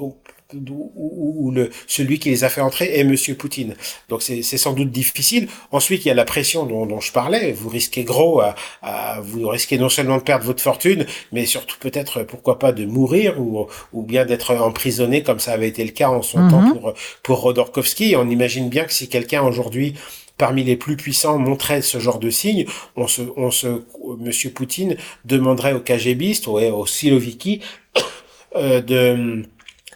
où, 0.71 1.51
le, 1.51 1.71
celui 1.87 2.19
qui 2.19 2.31
les 2.31 2.45
a 2.45 2.49
fait 2.49 2.61
entrer 2.61 2.99
est 2.99 3.05
Monsieur 3.05 3.35
Poutine. 3.35 3.75
Donc 4.09 4.23
c'est 4.23 4.43
sans 4.43 4.73
doute 4.73 4.91
difficile. 4.91 5.49
Ensuite, 5.71 6.05
il 6.05 6.09
y 6.09 6.11
a 6.11 6.15
la 6.15 6.25
pression 6.25 6.67
dont, 6.67 6.87
dont 6.87 7.01
je 7.01 7.13
parlais. 7.13 7.53
Vous 7.53 7.69
risquez 7.69 8.05
gros, 8.05 8.41
à, 8.41 8.55
à, 8.83 9.21
vous 9.21 9.49
risquez 9.49 9.79
non 9.79 9.89
seulement 9.89 10.19
de 10.19 10.23
perdre 10.23 10.45
votre 10.45 10.63
fortune, 10.63 11.07
mais 11.33 11.47
surtout 11.47 11.77
peut-être, 11.79 12.23
pourquoi 12.23 12.59
pas, 12.59 12.73
de 12.73 12.87
mourir 12.87 13.41
ou, 13.41 13.67
ou 13.93 14.03
bien 14.03 14.25
d'être 14.25 14.55
emprisonné 14.55 15.23
comme 15.23 15.41
ça 15.41 15.53
avait 15.53 15.69
été 15.69 15.85
le 15.85 15.91
cas 15.91 16.09
en 16.09 16.23
son 16.23 16.41
mhm. 16.41 16.51
temps 16.51 16.73
pour, 16.73 16.95
pour 17.23 17.41
Rodorkovski. 17.41 18.15
On 18.17 18.29
imagine 18.29 18.69
bien 18.69 18.85
que 18.85 18.93
si 18.93 19.09
quelqu'un 19.09 19.43
aujourd'hui 19.43 19.95
parmi 20.39 20.65
les 20.65 20.77
plus 20.77 20.97
puissants 20.97 21.39
montrait 21.39 21.83
ce 21.83 21.99
genre 21.99 22.19
de 22.19 22.31
signes, 22.31 22.67
on 22.97 23.07
se, 23.07 23.23
on 23.37 23.51
se, 23.51 23.83
Monsieur 24.19 24.51
Poutine 24.51 24.97
demanderait 25.25 25.73
aux 25.73 25.81
KGBistes, 25.81 26.49
aux, 26.49 26.59
aux 26.59 26.87
Siloviki, 26.87 27.61
euh, 28.57 28.81
de 28.81 29.45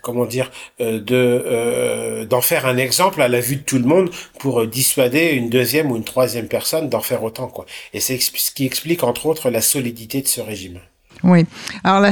comment 0.09 0.25
dire, 0.25 0.51
euh, 0.81 1.03
euh, 1.11 2.25
d'en 2.25 2.41
faire 2.41 2.65
un 2.65 2.79
exemple 2.79 3.21
à 3.21 3.29
la 3.29 3.41
vue 3.41 3.57
de 3.57 3.61
tout 3.61 3.77
le 3.77 3.85
monde 3.85 4.09
pour 4.39 4.67
dissuader 4.67 5.33
une 5.33 5.51
deuxième 5.51 5.91
ou 5.93 5.97
une 5.97 6.05
troisième 6.05 6.49
personne 6.49 6.89
d'en 6.89 7.03
faire 7.03 7.23
autant 7.25 7.49
quoi. 7.49 7.67
Et 7.93 8.01
c'est 8.01 8.19
ce 8.19 8.51
qui 8.51 8.65
explique 8.65 9.03
entre 9.05 9.27
autres 9.27 9.51
la 9.51 9.61
solidité 9.61 10.23
de 10.23 10.27
ce 10.27 10.41
régime. 10.41 10.81
Oui. 11.25 11.47
Alors, 11.85 12.11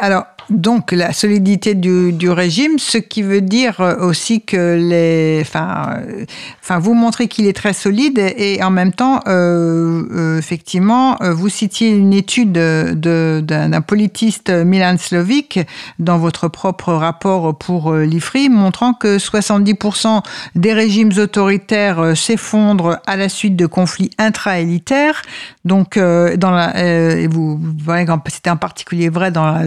alors 0.00 0.24
donc 0.50 0.92
la 0.92 1.12
solidité 1.12 1.74
du, 1.74 2.30
régime, 2.30 2.78
ce 2.78 2.98
qui 2.98 3.22
veut 3.22 3.40
dire 3.40 3.96
aussi 4.00 4.42
que 4.42 4.76
les, 4.76 5.40
enfin, 5.42 5.96
euh, 5.98 6.24
enfin 6.62 6.78
vous 6.78 6.94
montrez 6.94 7.28
qu'il 7.28 7.46
est 7.46 7.52
très 7.52 7.72
solide 7.72 8.18
et, 8.18 8.62
en 8.62 8.70
même 8.70 8.92
temps, 8.92 9.20
euh, 9.26 10.04
euh, 10.10 10.38
effectivement, 10.38 11.20
euh, 11.22 11.34
vous 11.34 11.48
citiez 11.48 11.90
une 11.90 12.14
étude 12.14 12.52
d'un 12.52 13.80
politiste 13.82 14.50
Milan 14.50 14.96
Slovic 14.98 15.60
dans 15.98 16.18
votre 16.18 16.48
propre 16.48 16.94
rapport 16.94 17.56
pour 17.56 17.94
l'IFRI, 17.94 18.48
montrant 18.48 18.94
que 18.94 19.18
70% 19.18 20.22
des 20.54 20.72
régimes 20.72 21.12
autoritaires 21.18 22.16
s'effondrent 22.16 22.98
à 23.06 23.16
la 23.16 23.28
suite 23.28 23.56
de 23.56 23.66
conflits 23.66 24.10
intra-élitaires. 24.18 25.22
Donc, 25.64 25.96
la, 25.96 27.26
vous, 27.28 27.58
vous 27.58 27.72
voyez 27.84 28.06
que 28.06 28.10
c'était 28.48 28.54
en 28.54 28.56
particulier 28.56 29.10
vrai 29.10 29.30
dans 29.30 29.44
la 29.44 29.64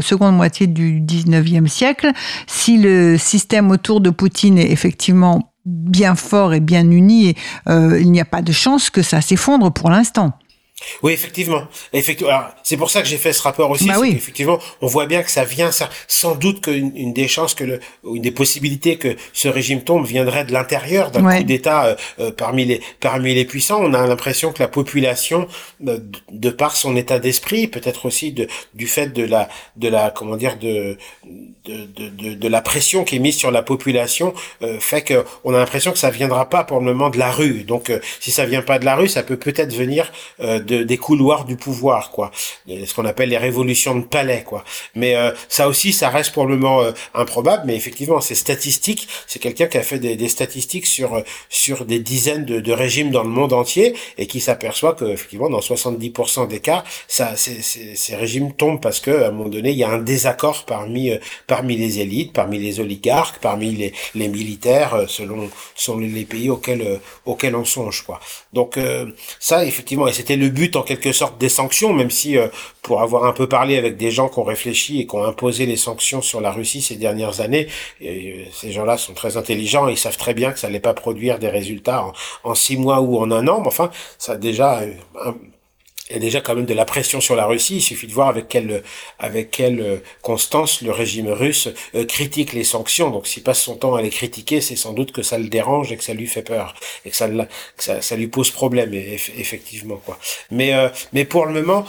seconde 0.00 0.36
moitié 0.36 0.68
du 0.68 1.00
19e 1.00 1.66
siècle. 1.66 2.12
Si 2.46 2.78
le 2.78 3.18
système 3.18 3.70
autour 3.72 4.00
de 4.00 4.10
Poutine 4.10 4.56
est 4.56 4.70
effectivement 4.70 5.52
bien 5.64 6.14
fort 6.14 6.54
et 6.54 6.60
bien 6.60 6.88
uni, 6.88 7.34
euh, 7.68 7.98
il 8.00 8.12
n'y 8.12 8.20
a 8.20 8.24
pas 8.24 8.42
de 8.42 8.52
chance 8.52 8.88
que 8.88 9.02
ça 9.02 9.20
s'effondre 9.20 9.72
pour 9.72 9.90
l'instant. 9.90 10.34
Oui, 11.02 11.12
effectivement. 11.12 11.66
Effectivement. 11.92 12.40
C'est 12.62 12.76
pour 12.76 12.90
ça 12.90 13.02
que 13.02 13.08
j'ai 13.08 13.16
fait 13.16 13.32
ce 13.32 13.42
rapport 13.42 13.70
aussi. 13.70 13.86
Bah 13.86 13.98
oui. 14.00 14.12
Effectivement, 14.14 14.58
on 14.80 14.86
voit 14.86 15.06
bien 15.06 15.22
que 15.22 15.30
ça 15.30 15.44
vient, 15.44 15.70
ça, 15.70 15.88
sans 16.08 16.34
doute 16.34 16.62
qu'une 16.62 16.92
une 16.96 17.12
des 17.12 17.28
chances 17.28 17.54
que 17.54 17.64
le, 17.64 17.80
une 18.04 18.22
des 18.22 18.30
possibilités 18.30 18.96
que 18.96 19.16
ce 19.32 19.48
régime 19.48 19.82
tombe 19.82 20.06
viendrait 20.06 20.44
de 20.44 20.52
l'intérieur 20.52 21.10
d'un 21.10 21.38
coup 21.38 21.44
d'État 21.44 21.86
euh, 21.86 21.94
euh, 22.18 22.30
parmi 22.30 22.64
les 22.64 22.80
parmi 23.00 23.34
les 23.34 23.44
puissants. 23.44 23.80
On 23.82 23.94
a 23.94 24.06
l'impression 24.06 24.52
que 24.52 24.60
la 24.60 24.68
population, 24.68 25.48
euh, 25.86 25.98
de, 26.30 26.50
par 26.50 26.76
son 26.76 26.96
état 26.96 27.18
d'esprit, 27.18 27.66
peut-être 27.66 28.06
aussi 28.06 28.32
de 28.32 28.48
du 28.74 28.86
fait 28.86 29.08
de 29.08 29.24
la 29.24 29.48
de 29.76 29.88
la 29.88 30.10
comment 30.10 30.36
dire 30.36 30.58
de 30.58 30.96
de, 31.64 31.86
de, 31.86 32.34
de 32.34 32.48
la 32.48 32.62
pression 32.62 33.04
qui 33.04 33.16
est 33.16 33.20
mise 33.20 33.36
sur 33.36 33.50
la 33.50 33.62
population, 33.62 34.34
fait 34.80 35.02
que 35.02 35.24
on 35.44 35.54
a 35.54 35.58
l'impression 35.58 35.92
que 35.92 35.98
ça 35.98 36.10
viendra 36.10 36.48
pas 36.48 36.64
pour 36.64 36.78
le 36.78 36.84
moment 36.84 37.10
de 37.10 37.18
la 37.18 37.30
rue. 37.30 37.64
Donc, 37.64 37.92
si 38.18 38.30
ça 38.30 38.46
vient 38.46 38.62
pas 38.62 38.78
de 38.78 38.84
la 38.84 38.96
rue, 38.96 39.08
ça 39.08 39.22
peut 39.22 39.36
peut-être 39.36 39.74
venir 39.74 40.10
des 40.70 40.96
couloirs 40.96 41.44
du 41.44 41.56
pouvoir, 41.56 42.10
quoi. 42.10 42.30
Ce 42.66 42.94
qu'on 42.94 43.04
appelle 43.04 43.28
les 43.28 43.38
révolutions 43.38 43.94
de 43.94 44.04
palais, 44.04 44.44
quoi. 44.44 44.64
Mais 44.94 45.14
euh, 45.16 45.32
ça 45.48 45.68
aussi, 45.68 45.92
ça 45.92 46.08
reste 46.08 46.32
pour 46.32 46.46
le 46.46 46.56
moment 46.56 46.82
euh, 46.82 46.92
improbable. 47.14 47.62
Mais 47.66 47.76
effectivement, 47.76 48.20
c'est 48.20 48.34
statistique. 48.34 49.08
C'est 49.26 49.38
quelqu'un 49.38 49.66
qui 49.66 49.78
a 49.78 49.82
fait 49.82 49.98
des, 49.98 50.16
des, 50.16 50.28
statistiques 50.28 50.86
sur 50.86 51.14
euh, 51.14 51.22
sur 51.48 51.84
des 51.84 51.98
dizaines 51.98 52.44
de, 52.44 52.60
de, 52.60 52.72
régimes 52.72 53.10
dans 53.10 53.22
le 53.22 53.28
monde 53.28 53.52
entier 53.52 53.94
et 54.18 54.26
qui 54.26 54.40
s'aperçoit 54.40 54.94
que 54.94 55.04
effectivement, 55.04 55.50
dans 55.50 55.60
70% 55.60 56.48
des 56.48 56.60
cas, 56.60 56.84
ça, 57.08 57.34
ces 57.36 58.16
régimes 58.16 58.52
tombent 58.52 58.80
parce 58.80 59.00
que 59.00 59.10
à 59.10 59.28
un 59.28 59.30
moment 59.30 59.48
donné, 59.48 59.70
il 59.70 59.78
y 59.78 59.84
a 59.84 59.90
un 59.90 59.98
désaccord 59.98 60.64
parmi 60.64 61.12
parmi 61.46 61.76
les 61.76 62.00
élites, 62.00 62.32
parmi 62.32 62.58
les 62.58 62.80
oligarques, 62.80 63.38
parmi 63.40 63.72
les, 63.72 63.92
les 64.14 64.28
militaires, 64.28 65.04
selon 65.08 65.50
selon 65.74 65.98
les 65.98 66.24
pays 66.24 66.50
auxquels 66.50 67.00
auxquels 67.26 67.56
on 67.56 67.64
songe, 67.64 68.02
quoi. 68.02 68.20
Donc 68.52 68.78
ça, 69.38 69.64
effectivement, 69.64 70.06
et 70.08 70.12
c'était 70.12 70.36
le 70.36 70.48
but 70.48 70.59
en 70.74 70.82
quelque 70.82 71.12
sorte 71.12 71.38
des 71.38 71.48
sanctions, 71.48 71.92
même 71.92 72.10
si 72.10 72.36
euh, 72.36 72.48
pour 72.82 73.02
avoir 73.02 73.24
un 73.24 73.32
peu 73.32 73.48
parlé 73.48 73.76
avec 73.76 73.96
des 73.96 74.10
gens 74.10 74.28
qui 74.28 74.38
ont 74.38 74.44
réfléchi 74.44 75.00
et 75.00 75.06
qui 75.06 75.14
ont 75.14 75.24
imposé 75.24 75.66
les 75.66 75.76
sanctions 75.76 76.22
sur 76.22 76.40
la 76.40 76.50
Russie 76.50 76.82
ces 76.82 76.96
dernières 76.96 77.40
années, 77.40 77.66
et, 78.00 78.32
euh, 78.32 78.44
ces 78.52 78.72
gens-là 78.72 78.96
sont 78.98 79.14
très 79.14 79.36
intelligents 79.36 79.88
et 79.88 79.92
ils 79.92 79.98
savent 79.98 80.18
très 80.18 80.34
bien 80.34 80.52
que 80.52 80.58
ça 80.58 80.66
n'allait 80.66 80.80
pas 80.80 80.94
produire 80.94 81.38
des 81.38 81.48
résultats 81.48 82.12
en, 82.44 82.54
six 82.54 82.76
mois 82.76 83.00
ou 83.00 83.18
en 83.18 83.30
un 83.30 83.48
an, 83.48 83.60
mais 83.60 83.68
enfin, 83.68 83.90
ça 84.18 84.32
a 84.32 84.36
déjà 84.36 84.80
euh, 84.80 85.32
il 86.10 86.14
y 86.14 86.16
a 86.16 86.20
déjà 86.20 86.40
quand 86.40 86.54
même 86.54 86.66
de 86.66 86.74
la 86.74 86.84
pression 86.84 87.20
sur 87.20 87.36
la 87.36 87.46
Russie. 87.46 87.76
Il 87.76 87.82
suffit 87.82 88.06
de 88.06 88.12
voir 88.12 88.28
avec 88.28 88.48
quelle, 88.48 88.82
avec 89.18 89.50
quelle 89.50 89.80
euh, 89.80 89.96
constance 90.22 90.82
le 90.82 90.90
régime 90.90 91.28
russe 91.28 91.68
euh, 91.94 92.04
critique 92.04 92.52
les 92.52 92.64
sanctions. 92.64 93.10
Donc 93.10 93.26
s'il 93.26 93.42
passe 93.42 93.62
son 93.62 93.76
temps 93.76 93.94
à 93.94 94.02
les 94.02 94.10
critiquer, 94.10 94.60
c'est 94.60 94.76
sans 94.76 94.92
doute 94.92 95.12
que 95.12 95.22
ça 95.22 95.38
le 95.38 95.48
dérange 95.48 95.92
et 95.92 95.96
que 95.96 96.04
ça 96.04 96.12
lui 96.12 96.26
fait 96.26 96.42
peur 96.42 96.74
et 97.04 97.10
que 97.10 97.16
ça, 97.16 97.28
lui 98.16 98.26
pose 98.26 98.50
problème, 98.50 98.92
effectivement. 98.92 100.00
Quoi. 100.04 100.18
Mais, 100.50 100.74
euh, 100.74 100.88
mais 101.12 101.24
pour 101.24 101.46
le 101.46 101.52
moment, 101.52 101.86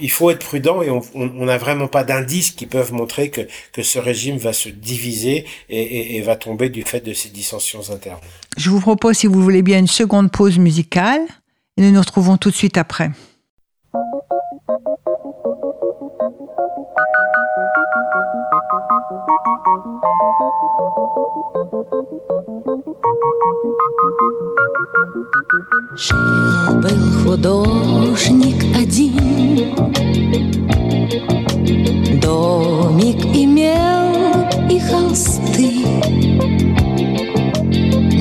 il 0.00 0.10
faut 0.10 0.30
être 0.30 0.44
prudent 0.44 0.82
et 0.82 0.90
on 0.90 1.44
n'a 1.44 1.58
vraiment 1.58 1.88
pas 1.88 2.04
d'indices 2.04 2.50
qui 2.50 2.66
peuvent 2.66 2.92
montrer 2.92 3.30
que, 3.30 3.42
que 3.72 3.82
ce 3.82 3.98
régime 3.98 4.36
va 4.36 4.52
se 4.52 4.68
diviser 4.68 5.46
et, 5.68 6.20
va 6.22 6.36
tomber 6.36 6.68
du 6.68 6.82
fait 6.82 7.00
de 7.00 7.12
ces 7.12 7.28
dissensions 7.28 7.90
internes. 7.90 8.20
Je 8.56 8.70
vous 8.70 8.80
propose, 8.80 9.18
si 9.18 9.26
vous 9.26 9.40
voulez 9.42 9.62
bien, 9.62 9.78
une 9.78 9.86
seconde 9.86 10.30
pause 10.32 10.58
musicale 10.58 11.20
nous 11.78 11.92
nous 11.92 12.00
retrouvons 12.00 12.36
tout 12.36 12.50
de 12.50 12.56
suite 12.56 12.76
après. 12.76 13.10
Жил-был 25.96 27.24
художник 27.24 28.62
один, 28.76 29.74
Домик 32.20 33.24
имел 33.34 34.48
и 34.70 34.78
холсты, 34.78 35.84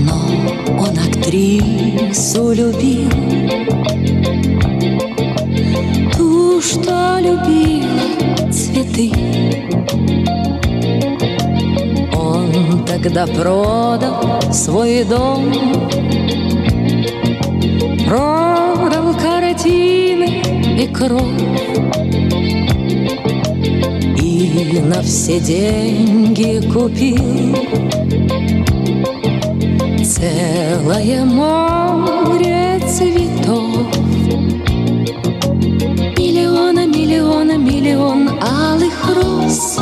Но 0.02 0.18
он 0.80 0.98
актрису 0.98 2.52
любил, 2.54 3.12
что 6.68 7.20
любила 7.22 8.52
цветы. 8.52 9.12
Он 12.14 12.86
тогда 12.86 13.26
продал 13.26 14.42
свой 14.52 15.06
дом, 15.06 15.52
Продал 18.06 19.14
картины 19.16 20.42
и 20.82 20.88
кровь 20.88 21.22
И 24.22 24.80
на 24.82 25.02
все 25.02 25.40
деньги 25.40 26.62
купил 26.72 27.56
Целое 30.04 31.26
море 31.26 32.80
цветов 32.88 33.67
Миллиона, 36.98 37.58
миллион 37.58 38.28
алых 38.42 39.16
роз. 39.16 39.78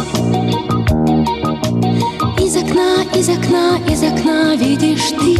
Из 2.41 2.57
окна, 2.57 3.05
из 3.15 3.29
окна, 3.29 3.79
из 3.89 4.03
окна 4.03 4.53
видишь 4.57 5.11
ты. 5.11 5.37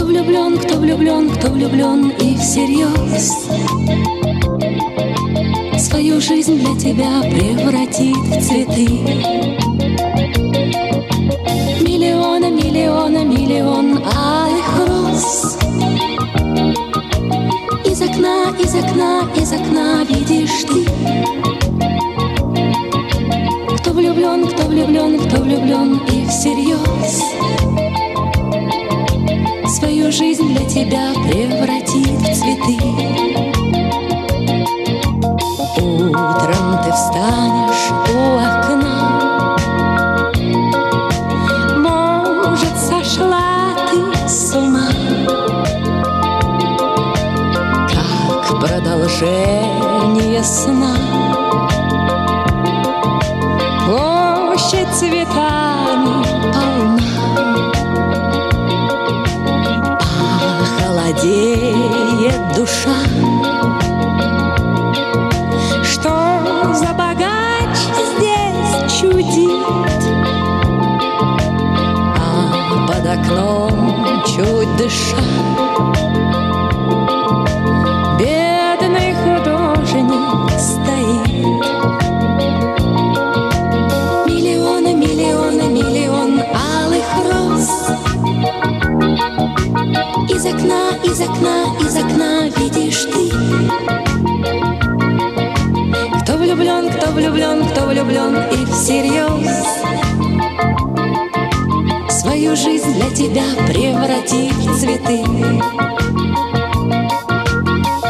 Влюблен, 0.00 0.58
кто 0.58 0.76
влюблен, 0.76 1.28
кто 1.28 1.48
влюблен 1.48 2.10
и 2.20 2.36
всерьез 2.36 3.48
Свою 5.76 6.20
жизнь 6.20 6.60
для 6.60 6.76
тебя 6.76 7.20
превратит 7.22 8.16
в 8.16 8.40
цветы. 8.40 8.88
Миллиона, 11.82 12.48
миллиона, 12.48 13.24
миллион 13.24 13.98
алых 14.04 14.86
роз 14.86 15.07
из 18.60 18.74
окна, 18.74 19.28
из 19.36 19.52
окна 19.52 20.04
видишь 20.04 20.64
ты 20.64 20.84
Кто 23.78 23.90
влюблен, 23.92 24.46
кто 24.48 24.64
влюблен, 24.64 25.18
кто 25.20 25.42
влюблен 25.42 26.00
и 26.12 26.26
всерьез 26.26 27.22
свою 29.78 30.10
жизнь 30.10 30.48
для 30.48 30.64
тебя 30.64 31.12
превратит 31.30 32.18
в 32.20 32.34
цветы. 32.34 33.17
Share. 49.18 49.67
Влюблен, 96.68 96.90
кто 96.92 97.10
влюблен, 97.12 97.64
кто 97.68 97.86
влюблен 97.86 98.36
и 98.52 98.64
всерьез. 98.66 99.64
Свою 102.10 102.56
жизнь 102.56 102.92
для 102.94 103.10
тебя 103.10 103.44
превратит 103.66 104.52
в 104.52 104.78
цветы. 104.78 105.24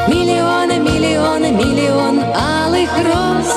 Миллионы, 0.08 0.78
миллионы, 0.80 1.52
миллион 1.52 2.20
алых 2.34 2.90
роз. 3.06 3.50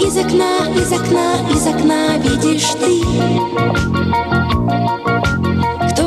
Из 0.00 0.16
окна, 0.16 0.68
из 0.74 0.92
окна, 0.92 1.34
из 1.54 1.66
окна 1.66 2.18
видишь 2.18 2.70
ты. 2.80 3.00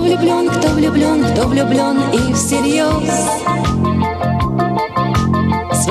Влюблен, 0.04 0.50
кто 0.50 0.68
влюблен, 0.70 1.24
кто 1.24 1.48
влюблен 1.48 1.98
и 2.12 2.34
всерьез 2.34 3.93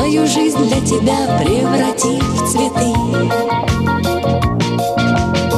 Свою 0.02 0.26
жизнь 0.26 0.58
для 0.66 0.80
тебя 0.80 1.14
превратив 1.38 2.24
в 2.24 2.50
цветы. 2.50 2.92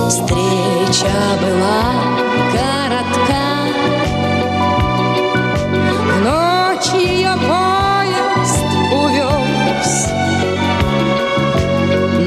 Встреча 0.07 1.15
была 1.41 1.81
коротка 2.53 3.45
Ночь 6.23 6.93
ее 6.93 7.33
поезд 7.49 8.67
увез. 8.93 10.09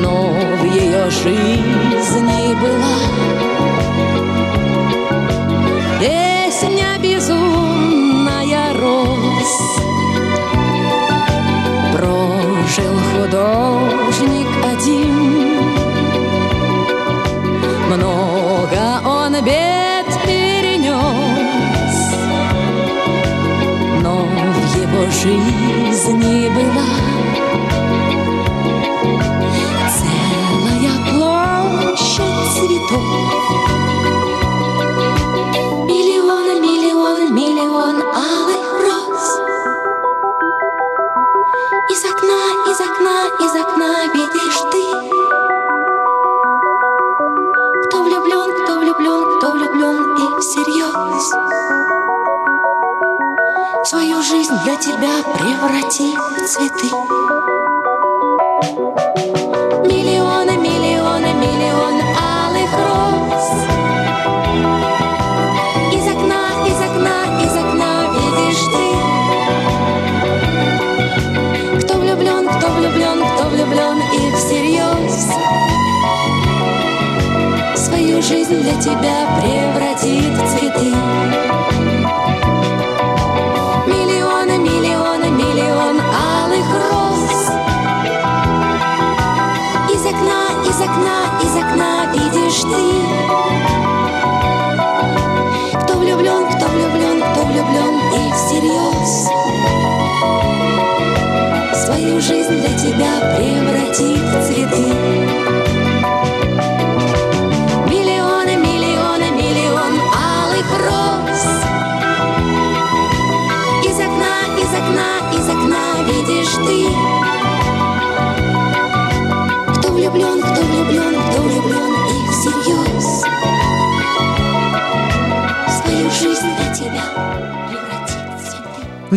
Но 0.02 0.16
в 0.58 0.64
ее 0.74 1.12
жизни 1.12 1.57
художник 13.28 14.48
один. 14.64 15.16
Много 17.88 19.02
он 19.06 19.34
бед 19.44 20.06
перенес 20.26 20.96
Но 24.02 24.26
в 24.26 24.76
его 24.76 25.10
жизни 25.12 26.50
была 26.50 27.17
преврати 55.68 56.16
в 56.16 56.48
цветы. 56.48 56.90
Миллионы, 59.84 60.54
миллионы, 60.58 61.34
миллионы 61.34 62.04
алых 62.18 62.72
роз. 62.78 63.48
Из 65.94 66.08
окна, 66.08 66.44
из 66.68 66.80
окна, 66.88 67.18
из 67.44 67.56
окна 67.58 67.92
видишь 68.14 68.66
ты. 68.74 68.86
Кто 71.82 71.94
влюблен, 72.00 72.44
кто 72.48 72.68
влюблен, 72.72 73.20
кто 73.36 73.44
влюблен 73.50 73.98
и 74.14 74.32
всерьез. 74.36 75.16
Свою 77.76 78.22
жизнь 78.22 78.62
для 78.62 78.76
тебя 78.80 79.18
превратит 79.42 80.34
в 80.34 80.48
цветы. 80.50 81.07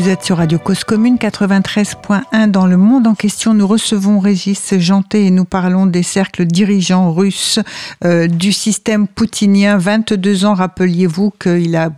Vous 0.01 0.09
êtes 0.09 0.25
sur 0.25 0.39
Radio 0.39 0.59
Cause 0.59 0.83
Commune 0.83 1.17
93.1 1.17 2.51
dans 2.51 2.67
le 2.67 2.79
monde 2.79 3.07
en 3.07 3.15
question. 3.15 3.53
Nous 3.53 3.67
recevons 3.67 4.19
Régis 4.19 4.79
Janté 4.79 5.27
et 5.27 5.31
nous 5.31 5.45
parlons 5.45 5.85
des 5.85 6.03
cercles 6.03 6.47
dirigeants 6.47 7.13
russes 7.13 7.59
euh, 8.07 8.27
du 8.27 8.51
système 8.51 9.07
poutinien. 9.07 9.77
22 9.77 10.47
ans, 10.47 10.55
rappeliez-vous 10.55 11.33
qu'il 11.39 11.77
a 11.77 11.91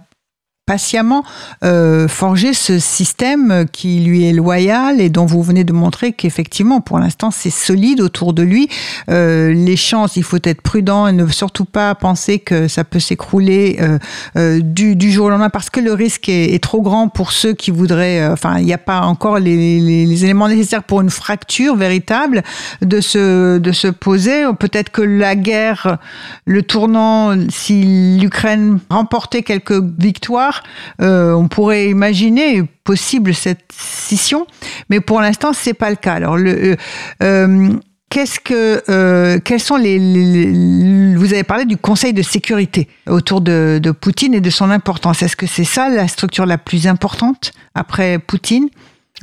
patiemment 0.73 1.23
euh, 1.65 2.09
forgé 2.09 2.55
ce 2.55 2.79
système 2.79 3.67
qui 3.71 4.01
lui 4.01 4.25
est 4.27 4.33
loyal 4.33 5.03
et 5.03 5.11
dont 5.11 5.27
vous 5.27 5.43
venez 5.43 5.65
de 5.65 5.73
montrer 5.75 6.15
qu'effectivement, 6.15 6.81
pour 6.81 6.99
l'instant, 6.99 7.31
c'est 7.31 7.51
solide 7.51 8.01
autour 8.01 8.33
de 8.33 8.43
lui. 8.43 8.69
Euh, 9.11 9.53
les 9.53 9.77
chances, 9.77 10.17
il 10.17 10.23
faut 10.23 10.39
être 10.43 10.63
prudent 10.63 11.07
et 11.09 11.13
ne 11.13 11.27
surtout 11.27 11.67
pas 11.67 11.95
penser 11.95 12.39
que 12.39 12.69
ça 12.69 12.85
peut 12.85 13.01
s'écrouler 13.01 13.77
euh, 13.83 13.99
euh, 14.37 14.61
du, 14.63 14.97
du 14.97 15.13
jour 15.13 15.27
au 15.27 15.31
lendemain 15.31 15.51
parce 15.51 15.69
que 15.69 15.81
le 15.81 15.93
risque 15.93 16.31
est, 16.31 16.55
est 16.55 16.63
trop 16.63 16.81
grand 16.81 17.09
pour 17.09 17.33
ceux 17.33 17.53
qui 17.53 17.71
voudraient. 17.71 18.21
euh, 18.23 18.33
Enfin, 18.33 18.59
il 18.59 18.65
n'y 18.65 18.73
a 18.73 18.79
pas 18.79 19.01
encore 19.03 19.39
les, 19.39 19.79
les- 19.79 20.07
les 20.07 20.25
éléments 20.25 20.49
nécessaires 20.49 20.85
pour 20.85 21.03
une 21.03 21.11
fracture 21.11 21.77
véritable 21.77 22.43
de 22.81 23.01
se 23.03 23.59
de 23.59 23.73
se 23.73 23.89
poser. 23.89 24.45
Peut-être 24.59 24.91
que 24.91 25.03
la 25.03 25.35
guerre, 25.37 25.99
le 26.47 26.63
tournant, 26.63 27.37
si 27.51 28.19
l'Ukraine 28.19 28.79
remportait 28.89 29.43
quelques 29.43 29.83
victoires, 29.99 30.62
euh, 31.01 31.33
on 31.33 31.49
pourrait 31.49 31.89
imaginer 31.89 32.63
possible 32.85 33.35
cette 33.35 33.65
scission, 33.77 34.47
mais 34.91 35.01
pour 35.01 35.21
l'instant 35.21 35.53
c'est 35.53 35.75
pas 35.75 35.91
le 35.91 35.97
cas. 35.97 36.15
Alors 36.15 36.37
le 36.37 36.73
euh, 36.73 36.77
euh, 37.23 37.73
Qu'est-ce 38.11 38.41
que, 38.41 38.83
euh, 38.91 39.39
quels 39.43 39.59
sont 39.59 39.77
les, 39.77 39.99
les- 39.99 40.45
les- 40.53 41.15
Vous 41.17 41.33
avez 41.33 41.45
parlé 41.45 41.65
du 41.65 41.79
Conseil 41.79 42.13
de 42.13 42.21
sécurité 42.21 42.87
autour 43.09 43.41
de, 43.41 43.81
de 43.83 43.91
Poutine 43.91 44.35
et 44.35 44.43
de 44.43 44.51
son 44.51 44.71
importance. 44.71 45.23
Est-ce 45.23 45.35
que 45.35 45.47
c'est 45.47 45.65
ça 45.65 45.89
la 45.89 46.07
structure 46.09 46.45
la 46.45 46.59
plus 46.59 46.87
importante 46.87 47.53
après 47.75 48.19
Poutine? 48.19 48.69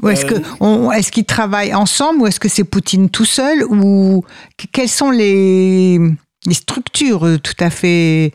Ou 0.02 0.10
est-ce 0.10 0.26
que 0.26 0.34
on- 0.60 0.92
est-ce 0.92 1.12
qu'ils 1.12 1.26
travaillent 1.26 1.76
ensemble 1.76 2.22
ou 2.22 2.26
est-ce 2.26 2.40
que 2.40 2.50
c'est 2.50 2.64
Poutine 2.64 3.12
tout 3.12 3.26
seul 3.26 3.64
ou 3.70 4.24
que- 4.58 4.66
quelles 4.72 4.90
sont 4.90 5.12
les, 5.12 6.00
les 6.48 6.54
structures 6.56 7.28
tout 7.44 7.54
à 7.64 7.70
fait 7.70 8.34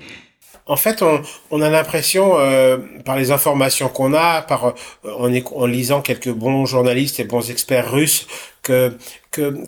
En 0.67 0.77
fait, 0.77 1.03
on, 1.51 1.61
a 1.61 1.69
l'impression, 1.69 2.39
euh, 2.39 2.79
par 3.05 3.17
les 3.17 3.33
informations 3.33 3.89
qu'on 3.91 4.15
a, 4.15 4.41
par 4.41 4.69
euh, 4.69 4.73
en, 5.05 5.31
en 5.31 5.67
lisant 5.67 6.01
quelques 6.01 6.31
bons 6.31 6.65
journalistes 6.65 7.21
et 7.21 7.25
bons 7.25 7.51
experts 7.51 7.91
russes, 7.91 8.27
que 8.65 8.97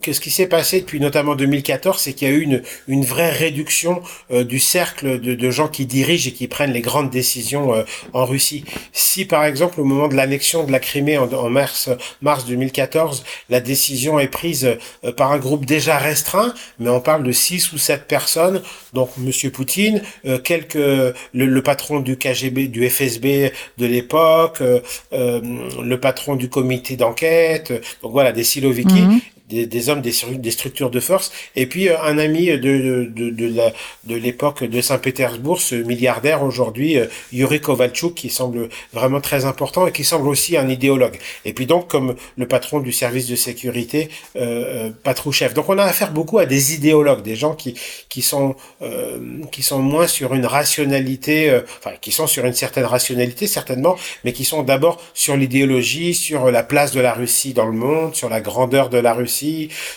que, 0.01 0.13
ce 0.13 0.21
qui 0.21 0.31
s'est 0.31 0.47
passé 0.47 0.81
depuis 0.81 1.01
notamment 1.01 1.35
2014, 1.35 2.01
c'est 2.01 2.13
qu'il 2.13 2.29
y 2.29 2.31
a 2.31 2.35
eu 2.35 2.41
une, 2.41 2.63
une 2.89 3.05
vraie 3.05 3.31
réduction 3.31 4.03
euh, 4.31 4.45
du 4.45 4.59
cercle 4.59 5.21
de, 5.21 5.51
gens 5.51 5.69
qui 5.69 5.87
dirigent 5.87 6.29
et 6.29 6.33
qui 6.33 6.49
prennent 6.49 6.73
les 6.73 6.81
grandes 6.81 7.11
décisions 7.11 7.75
euh, 7.75 7.83
en 8.13 8.25
Russie. 8.25 8.65
Si 8.93 9.25
par 9.25 9.45
exemple 9.45 9.81
au 9.81 9.85
moment 9.85 10.09
de 10.09 10.15
l'annexion 10.15 10.65
de 10.65 10.73
la 10.73 10.81
Crimée 10.81 11.19
en, 11.19 11.33
en 11.33 11.51
mars, 11.51 11.89
mars 12.21 12.45
2014, 12.47 13.25
la 13.49 13.61
décision 13.61 14.19
est 14.19 14.29
prise 14.29 14.77
euh, 15.05 15.13
par 15.13 15.33
un 15.33 15.39
groupe 15.39 15.67
déjà 15.67 15.99
restreint, 15.99 16.55
mais 16.79 16.91
on 16.91 17.01
parle 17.01 17.23
de 17.23 17.33
six 17.33 17.73
ou 17.73 17.79
sept 17.79 18.07
personnes, 18.07 18.63
donc 18.93 19.11
Monsieur 19.19 19.51
Poutine, 19.51 20.03
quelques 20.45 20.75
le, 20.75 21.61
patron 21.61 22.01
du 22.01 22.17
KGB, 22.17 22.69
du 22.69 22.89
FSB 22.89 23.53
de 23.79 23.87
l'époque, 23.87 24.63
le 25.13 25.95
patron 25.97 26.37
du 26.37 26.49
comité 26.49 26.97
d'enquête, 26.97 27.73
donc 28.03 28.13
voilà 28.13 28.33
des 28.33 28.45
Siloviki 28.89 29.15
Mhm. 29.15 29.36
Des, 29.49 29.67
des 29.67 29.89
hommes 29.89 30.01
des, 30.01 30.13
stru- 30.13 30.41
des 30.41 30.51
structures 30.51 30.91
de 30.91 31.01
force, 31.01 31.33
et 31.55 31.67
puis 31.67 31.89
euh, 31.89 32.01
un 32.03 32.19
ami 32.19 32.47
de, 32.47 32.57
de, 32.57 33.31
de, 33.31 33.53
de 34.05 34.15
l'époque 34.15 34.65
de 34.65 34.81
Saint-Pétersbourg, 34.81 35.61
ce 35.61 35.75
milliardaire 35.77 36.43
aujourd'hui, 36.43 36.99
euh, 36.99 37.07
Yuri 37.33 37.61
Kovalchuk, 37.61 38.15
qui 38.15 38.31
semble 38.31 38.69
vraiment 38.93 39.21
très 39.21 39.45
important 39.45 39.87
et 39.87 39.93
qui 39.93 40.05
semble 40.05 40.29
aussi 40.29 40.57
un 40.57 40.69
idéologue. 40.69 41.19
Et 41.45 41.53
puis 41.53 41.67
donc, 41.67 41.89
comme 41.89 42.17
le 42.37 42.47
patron 42.49 42.81
du 42.81 42.93
service 42.93 43.27
de 43.27 43.37
sécurité, 43.37 44.09
euh, 44.37 44.87
euh, 44.87 44.91
Patrouchev. 45.03 45.55
Donc 45.55 45.69
on 45.69 45.79
a 45.79 45.85
affaire 45.85 46.13
beaucoup 46.13 46.39
à 46.39 46.47
des 46.47 46.75
idéologues, 46.75 47.23
des 47.23 47.37
gens 47.37 47.55
qui, 47.55 47.75
qui, 48.09 48.23
sont, 48.23 48.57
euh, 48.83 49.19
qui 49.53 49.63
sont 49.63 49.81
moins 49.81 50.07
sur 50.07 50.35
une 50.35 50.47
rationalité, 50.47 51.51
euh, 51.51 51.61
enfin, 51.79 51.93
qui 52.01 52.13
sont 52.13 52.27
sur 52.27 52.45
une 52.45 52.55
certaine 52.55 52.85
rationalité 52.85 53.47
certainement, 53.47 53.97
mais 54.25 54.33
qui 54.33 54.45
sont 54.45 54.63
d'abord 54.63 55.01
sur 55.15 55.37
l'idéologie, 55.37 56.15
sur 56.15 56.51
la 56.51 56.63
place 56.63 56.93
de 56.93 57.01
la 57.01 57.13
Russie 57.13 57.53
dans 57.53 57.67
le 57.67 57.73
monde, 57.73 58.15
sur 58.15 58.29
la 58.29 58.41
grandeur 58.41 58.89
de 58.89 58.99
la 58.99 59.13
Russie, 59.13 59.36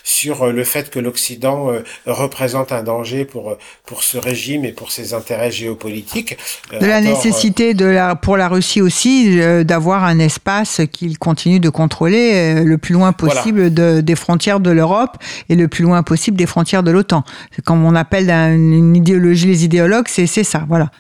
sur 0.04 0.44
euh, 0.44 0.52
le 0.52 0.64
fait 0.64 0.90
que 0.90 1.00
l'Occident 1.00 1.72
euh, 1.72 1.80
représente 2.06 2.72
un 2.72 2.84
danger 2.84 3.26
pour, 3.26 3.52
euh, 3.52 3.58
pour 3.86 4.04
ce 4.04 4.18
régime 4.18 4.66
et 4.66 4.72
pour 4.72 4.92
ses 4.92 5.14
intérêts 5.14 5.52
géopolitiques. 5.52 6.38
De 6.80 6.86
la 6.86 7.02
tort, 7.02 7.10
nécessité 7.12 7.74
de 7.74 7.86
la, 7.86 8.16
pour 8.16 8.38
la 8.38 8.48
Russie 8.48 8.82
aussi 8.82 9.40
d'avoir 9.64 10.04
un 10.04 10.20
espace 10.20 10.82
qu'il 10.92 11.18
continue 11.18 11.60
de 11.60 11.70
contrôler 11.70 12.64
le 12.64 12.78
plus 12.78 12.94
loin 12.94 13.14
Voilà. 13.18 13.36
possible 13.36 13.74
de, 13.74 14.02
des 14.02 14.16
frontières 14.16 14.60
de 14.60 14.72
l'Europe 14.72 15.18
et 15.50 15.56
le 15.56 15.68
plus 15.68 15.84
loin 15.84 16.04
possible 16.04 16.38
des 16.38 16.46
frontières 16.46 16.84
de 16.84 16.92
l'OTAN. 16.92 17.24
Comme 17.66 17.84
on 17.86 17.96
appelle 17.96 18.30
un- 18.30 18.54
une 18.54 18.96
idéologie, 18.96 19.48
les 19.48 19.64
idéologues, 19.66 20.08
c'est 20.08 20.28
c'est 20.28 20.44
ça, 20.44 20.66
voilà. 20.68 20.92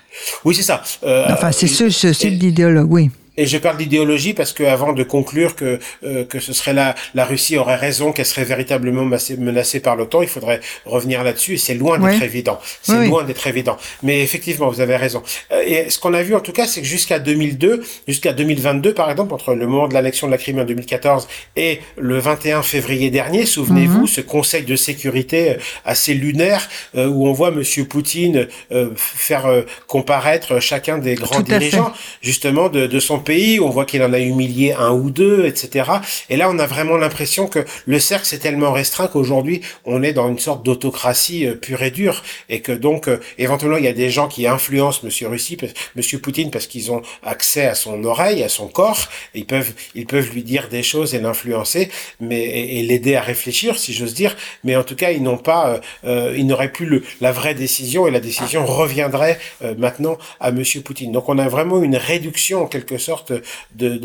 Oui, 0.45 0.55
c'est 0.55 0.63
ça. 0.63 0.81
Euh, 1.03 1.25
Enfin, 1.29 1.51
c'est 1.51 1.67
ce, 1.67 1.89
ce 1.89 2.07
et- 2.27 2.31
d'idéologue, 2.31 2.91
oui. 2.91 3.09
Et 3.41 3.45
je 3.53 3.57
parle 3.57 3.77
d'idéologie 3.77 4.33
parce 4.33 4.53
que 4.53 4.63
avant 4.63 4.93
de 4.93 5.03
conclure 5.03 5.55
que 5.55 5.79
euh, 6.03 6.25
que 6.25 6.39
ce 6.39 6.53
serait 6.53 6.73
la 6.73 6.89
la 7.15 7.25
Russie 7.25 7.57
aurait 7.57 7.75
raison, 7.87 8.11
qu'elle 8.13 8.25
serait 8.33 8.43
véritablement 8.55 9.05
menacée 9.05 9.79
par 9.79 9.95
l'OTAN, 9.95 10.21
il 10.21 10.27
faudrait 10.27 10.59
revenir 10.85 11.23
là-dessus 11.23 11.53
et 11.53 11.57
c'est 11.57 11.73
loin 11.83 11.97
d'être 11.99 12.21
évident. 12.31 12.59
C'est 12.81 12.93
Oui, 12.99 13.07
loin 13.07 13.23
d'être 13.23 13.45
évident. 13.47 13.77
Mais 14.03 14.17
effectivement, 14.27 14.67
vous 14.69 14.81
avez 14.81 14.97
raison. 15.05 15.21
Euh, 15.51 15.63
et 15.65 15.89
ce 15.89 15.97
qu'on 15.99 16.13
a 16.13 16.21
vu 16.21 16.33
en 16.35 16.39
tout 16.47 16.51
cas, 16.59 16.67
c'est 16.67 16.81
que 16.81 16.87
jusqu'à 16.87 17.19
2002, 17.19 17.81
jusqu'à 18.07 18.33
2022 18.33 18.93
par 18.93 19.09
exemple, 19.09 19.33
entre 19.33 19.53
le 19.55 19.65
moment 19.67 19.87
de 19.87 19.93
l'annexion 19.93 20.27
de 20.27 20.31
la 20.31 20.37
Crimée 20.37 20.61
en 20.61 20.65
2014 20.65 21.27
et 21.55 21.79
le 21.97 22.17
21 22.19 22.61
février 22.61 23.09
dernier, 23.09 23.45
souvenez-vous, 23.45 24.01
Mhm. 24.01 24.07
ce 24.07 24.21
Conseil 24.21 24.63
de 24.63 24.75
sécurité 24.75 25.51
euh, 25.51 25.55
assez 25.85 26.13
lunaire 26.13 26.67
euh, 26.97 27.07
où 27.07 27.27
on 27.27 27.33
voit 27.39 27.51
Monsieur 27.51 27.85
Poutine 27.85 28.47
euh, 28.71 28.89
faire 28.95 29.45
comparaître 29.87 30.59
chacun 30.59 30.97
des 30.97 31.15
grands 31.15 31.37
fait. 31.37 31.43
dirigeants 31.59 31.91
justement 32.21 32.67
de, 32.69 32.85
de 32.95 32.99
son 32.99 33.19
pays. 33.19 33.28
On 33.61 33.69
voit 33.69 33.85
qu'il 33.85 34.01
en 34.01 34.11
a 34.11 34.19
humilié 34.19 34.73
un 34.73 34.91
ou 34.91 35.11
deux, 35.11 35.45
etc. 35.45 35.91
Et 36.31 36.37
là, 36.37 36.49
on 36.49 36.57
a 36.57 36.65
vraiment 36.65 36.97
l'impression 36.97 37.45
que 37.45 37.59
le 37.85 37.99
cercle 37.99 38.25
s'est 38.25 38.39
tellement 38.39 38.71
restreint 38.71 39.07
qu'aujourd'hui, 39.07 39.61
on 39.85 40.01
est 40.01 40.13
dans 40.13 40.27
une 40.29 40.39
sorte 40.39 40.65
d'autocratie 40.65 41.45
euh, 41.45 41.53
pure 41.53 41.83
et 41.83 41.91
dure, 41.91 42.23
et 42.49 42.61
que 42.61 42.71
donc, 42.71 43.07
euh, 43.07 43.19
éventuellement, 43.37 43.77
il 43.77 43.85
y 43.85 43.89
a 43.89 43.93
des 43.93 44.09
gens 44.09 44.27
qui 44.27 44.47
influencent 44.47 45.01
Monsieur 45.03 45.27
Russie, 45.27 45.57
Monsieur 45.95 46.17
Poutine, 46.17 46.49
parce 46.49 46.65
qu'ils 46.65 46.91
ont 46.91 47.03
accès 47.21 47.67
à 47.67 47.75
son 47.75 48.03
oreille, 48.03 48.41
à 48.41 48.49
son 48.49 48.67
corps. 48.67 49.09
Ils 49.35 49.45
peuvent, 49.45 49.73
ils 49.93 50.07
peuvent 50.07 50.31
lui 50.33 50.41
dire 50.41 50.67
des 50.69 50.81
choses 50.81 51.13
et 51.13 51.19
l'influencer, 51.19 51.91
mais 52.19 52.41
et, 52.41 52.81
l'aider 52.81 53.15
à 53.15 53.21
réfléchir, 53.21 53.77
si 53.77 53.93
j'ose 53.93 54.15
dire. 54.15 54.35
Mais 54.63 54.75
en 54.75 54.83
tout 54.83 54.95
cas, 54.95 55.11
ils 55.11 55.21
n'ont 55.21 55.37
pas, 55.37 55.79
euh, 56.03 56.33
ils 56.35 56.47
n'auraient 56.47 56.71
plus 56.71 57.03
la 57.21 57.31
vraie 57.31 57.53
décision, 57.53 58.07
et 58.07 58.11
la 58.11 58.21
décision 58.21 58.65
reviendrait 58.65 59.37
maintenant 59.77 60.17
à 60.39 60.51
Monsieur 60.51 60.81
Poutine. 60.81 61.11
Donc, 61.11 61.29
on 61.29 61.37
a 61.37 61.47
vraiment 61.47 61.83
une 61.83 61.95
réduction 61.95 62.63
en 62.63 62.65
quelque 62.65 62.97
sorte 62.97 63.18
de, 63.25 63.41
de, 63.75 63.97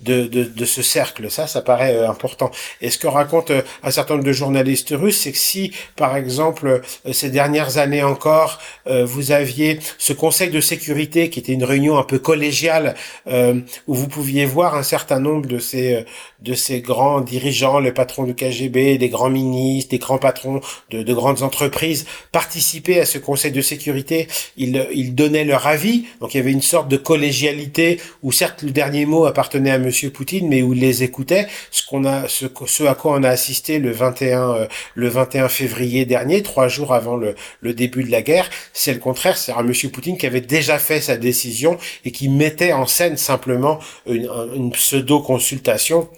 de, 0.00 0.26
de, 0.26 0.44
de 0.44 0.64
ce 0.64 0.82
cercle. 0.82 1.30
Ça, 1.30 1.46
ça 1.46 1.62
paraît 1.62 1.96
euh, 1.96 2.08
important. 2.08 2.50
Et 2.80 2.90
ce 2.90 2.98
que 2.98 3.06
raconte 3.06 3.50
euh, 3.50 3.62
un 3.82 3.90
certain 3.90 4.14
nombre 4.14 4.26
de 4.26 4.32
journalistes 4.32 4.92
russes, 4.92 5.20
c'est 5.22 5.32
que 5.32 5.38
si, 5.38 5.72
par 5.96 6.16
exemple, 6.16 6.82
ces 7.12 7.30
dernières 7.30 7.78
années 7.78 8.02
encore, 8.02 8.60
vous 8.86 9.32
aviez 9.32 9.80
ce 9.98 10.12
Conseil 10.12 10.50
de 10.50 10.60
sécurité 10.60 11.30
qui 11.30 11.38
était 11.40 11.52
une 11.52 11.64
réunion 11.64 11.98
un 11.98 12.02
peu 12.02 12.18
collégiale, 12.18 12.94
où 13.26 13.94
vous 13.94 14.08
pouviez 14.08 14.46
voir 14.46 14.74
un 14.74 14.82
certain 14.82 15.20
nombre 15.20 15.46
de 15.46 15.58
ces, 15.58 16.04
de 16.44 16.52
ces 16.52 16.80
grands 16.80 17.22
dirigeants, 17.22 17.80
le 17.80 17.94
patron 17.94 18.24
du 18.24 18.34
KGB, 18.34 18.98
des 18.98 19.08
grands 19.08 19.30
ministres, 19.30 19.90
des 19.90 19.98
grands 19.98 20.18
patrons 20.18 20.60
de, 20.90 21.02
de 21.02 21.14
grandes 21.14 21.42
entreprises, 21.42 22.06
participer 22.32 23.00
à 23.00 23.06
ce 23.06 23.18
Conseil 23.18 23.50
de 23.50 23.62
sécurité, 23.62 24.28
ils, 24.58 24.86
ils 24.92 25.14
donnaient 25.14 25.44
leur 25.44 25.66
avis. 25.66 26.04
Donc 26.20 26.34
il 26.34 26.36
y 26.36 26.40
avait 26.40 26.52
une 26.52 26.60
sorte 26.62 26.88
de 26.88 26.98
collégialité 26.98 27.98
où 28.22 28.30
certes 28.30 28.62
le 28.62 28.70
dernier 28.70 29.06
mot 29.06 29.24
appartenait 29.24 29.70
à 29.70 29.78
Monsieur 29.78 30.10
Poutine, 30.10 30.48
mais 30.48 30.60
où 30.60 30.74
il 30.74 30.80
les 30.80 31.02
écoutait. 31.02 31.46
Ce 31.70 31.86
qu'on 31.86 32.04
a, 32.04 32.28
ce, 32.28 32.44
ce, 32.66 32.84
à 32.84 32.94
quoi 32.94 33.12
on 33.18 33.22
a 33.22 33.30
assisté 33.30 33.78
le 33.78 33.90
21, 33.90 34.50
euh, 34.50 34.66
le 34.94 35.08
21 35.08 35.48
février 35.48 36.04
dernier, 36.04 36.42
trois 36.42 36.68
jours 36.68 36.92
avant 36.92 37.16
le, 37.16 37.34
le 37.62 37.72
début 37.72 38.04
de 38.04 38.10
la 38.10 38.20
guerre, 38.20 38.50
c'est 38.74 38.92
le 38.92 38.98
contraire. 39.00 39.38
C'est 39.38 39.52
un 39.52 39.62
Monsieur 39.62 39.88
Poutine 39.88 40.18
qui 40.18 40.26
avait 40.26 40.42
déjà 40.42 40.78
fait 40.78 41.00
sa 41.00 41.16
décision 41.16 41.78
et 42.04 42.10
qui 42.12 42.28
mettait 42.28 42.74
en 42.74 42.86
scène 42.86 43.16
simplement 43.16 43.78
une, 44.06 44.28
une 44.54 44.70
pseudo 44.72 45.20
consultation 45.20 46.08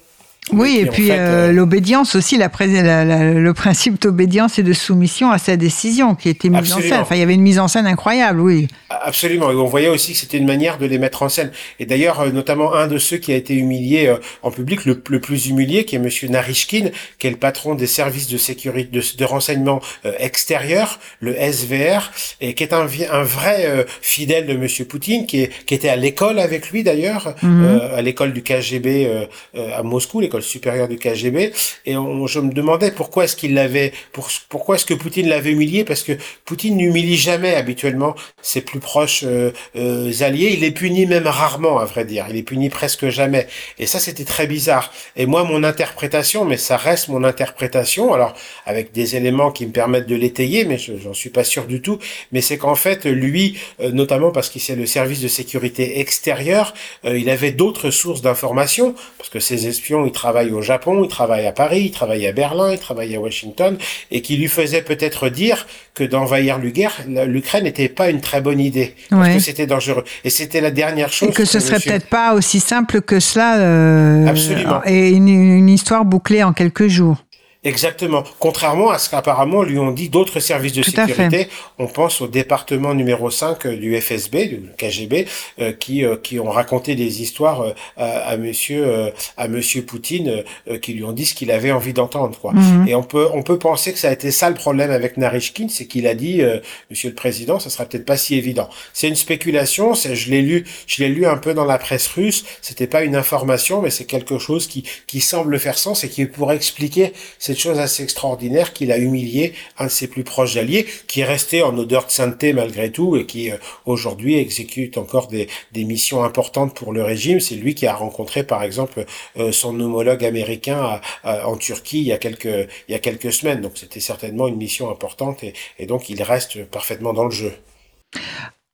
oui, 0.52 0.78
et, 0.80 0.86
puis, 0.86 1.10
euh, 1.10 1.16
euh, 1.48 1.52
l'obédience 1.52 2.14
aussi, 2.14 2.36
la, 2.36 2.48
le 2.48 3.52
principe 3.52 4.00
d'obédience 4.00 4.60
et 4.60 4.62
de 4.62 4.72
soumission 4.72 5.32
à 5.32 5.38
sa 5.38 5.56
décision 5.56 6.14
qui 6.14 6.28
était 6.28 6.48
mise 6.48 6.72
en 6.72 6.80
scène. 6.80 7.00
Enfin, 7.00 7.16
il 7.16 7.18
y 7.18 7.22
avait 7.22 7.34
une 7.34 7.42
mise 7.42 7.58
en 7.58 7.66
scène 7.66 7.86
incroyable, 7.86 8.40
oui. 8.40 8.68
Absolument. 8.88 9.50
Et 9.50 9.54
on 9.54 9.66
voyait 9.66 9.88
aussi 9.88 10.12
que 10.12 10.18
c'était 10.18 10.38
une 10.38 10.46
manière 10.46 10.78
de 10.78 10.86
les 10.86 10.98
mettre 10.98 11.22
en 11.22 11.28
scène. 11.28 11.50
Et 11.80 11.86
d'ailleurs, 11.86 12.20
euh, 12.20 12.30
notamment 12.30 12.74
un 12.74 12.86
de 12.86 12.98
ceux 12.98 13.16
qui 13.16 13.32
a 13.32 13.36
été 13.36 13.54
humilié 13.54 14.14
en 14.42 14.52
public, 14.52 14.84
le, 14.84 15.00
plus 15.00 15.48
humilié, 15.48 15.84
qui 15.84 15.96
est 15.96 15.98
Monsieur 15.98 16.28
Narishkin, 16.28 16.90
qui 17.18 17.26
est 17.26 17.30
le 17.30 17.36
patron 17.36 17.74
des 17.74 17.88
services 17.88 18.28
de 18.28 18.38
sécurité, 18.38 18.90
de, 19.18 19.24
renseignement 19.24 19.80
extérieur, 20.18 21.00
le 21.18 21.34
SVR, 21.34 22.12
et 22.40 22.54
qui 22.54 22.62
est 22.62 22.72
un, 22.72 22.86
un 23.10 23.22
vrai 23.22 23.86
fidèle 24.00 24.46
de 24.46 24.54
Monsieur 24.54 24.84
Poutine, 24.84 25.26
qui, 25.26 25.42
est, 25.42 25.64
qui 25.64 25.74
était 25.74 25.88
à 25.88 25.96
l'école 25.96 26.38
avec 26.38 26.70
lui 26.70 26.84
d'ailleurs, 26.84 27.34
mhm. 27.42 27.80
à 27.94 28.02
l'école 28.02 28.32
du 28.32 28.42
KGB 28.42 29.26
à 29.74 29.82
Moscou, 29.82 30.20
l'école 30.20 30.35
supérieur 30.42 30.88
du 30.88 30.96
KGB, 30.96 31.52
et 31.86 31.92
je 31.92 32.40
me 32.40 32.52
demandais 32.52 32.90
pourquoi 32.90 33.24
est-ce 33.24 33.36
qu'il 33.36 33.54
l'avait, 33.54 33.92
pour, 34.12 34.28
pourquoi 34.48 34.76
est-ce 34.76 34.86
que 34.86 34.94
Poutine 34.94 35.28
l'avait 35.28 35.52
humilié, 35.52 35.84
parce 35.84 36.02
que 36.02 36.12
Poutine 36.44 36.76
n'humilie 36.76 37.16
jamais 37.16 37.54
habituellement 37.54 38.14
ses 38.42 38.60
plus 38.60 38.80
proches 38.80 39.24
euh, 39.24 39.52
euh, 39.76 40.12
alliés, 40.20 40.54
il 40.56 40.64
est 40.64 40.70
puni 40.70 41.06
même 41.06 41.26
rarement, 41.26 41.78
à 41.78 41.84
vrai 41.84 42.04
dire, 42.04 42.26
il 42.30 42.36
est 42.36 42.42
puni 42.42 42.68
presque 42.68 43.08
jamais, 43.08 43.46
et 43.78 43.86
ça 43.86 43.98
c'était 43.98 44.24
très 44.24 44.46
bizarre. 44.46 44.92
Et 45.16 45.26
moi, 45.26 45.44
mon 45.44 45.64
interprétation, 45.64 46.44
mais 46.44 46.56
ça 46.56 46.76
reste 46.76 47.08
mon 47.08 47.24
interprétation, 47.24 48.12
alors 48.12 48.34
avec 48.64 48.92
des 48.92 49.16
éléments 49.16 49.50
qui 49.50 49.66
me 49.66 49.72
permettent 49.72 50.08
de 50.08 50.16
l'étayer, 50.16 50.64
mais 50.64 50.78
j'en 50.78 51.14
suis 51.14 51.30
pas 51.30 51.44
sûr 51.44 51.66
du 51.66 51.80
tout, 51.80 51.98
mais 52.32 52.40
c'est 52.40 52.58
qu'en 52.58 52.74
fait, 52.74 53.04
lui, 53.04 53.58
euh, 53.80 53.90
notamment 53.90 54.30
parce 54.30 54.48
qu'il 54.48 54.60
c'est 54.60 54.76
le 54.76 54.86
service 54.86 55.20
de 55.20 55.28
sécurité 55.28 56.00
extérieure, 56.00 56.74
il 57.04 57.30
avait 57.30 57.52
d'autres 57.52 57.90
sources 57.90 58.20
d'informations, 58.20 58.94
parce 59.18 59.30
que 59.30 59.40
ses 59.40 59.68
espions, 59.68 60.06
ils 60.06 60.12
travaille 60.26 60.50
au 60.50 60.60
Japon, 60.60 61.04
il 61.04 61.08
travaille 61.08 61.46
à 61.46 61.52
Paris, 61.52 61.82
il 61.84 61.90
travaille 61.92 62.26
à 62.26 62.32
Berlin, 62.32 62.72
il 62.72 62.80
travaille 62.80 63.14
à 63.14 63.20
Washington, 63.20 63.78
et 64.10 64.22
qui 64.22 64.36
lui 64.36 64.48
faisait 64.48 64.82
peut-être 64.82 65.28
dire 65.28 65.68
que 65.94 66.02
d'envahir 66.02 66.58
l'Ukraine 66.58 67.62
n'était 67.62 67.88
pas 67.88 68.10
une 68.10 68.20
très 68.20 68.40
bonne 68.40 68.58
idée, 68.58 68.96
parce 69.08 69.34
que 69.34 69.38
c'était 69.38 69.68
dangereux. 69.68 70.02
Et 70.24 70.30
c'était 70.30 70.60
la 70.60 70.72
dernière 70.72 71.12
chose. 71.12 71.28
Et 71.28 71.32
que, 71.32 71.44
ce 71.44 71.60
serait 71.60 71.78
peut-être 71.78 72.08
pas 72.08 72.34
aussi 72.34 72.58
simple 72.58 73.02
que 73.02 73.20
cela. 73.20 73.60
Euh, 73.60 74.26
Absolument. 74.26 74.80
Et 74.84 75.10
une 75.10 75.68
histoire 75.68 76.04
bouclée 76.04 76.42
en 76.42 76.52
quelques 76.52 76.88
jours. 76.88 77.25
Exactement. 77.66 78.22
Contrairement 78.38 78.90
à 78.90 78.98
ce 78.98 79.10
qu'apparemment 79.10 79.64
lui 79.64 79.78
ont 79.80 79.90
dit 79.90 80.08
d'autres 80.08 80.38
services 80.38 80.72
de 80.72 80.84
sécurité, 80.84 81.48
on 81.78 81.88
pense 81.88 82.20
au 82.20 82.28
département 82.28 82.94
numéro 82.94 83.28
5 83.28 83.66
euh, 83.66 83.76
du 83.76 84.00
FSB, 84.00 84.36
du 84.48 84.62
KGB, 84.78 85.26
euh, 85.58 85.72
qui 85.72 86.04
euh, 86.04 86.16
qui 86.16 86.38
ont 86.38 86.50
raconté 86.50 86.94
des 86.94 87.22
histoires 87.22 87.74
à, 87.96 88.36
monsieur 88.36 89.12
à 89.36 89.48
monsieur 89.48 89.82
Poutine 89.84 90.44
qui 90.80 90.92
lui 90.92 91.02
ont 91.02 91.12
dit 91.12 91.26
ce 91.26 91.34
qu'il 91.34 91.50
avait 91.50 91.72
envie 91.72 91.92
d'entendre 91.92 92.38
quoi. 92.38 92.52
Mhm. 92.52 92.86
Et 92.86 92.94
on 92.94 93.02
peut 93.02 93.26
on 93.32 93.42
peut 93.42 93.58
penser 93.58 93.92
que 93.92 93.98
ça 93.98 94.10
a 94.10 94.12
été 94.12 94.30
ça 94.30 94.48
le 94.48 94.54
problème 94.54 94.90
avec 94.92 95.16
Narishkin, 95.16 95.66
c'est 95.68 95.86
qu'il 95.86 96.06
a 96.06 96.14
dit 96.14 96.42
monsieur 96.90 97.08
le 97.08 97.14
président, 97.14 97.58
ça 97.58 97.70
sera 97.70 97.84
peut-être 97.84 98.04
pas 98.04 98.16
si 98.16 98.36
évident. 98.36 98.68
C'est 98.92 99.08
une 99.08 99.16
spéculation, 99.16 99.94
c'est 99.94 100.14
je 100.14 100.30
l'ai 100.30 100.42
lu, 100.42 100.64
je 100.86 101.02
l'ai 101.02 101.08
lu 101.08 101.26
un 101.26 101.36
peu 101.36 101.52
dans 101.52 101.64
la 101.64 101.78
presse 101.78 102.06
russe, 102.08 102.44
c'était 102.62 102.86
pas 102.86 103.02
une 103.02 103.16
information 103.16 103.82
mais 103.82 103.90
c'est 103.90 104.04
quelque 104.04 104.38
chose 104.38 104.68
qui 104.68 104.84
qui 105.06 105.20
semble 105.20 105.58
faire 105.58 105.78
sens 105.78 106.04
et 106.04 106.08
qui 106.08 106.26
pourrait 106.26 106.56
expliquer 106.56 107.12
cette 107.38 107.55
chose 107.58 107.78
assez 107.78 108.02
extraordinaire 108.02 108.72
qu'il 108.72 108.92
a 108.92 108.98
humilié 108.98 109.54
un 109.78 109.86
de 109.86 109.90
ses 109.90 110.08
plus 110.08 110.24
proches 110.24 110.56
alliés, 110.56 110.86
qui 111.06 111.20
est 111.20 111.24
resté 111.24 111.62
en 111.62 111.76
odeur 111.76 112.06
de 112.06 112.10
sainteté 112.10 112.52
malgré 112.52 112.90
tout 112.90 113.16
et 113.16 113.26
qui 113.26 113.50
euh, 113.50 113.56
aujourd'hui 113.84 114.36
exécute 114.36 114.98
encore 114.98 115.28
des, 115.28 115.48
des, 115.72 115.84
missions 115.84 116.24
importantes 116.24 116.74
pour 116.74 116.92
le 116.92 117.02
régime. 117.02 117.40
C'est 117.40 117.54
lui 117.54 117.74
qui 117.74 117.86
a 117.86 117.94
rencontré 117.94 118.42
par 118.42 118.62
exemple 118.62 119.04
euh, 119.38 119.52
son 119.52 119.78
homologue 119.80 120.24
américain 120.24 121.00
en 121.24 121.56
Turquie 121.56 121.98
il 121.98 122.06
y 122.06 122.12
a 122.12 122.18
quelques 122.18 122.44
il 122.88 122.92
y 122.92 122.94
a 122.94 122.98
quelques 122.98 123.32
semaines. 123.32 123.60
Donc 123.60 123.72
c'était 123.74 124.00
certainement 124.00 124.48
une 124.48 124.56
mission 124.56 124.90
importante 124.90 125.44
et, 125.78 125.86
donc 125.86 126.10
il 126.10 126.22
reste 126.22 126.64
parfaitement 126.66 127.12
dans 127.12 127.24
le 127.24 127.30
jeu. 127.30 127.52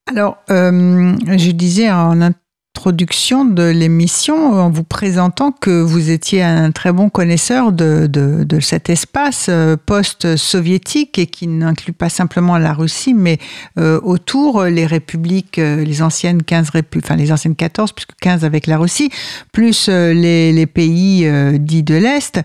Alors, 0.06 0.36
euh, 0.50 1.14
je 1.36 1.50
disais 1.52 1.90
en 1.90 2.20
introduction 2.74 3.44
de 3.44 3.64
l'émission 3.64 4.54
en 4.54 4.70
vous 4.70 4.82
présentant 4.82 5.52
que 5.52 5.82
vous 5.82 6.08
étiez 6.10 6.42
un 6.42 6.70
très 6.70 6.90
bon 6.90 7.10
connaisseur 7.10 7.70
de, 7.70 8.06
de, 8.06 8.44
de 8.44 8.60
cet 8.60 8.88
espace 8.88 9.46
euh, 9.50 9.76
post-soviétique 9.76 11.18
et 11.18 11.26
qui 11.26 11.48
n'inclut 11.48 11.92
pas 11.92 12.08
simplement 12.08 12.56
la 12.56 12.72
Russie, 12.72 13.12
mais 13.12 13.38
euh, 13.78 14.00
autour 14.02 14.64
les 14.64 14.86
républiques, 14.86 15.58
euh, 15.58 15.84
les 15.84 16.00
anciennes 16.00 16.42
15 16.42 16.70
républiques, 16.70 17.04
enfin 17.04 17.16
les 17.16 17.30
anciennes 17.30 17.56
14, 17.56 17.92
puisque 17.92 18.16
15 18.22 18.44
avec 18.46 18.66
la 18.66 18.78
Russie, 18.78 19.10
plus 19.52 19.88
les, 19.88 20.52
les 20.52 20.66
pays 20.66 21.30
dits 21.58 21.82
de 21.82 21.94
l'Est. 21.94 22.40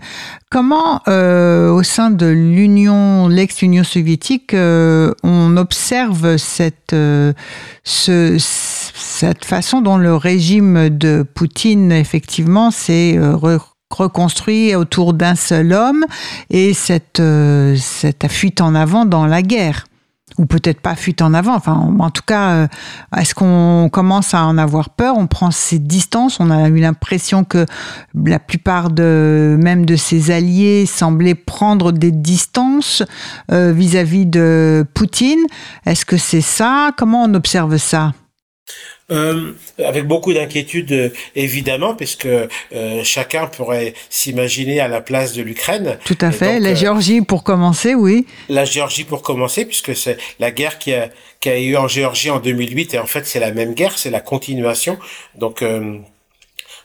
Comment, 0.50 1.02
au 1.06 1.82
sein 1.82 2.10
de 2.10 2.26
l'Union, 2.26 3.28
l'ex-Union 3.28 3.84
soviétique, 3.84 4.54
on 4.54 5.56
observe 5.56 6.38
cette, 6.38 6.94
ce, 7.88 8.36
cette 8.38 9.46
façon 9.46 9.80
dont 9.80 9.96
le 9.96 10.14
régime 10.14 10.90
de 10.90 11.22
Poutine, 11.22 11.90
effectivement, 11.90 12.70
s'est 12.70 13.16
euh, 13.16 13.34
reconstruit 13.90 14.74
autour 14.74 15.14
d'un 15.14 15.34
seul 15.34 15.72
homme 15.72 16.04
et 16.50 16.74
cette, 16.74 17.20
euh, 17.20 17.74
cette 17.76 18.28
fuite 18.28 18.60
en 18.60 18.74
avant 18.74 19.06
dans 19.06 19.24
la 19.24 19.40
guerre 19.40 19.87
ou 20.38 20.46
peut-être 20.46 20.80
pas 20.80 20.94
fuite 20.94 21.20
en 21.22 21.34
avant. 21.34 21.54
Enfin, 21.54 21.94
en 21.98 22.10
tout 22.10 22.22
cas, 22.26 22.50
euh, 22.50 22.66
est-ce 23.16 23.34
qu'on 23.34 23.88
commence 23.92 24.34
à 24.34 24.44
en 24.44 24.56
avoir 24.56 24.90
peur? 24.90 25.16
On 25.18 25.26
prend 25.26 25.50
ses 25.50 25.78
distances. 25.78 26.40
On 26.40 26.50
a 26.50 26.68
eu 26.68 26.78
l'impression 26.78 27.44
que 27.44 27.66
la 28.14 28.38
plupart 28.38 28.90
de 28.90 29.58
même 29.60 29.84
de 29.84 29.96
ses 29.96 30.30
alliés 30.30 30.86
semblaient 30.86 31.34
prendre 31.34 31.92
des 31.92 32.12
distances 32.12 33.02
vis-à-vis 33.50 34.24
-vis 34.24 34.30
de 34.30 34.86
Poutine. 34.94 35.44
Est-ce 35.86 36.04
que 36.04 36.16
c'est 36.16 36.40
ça? 36.40 36.92
Comment 36.96 37.24
on 37.24 37.34
observe 37.34 37.76
ça? 37.76 38.12
Euh, 39.10 39.52
avec 39.78 40.06
beaucoup 40.06 40.34
d'inquiétude 40.34 40.92
euh, 40.92 41.08
évidemment, 41.34 41.94
puisque 41.94 42.26
euh, 42.26 42.46
chacun 43.04 43.46
pourrait 43.46 43.94
s'imaginer 44.10 44.80
à 44.80 44.88
la 44.88 45.00
place 45.00 45.32
de 45.32 45.40
l'Ukraine. 45.40 45.98
Tout 46.04 46.18
à 46.20 46.30
fait. 46.30 46.60
la 46.60 46.74
Géorgie 46.74 47.22
pour 47.22 47.42
commencer, 47.42 47.94
oui. 47.94 48.26
La 48.50 48.66
Géorgie 48.66 49.04
pour 49.04 49.22
commencer, 49.22 49.64
puisque 49.64 49.96
c'est 49.96 50.18
la 50.40 50.50
guerre 50.50 50.78
qui 50.78 50.92
a, 50.92 51.08
qui 51.40 51.48
a 51.48 51.58
eu 51.58 51.74
en 51.78 51.88
Géorgie 51.88 52.28
en 52.28 52.38
2008, 52.38 52.92
et 52.92 52.98
en 52.98 53.06
fait 53.06 53.24
c'est 53.24 53.40
la 53.40 53.50
même 53.50 53.72
guerre, 53.72 53.96
c'est 53.96 54.10
la 54.10 54.20
continuation. 54.20 54.98
Donc 55.36 55.64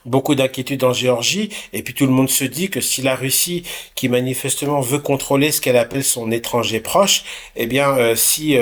beaucoup 0.06 0.36
d'inquiétude 0.36 0.86
en 0.86 0.94
Géorgie, 0.94 1.50
et 1.74 1.84
puis 1.84 1.94
tout 1.94 2.06
le 2.06 2.14
monde 2.14 2.30
se 2.30 2.46
dit 2.46 2.70
que 2.70 2.80
si 2.80 3.02
la 3.02 3.16
Russie, 3.16 3.64
qui 3.96 4.08
manifestement 4.08 4.80
veut 4.80 5.00
contrôler 5.00 5.52
ce 5.52 5.60
qu'elle 5.60 5.78
appelle 5.78 6.06
son 6.06 6.32
étranger 6.32 6.80
proche, 6.80 7.26
eh 7.58 7.66
bien 7.66 8.16
si 8.16 8.58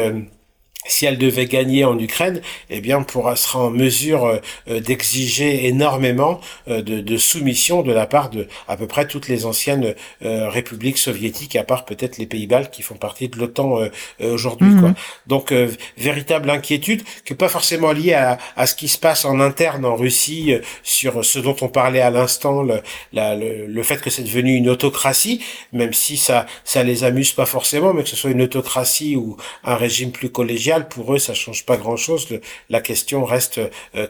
si 0.87 1.05
elle 1.05 1.17
devait 1.17 1.45
gagner 1.45 1.85
en 1.85 1.97
Ukraine, 1.99 2.41
eh 2.69 2.81
bien, 2.81 3.03
pourra 3.03 3.35
sera 3.35 3.59
en 3.59 3.69
mesure 3.69 4.25
euh, 4.25 4.37
euh, 4.69 4.79
d'exiger 4.79 5.67
énormément 5.67 6.39
euh, 6.67 6.81
de, 6.81 7.01
de, 7.01 7.17
soumission 7.17 7.83
de 7.83 7.91
la 7.91 8.07
part 8.07 8.29
de 8.29 8.47
à 8.67 8.77
peu 8.77 8.87
près 8.87 9.07
toutes 9.07 9.27
les 9.27 9.45
anciennes 9.45 9.93
républiques 10.21 10.97
soviétiques, 10.97 11.55
à 11.55 11.63
part 11.63 11.85
peut-être 11.85 12.17
les 12.17 12.25
Pays-Baltes 12.25 12.71
qui 12.71 12.81
font 12.81 12.95
partie 12.95 13.27
de 13.27 13.37
l'OTAN 13.37 13.79
aujourd'hui. 14.21 14.69
Mhm. 14.69 14.93
Donc, 15.27 15.53
véritable 15.97 16.49
inquiétude, 16.49 17.03
que 17.25 17.33
pas 17.33 17.49
forcément 17.49 17.91
liée 17.91 18.13
à, 18.13 18.37
à, 18.55 18.65
ce 18.65 18.75
qui 18.75 18.87
se 18.87 18.97
passe 18.97 19.25
en 19.25 19.39
interne 19.39 19.85
en 19.85 19.95
Russie 19.95 20.53
sur 20.83 21.23
ce 21.23 21.39
dont 21.39 21.55
on 21.61 21.67
parlait 21.67 22.01
à 22.01 22.09
l'instant, 22.09 22.63
le, 22.63 22.81
le, 23.13 23.67
le, 23.67 23.83
fait 23.83 24.01
que 24.01 24.09
c'est 24.09 24.23
devenu 24.23 24.55
une 24.55 24.69
autocratie, 24.69 25.43
même 25.73 25.93
si 25.93 26.17
ça 26.17 26.45
ça 26.63 26.83
les 26.83 27.03
amuse 27.03 27.31
pas 27.31 27.45
forcément, 27.45 27.93
mais 27.93 28.03
que 28.03 28.09
ce 28.09 28.15
soit 28.15 28.31
une 28.31 28.41
autocratie 28.41 29.15
ou 29.15 29.37
un 29.63 29.75
régime 29.75 30.11
plus 30.11 30.29
collégial 30.29 30.70
pour 30.79 31.13
eux, 31.13 31.19
ça 31.19 31.33
change 31.33 31.65
pas 31.65 31.77
grand-chose. 31.77 32.27
La 32.69 32.81
question 32.81 33.25
reste 33.25 33.59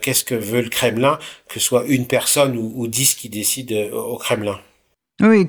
qu'est-ce 0.00 0.24
que 0.24 0.34
veut 0.34 0.62
le 0.62 0.68
Kremlin, 0.68 1.18
que 1.48 1.54
ce 1.54 1.66
soit 1.66 1.84
une 1.86 2.06
personne 2.06 2.56
ou, 2.56 2.86
dix 2.86 3.14
qui 3.14 3.28
décident 3.28 3.74
au 3.92 4.16
Kremlin. 4.16 4.58
Oui, 5.20 5.48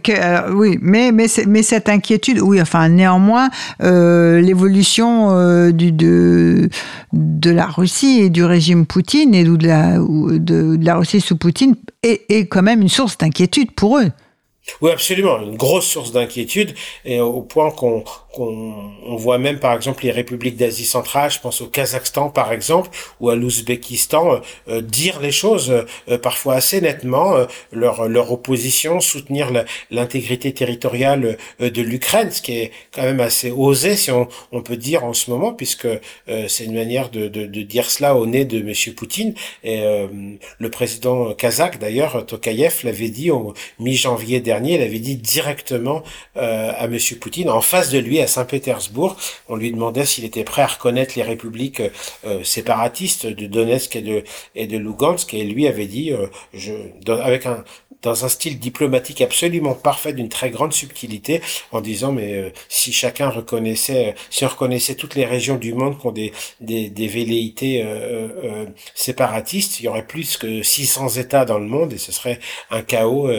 oui, 0.52 0.78
mais, 0.82 1.12
mais, 1.12 1.26
mais 1.48 1.64
cette 1.64 1.90
inquiétude, 1.90 2.40
oui, 2.42 2.62
enfin, 2.62 2.90
néanmoins, 2.90 3.50
euh, 3.82 4.40
l'évolution 4.40 5.32
euh, 5.32 5.72
de, 5.72 6.70
de 7.12 7.50
la 7.50 7.66
Russie 7.66 8.20
et 8.22 8.30
du 8.30 8.44
régime 8.44 8.86
Poutine 8.86 9.34
et 9.34 9.44
de 9.44 9.66
la, 9.66 9.98
de, 9.98 10.76
de 10.76 10.86
la 10.86 10.96
Russie 10.98 11.22
sous 11.22 11.38
Poutine 11.38 11.76
est 12.04 12.46
quand 12.48 12.62
même 12.62 12.82
une 12.82 12.90
source 12.90 13.18
d'inquiétude 13.18 13.72
pour 13.72 13.98
eux. 13.98 14.12
Oui, 14.82 14.92
absolument, 14.92 15.42
une 15.42 15.58
grosse 15.58 15.88
source 15.88 16.12
d'inquiétude, 16.14 16.74
et 17.04 17.20
au 17.20 17.42
point 17.42 17.72
qu'on 17.72 18.04
qu'on 18.34 19.16
voit 19.16 19.38
même 19.38 19.60
par 19.60 19.74
exemple 19.76 20.04
les 20.04 20.12
républiques 20.12 20.58
d'Asie 20.58 20.86
centrale, 20.86 21.30
je 21.30 21.40
pense 21.40 21.62
au 21.62 21.68
Kazakhstan 21.68 22.30
par 22.30 22.52
exemple, 22.52 22.90
ou 23.20 23.30
à 23.30 23.36
l'Ouzbékistan, 23.36 24.42
euh, 24.68 24.82
dire 24.82 25.20
les 25.20 25.32
choses 25.32 25.72
euh, 26.10 26.18
parfois 26.18 26.56
assez 26.56 26.82
nettement, 26.82 27.36
euh, 27.36 27.46
leur, 27.72 28.10
leur 28.10 28.32
opposition, 28.32 29.00
soutenir 29.00 29.52
l'intégrité 29.92 30.52
territoriale 30.52 31.38
de 31.60 31.82
l'Ukraine, 31.82 32.32
ce 32.32 32.42
qui 32.42 32.54
est 32.58 32.72
quand 32.94 33.04
même 33.04 33.20
assez 33.20 33.52
osé, 33.52 33.96
si 33.96 34.10
on, 34.10 34.28
on 34.52 34.62
peut 34.62 34.78
dire 34.78 35.04
en 35.04 35.14
ce 35.14 35.30
moment, 35.30 35.54
puisque 35.54 35.88
c'est 36.48 36.66
une 36.66 36.74
manière 36.74 37.10
de, 37.10 37.28
de, 37.28 37.46
de, 37.46 37.62
dire 37.62 37.90
cela 37.90 38.16
au 38.16 38.26
nez 38.26 38.46
de 38.46 38.62
Monsieur 38.62 38.94
Poutine. 38.94 39.36
Et 39.64 39.84
le 40.58 40.70
président 40.70 41.34
kazakh, 41.34 41.80
d'ailleurs, 41.80 42.26
Tokayev, 42.26 42.82
l'avait 42.84 43.10
dit 43.10 43.30
au 43.32 43.54
mi-janvier 43.80 44.40
dernier, 44.40 44.53
il 44.62 44.82
avait 44.82 45.00
dit 45.00 45.16
directement 45.16 46.04
à 46.36 46.88
Monsieur 46.88 47.18
Poutine, 47.18 47.50
en 47.50 47.62
face 47.62 47.90
de 47.90 48.00
lui, 48.00 48.20
à 48.20 48.28
Saint-Pétersbourg. 48.28 49.16
On 49.48 49.56
lui 49.56 49.72
demandait 49.72 50.06
s'il 50.06 50.26
était 50.26 50.44
prêt 50.44 50.62
à 50.62 50.68
reconnaître 50.68 51.14
les 51.16 51.24
républiques 51.24 51.82
euh, 52.26 52.44
séparatistes 52.44 53.26
de 53.26 53.48
Donetsk 53.48 53.96
et 53.96 54.02
de, 54.02 54.24
et 54.56 54.68
de 54.68 54.78
Lugansk. 54.78 55.34
Et 55.34 55.44
lui 55.44 55.68
avait 55.68 55.86
dit, 55.86 56.12
euh, 56.12 56.28
je, 56.54 56.74
avec 57.08 57.46
un, 57.46 57.64
dans 58.04 58.26
un 58.26 58.30
style 58.30 58.60
diplomatique 58.60 59.22
absolument 59.22 59.74
parfait, 59.74 60.14
d'une 60.14 60.30
très 60.30 60.50
grande 60.50 60.74
subtilité, 60.74 61.42
en 61.72 61.82
disant 61.82 62.12
mais 62.12 62.34
euh, 62.34 62.50
si 62.70 62.94
chacun 62.94 63.30
reconnaissait, 63.30 64.16
si 64.30 64.46
on 64.46 64.50
reconnaissait 64.50 64.96
toutes 64.96 65.16
les 65.16 65.26
régions 65.26 65.56
du 65.56 65.74
monde 65.74 65.98
qui 66.00 66.08
ont 66.08 66.12
des 66.12 66.34
des, 66.62 66.90
des 66.90 67.08
velléités 67.08 67.82
euh, 67.84 68.66
séparatistes, 68.94 69.80
il 69.80 69.86
y 69.86 69.88
aurait 69.88 70.06
plus 70.06 70.38
que 70.38 70.62
600 70.62 71.10
États 71.10 71.46
dans 71.46 71.60
le 71.60 71.66
monde 71.66 71.94
et 71.94 71.98
ce 71.98 72.12
serait 72.12 72.40
un 72.70 72.82
chaos 72.82 73.30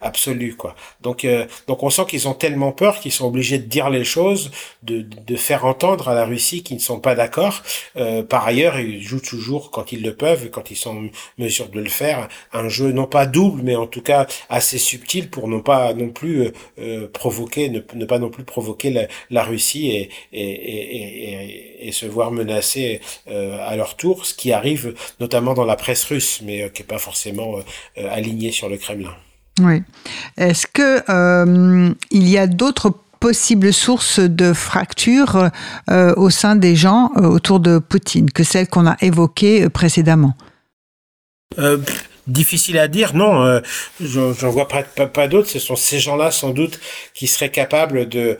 absolu 0.00 0.56
quoi. 0.56 0.74
Donc 1.00 1.26
donc 1.66 1.82
on 1.82 1.90
sent 1.90 2.04
qu'ils 2.08 2.28
ont 2.28 2.34
tellement 2.34 2.72
peur 2.72 3.00
qu'ils 3.00 3.12
sont 3.12 3.26
obligés 3.26 3.58
de 3.58 3.66
dire 3.66 3.90
les 3.90 4.04
choses 4.04 4.50
de, 4.82 5.02
de, 5.02 5.36
faire 5.36 5.64
entendre 5.64 6.08
à 6.08 6.14
la 6.14 6.24
Russie 6.24 6.62
qu'ils 6.62 6.76
ne 6.76 6.82
sont 6.82 7.00
pas 7.00 7.14
d'accord. 7.14 7.62
Euh, 7.96 8.22
par 8.22 8.46
ailleurs, 8.46 8.78
ils 8.78 9.02
jouent 9.02 9.20
toujours, 9.20 9.70
quand 9.70 9.92
ils 9.92 10.02
le 10.02 10.14
peuvent, 10.14 10.50
quand 10.50 10.70
ils 10.70 10.76
sont 10.76 10.96
en 10.96 11.08
mesure 11.38 11.68
de 11.68 11.80
le 11.80 11.88
faire, 11.88 12.28
un 12.52 12.68
jeu 12.68 12.92
non 12.92 13.06
pas 13.06 13.26
double, 13.26 13.62
mais 13.62 13.76
en 13.76 13.86
tout 13.86 14.02
cas 14.02 14.07
assez 14.48 14.78
subtil 14.78 15.30
pour 15.30 15.48
ne 15.48 15.58
pas 15.58 15.94
non 15.94 16.08
plus 16.08 16.42
euh, 16.42 16.52
euh, 16.78 17.08
provoquer, 17.08 17.68
ne, 17.68 17.80
ne, 17.94 18.04
pas 18.04 18.18
non 18.18 18.30
plus 18.30 18.44
provoquer 18.44 18.90
la, 18.90 19.06
la 19.30 19.42
Russie 19.44 19.88
et, 19.88 20.10
et, 20.32 20.42
et, 20.42 21.88
et, 21.88 21.92
se 21.92 22.06
voir 22.06 22.30
menacés 22.30 23.00
à 23.26 23.74
leur 23.76 23.96
tour, 23.96 24.26
ce 24.26 24.34
qui 24.34 24.52
arrive 24.52 24.94
notamment 25.20 25.54
dans 25.54 25.64
la 25.64 25.76
presse 25.76 26.04
russe, 26.04 26.40
mais 26.44 26.70
qui 26.70 26.82
est 26.82 26.86
pas 26.86 26.98
forcément 26.98 27.56
aligné 27.96 28.52
sur 28.52 28.68
le 28.68 28.76
Kremlin. 28.76 29.14
Oui. 29.60 29.82
Est-ce 30.36 30.66
que 30.66 31.02
euh, 31.10 31.92
il 32.10 32.28
y 32.28 32.38
a 32.38 32.46
d'autres 32.46 32.92
possible 33.20 33.72
source 33.72 34.20
de 34.20 34.52
fracture 34.52 35.50
euh, 35.90 36.14
au 36.16 36.30
sein 36.30 36.56
des 36.56 36.76
gens 36.76 37.10
euh, 37.16 37.22
autour 37.22 37.60
de 37.60 37.78
Poutine 37.78 38.30
que 38.30 38.44
celle 38.44 38.68
qu'on 38.68 38.86
a 38.86 38.96
évoquée 39.00 39.64
euh, 39.64 39.68
précédemment? 39.68 40.34
Euh, 41.58 41.78
Difficile 42.28 42.78
à 42.78 42.88
dire, 42.88 43.14
non. 43.14 43.42
Euh, 43.44 43.60
J'en 44.00 44.50
vois 44.50 44.68
pas, 44.68 45.28
d'autres. 45.28 45.48
Ce 45.48 45.58
sont 45.58 45.76
ces 45.76 45.98
gens-là, 45.98 46.30
sans 46.30 46.50
doute, 46.50 46.78
qui 47.14 47.26
seraient 47.26 47.50
capables 47.50 48.08
de 48.08 48.38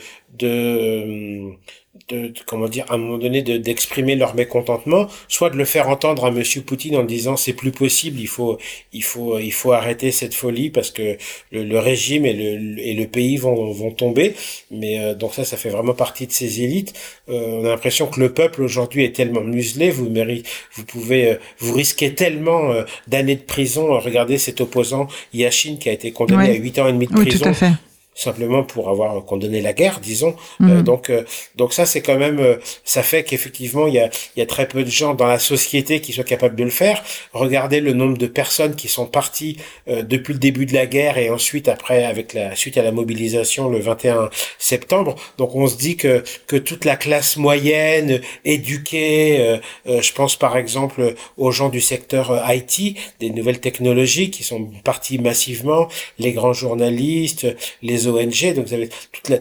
de, 2.09 2.33
comment 2.47 2.69
dire 2.69 2.85
à 2.89 2.95
un 2.95 2.99
moment 2.99 3.19
donné 3.19 3.43
d'exprimer 3.43 4.17
leur 4.17 4.35
mécontentement 4.35 5.09
soit 5.29 5.51
de 5.51 5.57
le 5.57 5.65
faire 5.65 5.89
entendre 5.89 6.25
à 6.25 6.31
monsieur 6.31 6.63
Poutine 6.63 6.97
en 6.97 7.05
disant 7.05 7.37
c'est 7.37 7.53
plus 7.53 7.73
possible 7.73 8.19
il 8.21 8.29
faut 8.29 8.59
il 8.93 9.03
faut 9.03 9.39
il 9.39 9.53
faut 9.53 9.73
arrêter 9.73 10.11
cette 10.13 10.35
folie 10.35 10.71
parce 10.71 10.91
que 10.91 11.17
le, 11.53 11.79
régime 11.79 12.25
et 12.27 12.33
le 12.33 12.79
et 12.79 12.95
le 12.95 13.07
pays 13.07 13.37
vont 13.37 13.71
vont 13.73 13.91
tomber. 13.91 14.35
Mais 14.71 14.99
euh, 14.99 15.15
donc 15.15 15.35
ça 15.35 15.45
ça 15.45 15.57
fait 15.57 15.69
vraiment 15.71 15.95
partie 15.95 16.27
de 16.27 16.33
ces 16.33 16.63
élites. 16.63 16.93
Euh, 17.29 17.61
on 17.61 17.65
a 17.65 17.69
l'impression 17.69 18.07
que 18.07 18.21
le 18.21 18.33
peuple 18.33 18.63
aujourd'hui 18.63 19.05
est 19.05 19.15
tellement 19.15 19.43
muselé 19.43 19.91
vous 19.91 20.09
méritez 20.09 20.49
vous 20.75 20.85
pouvez 20.85 21.33
euh, 21.33 21.35
vous 21.59 21.73
risquez 21.73 22.15
tellement 22.15 22.73
d'années 23.07 23.37
de 23.37 23.43
prison. 23.43 23.99
Regardez 23.99 24.39
cet 24.39 24.61
opposant 24.61 25.09
Yashin 25.33 25.77
qui 25.77 25.89
a 25.89 25.93
été 25.93 26.13
condamné 26.13 26.51
à 26.51 26.55
8 26.55 26.79
ans 26.79 26.89
et 26.89 26.93
demi 26.93 27.07
de 27.07 27.13
prison. 27.13 27.45
tout 27.45 27.49
à 27.49 27.55
fait 27.55 27.88
simplement 28.19 28.65
pour 28.65 28.89
avoir 28.89 29.25
condamné 29.25 29.61
la 29.61 29.73
guerre, 29.73 30.01
disons. 30.01 30.35
Euh, 30.61 30.65
mhm. 30.65 30.83
donc, 30.83 31.09
euh, 31.09 31.23
donc 31.55 31.73
ça, 31.73 31.87
c'est 31.87 32.01
quand 32.01 32.19
même, 32.19 32.41
euh, 32.41 32.57
ça 32.85 33.05
fait 33.05 33.23
qu'effectivement, 33.23 33.87
il 33.87 33.95
y 33.95 34.01
a, 34.01 34.11
y 34.37 34.43
a 34.43 34.47
très 34.47 34.67
peu 34.67 34.83
de 34.83 34.91
gens 34.91 35.15
dans 35.15 35.29
la 35.29 35.39
société 35.39 36.01
qui 36.01 36.13
soient 36.13 36.25
capables 36.25 36.57
de 36.57 36.65
le 36.65 36.71
faire. 36.71 37.05
Regardez 37.33 37.81
le 37.81 37.93
nombre 37.93 38.19
de 38.19 38.27
personnes 38.27 38.75
qui 38.75 38.89
sont 38.89 39.07
parties 39.07 39.57
depuis 39.87 40.33
le 40.33 40.41
début 40.41 40.67
de 40.67 40.75
la 40.75 40.87
guerre 40.87 41.17
et 41.19 41.31
ensuite 41.31 41.69
après, 41.69 42.05
avec 42.05 42.35
la 42.35 42.57
suite 42.57 42.77
à 42.77 42.83
la 42.83 42.91
mobilisation 42.91 43.69
le 43.69 43.79
21 43.79 44.31
septembre. 44.59 45.15
Donc, 45.37 45.55
on 45.55 45.69
se 45.69 45.77
dit 45.77 45.97
que 45.97 46.25
que 46.47 46.57
toute 46.57 46.85
la 46.85 46.97
classe 46.97 47.37
moyenne, 47.37 48.21
éduquée, 48.45 49.59
je 49.87 50.13
pense 50.13 50.37
par 50.37 50.57
exemple 50.57 51.15
aux 51.37 51.53
gens 51.53 51.69
du 51.69 51.81
secteur 51.81 52.43
IT, 52.51 52.97
des 53.21 53.31
nouvelles 53.31 53.61
technologies 53.61 54.31
qui 54.31 54.43
sont 54.43 54.71
partis 54.83 55.19
massivement, 55.19 55.89
les 56.19 56.33
grands 56.33 56.53
journalistes, 56.53 57.47
les 57.83 58.08
ONG, 58.09 58.55
donc 58.55 58.67
vous 58.67 58.75
avez 58.75 58.89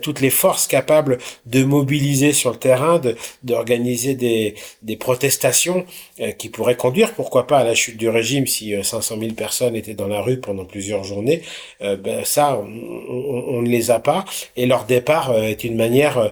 toutes 0.02 0.22
les 0.22 0.30
forces 0.30 0.68
capables 0.68 1.18
de 1.46 1.64
mobiliser 1.64 2.34
sur 2.34 2.52
le 2.52 2.58
terrain, 2.58 3.02
d'organiser 3.44 4.16
des, 4.16 4.56
des 4.82 4.96
protestations 4.96 5.86
euh, 6.20 6.32
qui 6.32 6.50
pourraient 6.50 6.76
conduire, 6.76 7.14
pourquoi 7.14 7.46
pas, 7.46 7.60
à 7.60 7.64
la 7.64 7.76
chute 7.76 7.98
du 7.98 8.10
régime 8.10 8.48
si 8.48 8.74
500 8.82 9.16
euh, 9.16 9.20
000 9.20 9.34
personnes 9.34 9.76
étaient 9.76 9.94
dans 9.94 10.08
la 10.08 10.22
rue 10.22 10.40
pendant 10.40 10.66
plusieurs 10.66 11.04
journées. 11.04 11.44
Euh, 11.82 11.96
ben, 11.96 12.26
ça, 12.26 12.60
on, 12.60 13.62
ne 13.62 13.70
les 13.70 13.92
a 13.92 14.00
pas, 14.00 14.26
et 14.56 14.66
leur 14.66 14.86
départ 14.86 15.36
est 15.36 15.64
une 15.64 15.76
manière, 15.76 16.32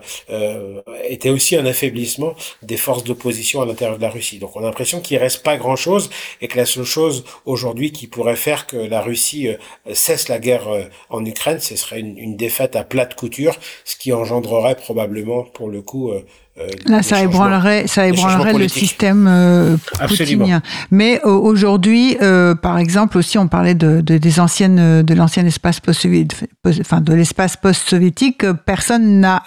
était 1.07 1.29
aussi 1.29 1.55
un 1.55 1.65
affaiblissement 1.65 2.35
des 2.61 2.77
forces 2.77 3.03
d'opposition 3.03 3.61
à 3.61 3.65
l'intérieur 3.65 3.97
de 3.97 4.01
la 4.01 4.09
Russie. 4.09 4.37
Donc 4.37 4.55
on 4.55 4.59
a 4.59 4.63
l'impression 4.63 5.01
qu'il 5.01 5.17
reste 5.17 5.43
pas 5.43 5.57
grand-chose 5.57 6.09
et 6.41 6.47
que 6.47 6.57
la 6.57 6.65
seule 6.65 6.83
chose 6.83 7.23
aujourd'hui 7.45 7.91
qui 7.91 8.07
pourrait 8.07 8.35
faire 8.35 8.67
que 8.67 8.77
la 8.77 9.01
Russie 9.01 9.47
cesse 9.93 10.29
la 10.29 10.39
guerre 10.39 10.67
en 11.09 11.25
Ukraine, 11.25 11.59
ce 11.59 11.75
serait 11.75 11.99
une, 11.99 12.17
une 12.17 12.24
défaite 12.27 12.75
à 12.75 12.83
plate 12.83 13.15
couture, 13.15 13.55
ce 13.83 13.95
qui 13.95 14.11
engendrerait 14.11 14.75
probablement, 14.75 15.43
pour 15.43 15.69
le 15.69 15.81
coup, 15.81 16.09
euh, 16.09 16.25
euh 16.57 16.67
Là, 16.85 17.03
ça 17.03 17.21
ébranlerait, 17.21 17.87
ça 17.87 18.07
ébranlerait 18.07 18.53
le 18.53 18.67
système 18.67 19.27
euh, 19.27 19.77
poutinien. 20.07 20.61
Mais 20.91 21.21
euh, 21.25 21.29
aujourd'hui, 21.29 22.17
euh, 22.21 22.55
par 22.55 22.77
exemple, 22.77 23.17
aussi, 23.17 23.37
on 23.37 23.47
parlait 23.47 23.75
de, 23.75 24.01
de 24.01 24.17
des 24.17 24.39
anciennes, 24.39 25.03
de 25.03 25.13
l'ancien 25.13 25.45
espace 25.45 25.79
post-soviétique, 25.79 26.49
enfin 26.79 27.01
de 27.01 27.13
l'espace 27.13 27.57
post-soviétique. 27.57 28.45
Personne 28.65 29.19
n'a 29.19 29.43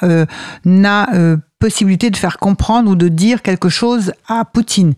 n'a 0.65 1.09
possibilité 1.59 2.11
de 2.11 2.17
faire 2.17 2.39
comprendre 2.39 2.91
ou 2.91 2.95
de 2.95 3.09
dire 3.09 3.43
quelque 3.43 3.69
chose 3.69 4.13
à 4.29 4.45
Poutine. 4.45 4.95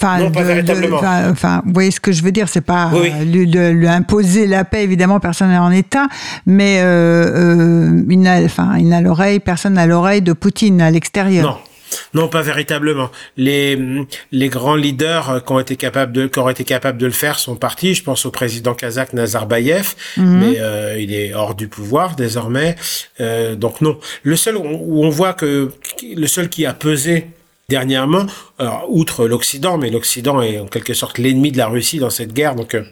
Enfin, 0.00 0.18
non, 0.18 0.30
pas 0.30 0.42
véritablement. 0.42 1.00
enfin, 1.30 1.62
vous 1.64 1.72
voyez 1.72 1.90
ce 1.90 2.00
que 2.00 2.12
je 2.12 2.22
veux 2.22 2.30
dire, 2.30 2.48
c'est 2.48 2.60
pas 2.60 2.90
lui, 3.24 3.46
lui, 3.46 3.88
imposer 3.88 4.46
la 4.46 4.64
paix, 4.64 4.84
évidemment, 4.84 5.18
personne 5.18 5.48
n'est 5.48 5.58
en 5.58 5.72
état, 5.72 6.06
mais 6.46 6.78
euh, 6.80 7.96
euh, 7.96 8.02
il 8.08 8.20
n'a, 8.20 8.40
enfin, 8.42 8.78
l'oreille, 9.02 9.40
personne 9.40 9.74
n'a 9.74 9.86
l'oreille 9.86 10.22
de 10.22 10.32
Poutine 10.32 10.80
à 10.80 10.90
l'extérieur. 10.90 11.44
Non. 11.44 11.56
Non, 12.14 12.28
pas 12.28 12.42
véritablement. 12.42 13.10
Les, 13.36 13.78
les 14.32 14.48
grands 14.48 14.74
leaders 14.74 15.42
qui 15.44 15.52
ont 15.52 15.60
été 15.60 15.76
capables 15.76 16.12
de, 16.12 16.26
qui 16.26 16.38
ont 16.38 16.48
été 16.48 16.64
capables 16.64 16.98
de 16.98 17.06
le 17.06 17.12
faire 17.12 17.38
sont 17.38 17.56
partis. 17.56 17.94
Je 17.94 18.02
pense 18.02 18.26
au 18.26 18.30
président 18.30 18.74
kazakh 18.74 19.12
Nazarbayev, 19.12 19.94
mhm. 20.16 20.38
mais 20.38 20.56
euh, 20.60 20.96
il 20.98 21.14
est 21.14 21.34
hors 21.34 21.54
du 21.54 21.68
pouvoir 21.68 22.14
désormais. 22.14 22.76
Euh, 23.20 23.54
donc 23.54 23.80
non. 23.80 23.98
Le 24.22 24.36
seul 24.36 24.56
où 24.56 25.04
on 25.04 25.08
voit 25.08 25.32
que 25.32 25.72
le 26.02 26.26
seul 26.26 26.48
qui 26.48 26.66
a 26.66 26.74
pesé 26.74 27.28
Dernièrement, 27.70 28.24
alors, 28.56 28.86
outre 28.88 29.26
l'Occident, 29.26 29.76
mais 29.76 29.90
l'Occident 29.90 30.40
est 30.40 30.58
en 30.58 30.66
quelque 30.66 30.94
sorte 30.94 31.18
l'ennemi 31.18 31.52
de 31.52 31.58
la 31.58 31.66
Russie 31.66 31.98
dans 31.98 32.08
cette 32.08 32.32
guerre, 32.32 32.54
donc 32.54 32.74
euh, 32.74 32.82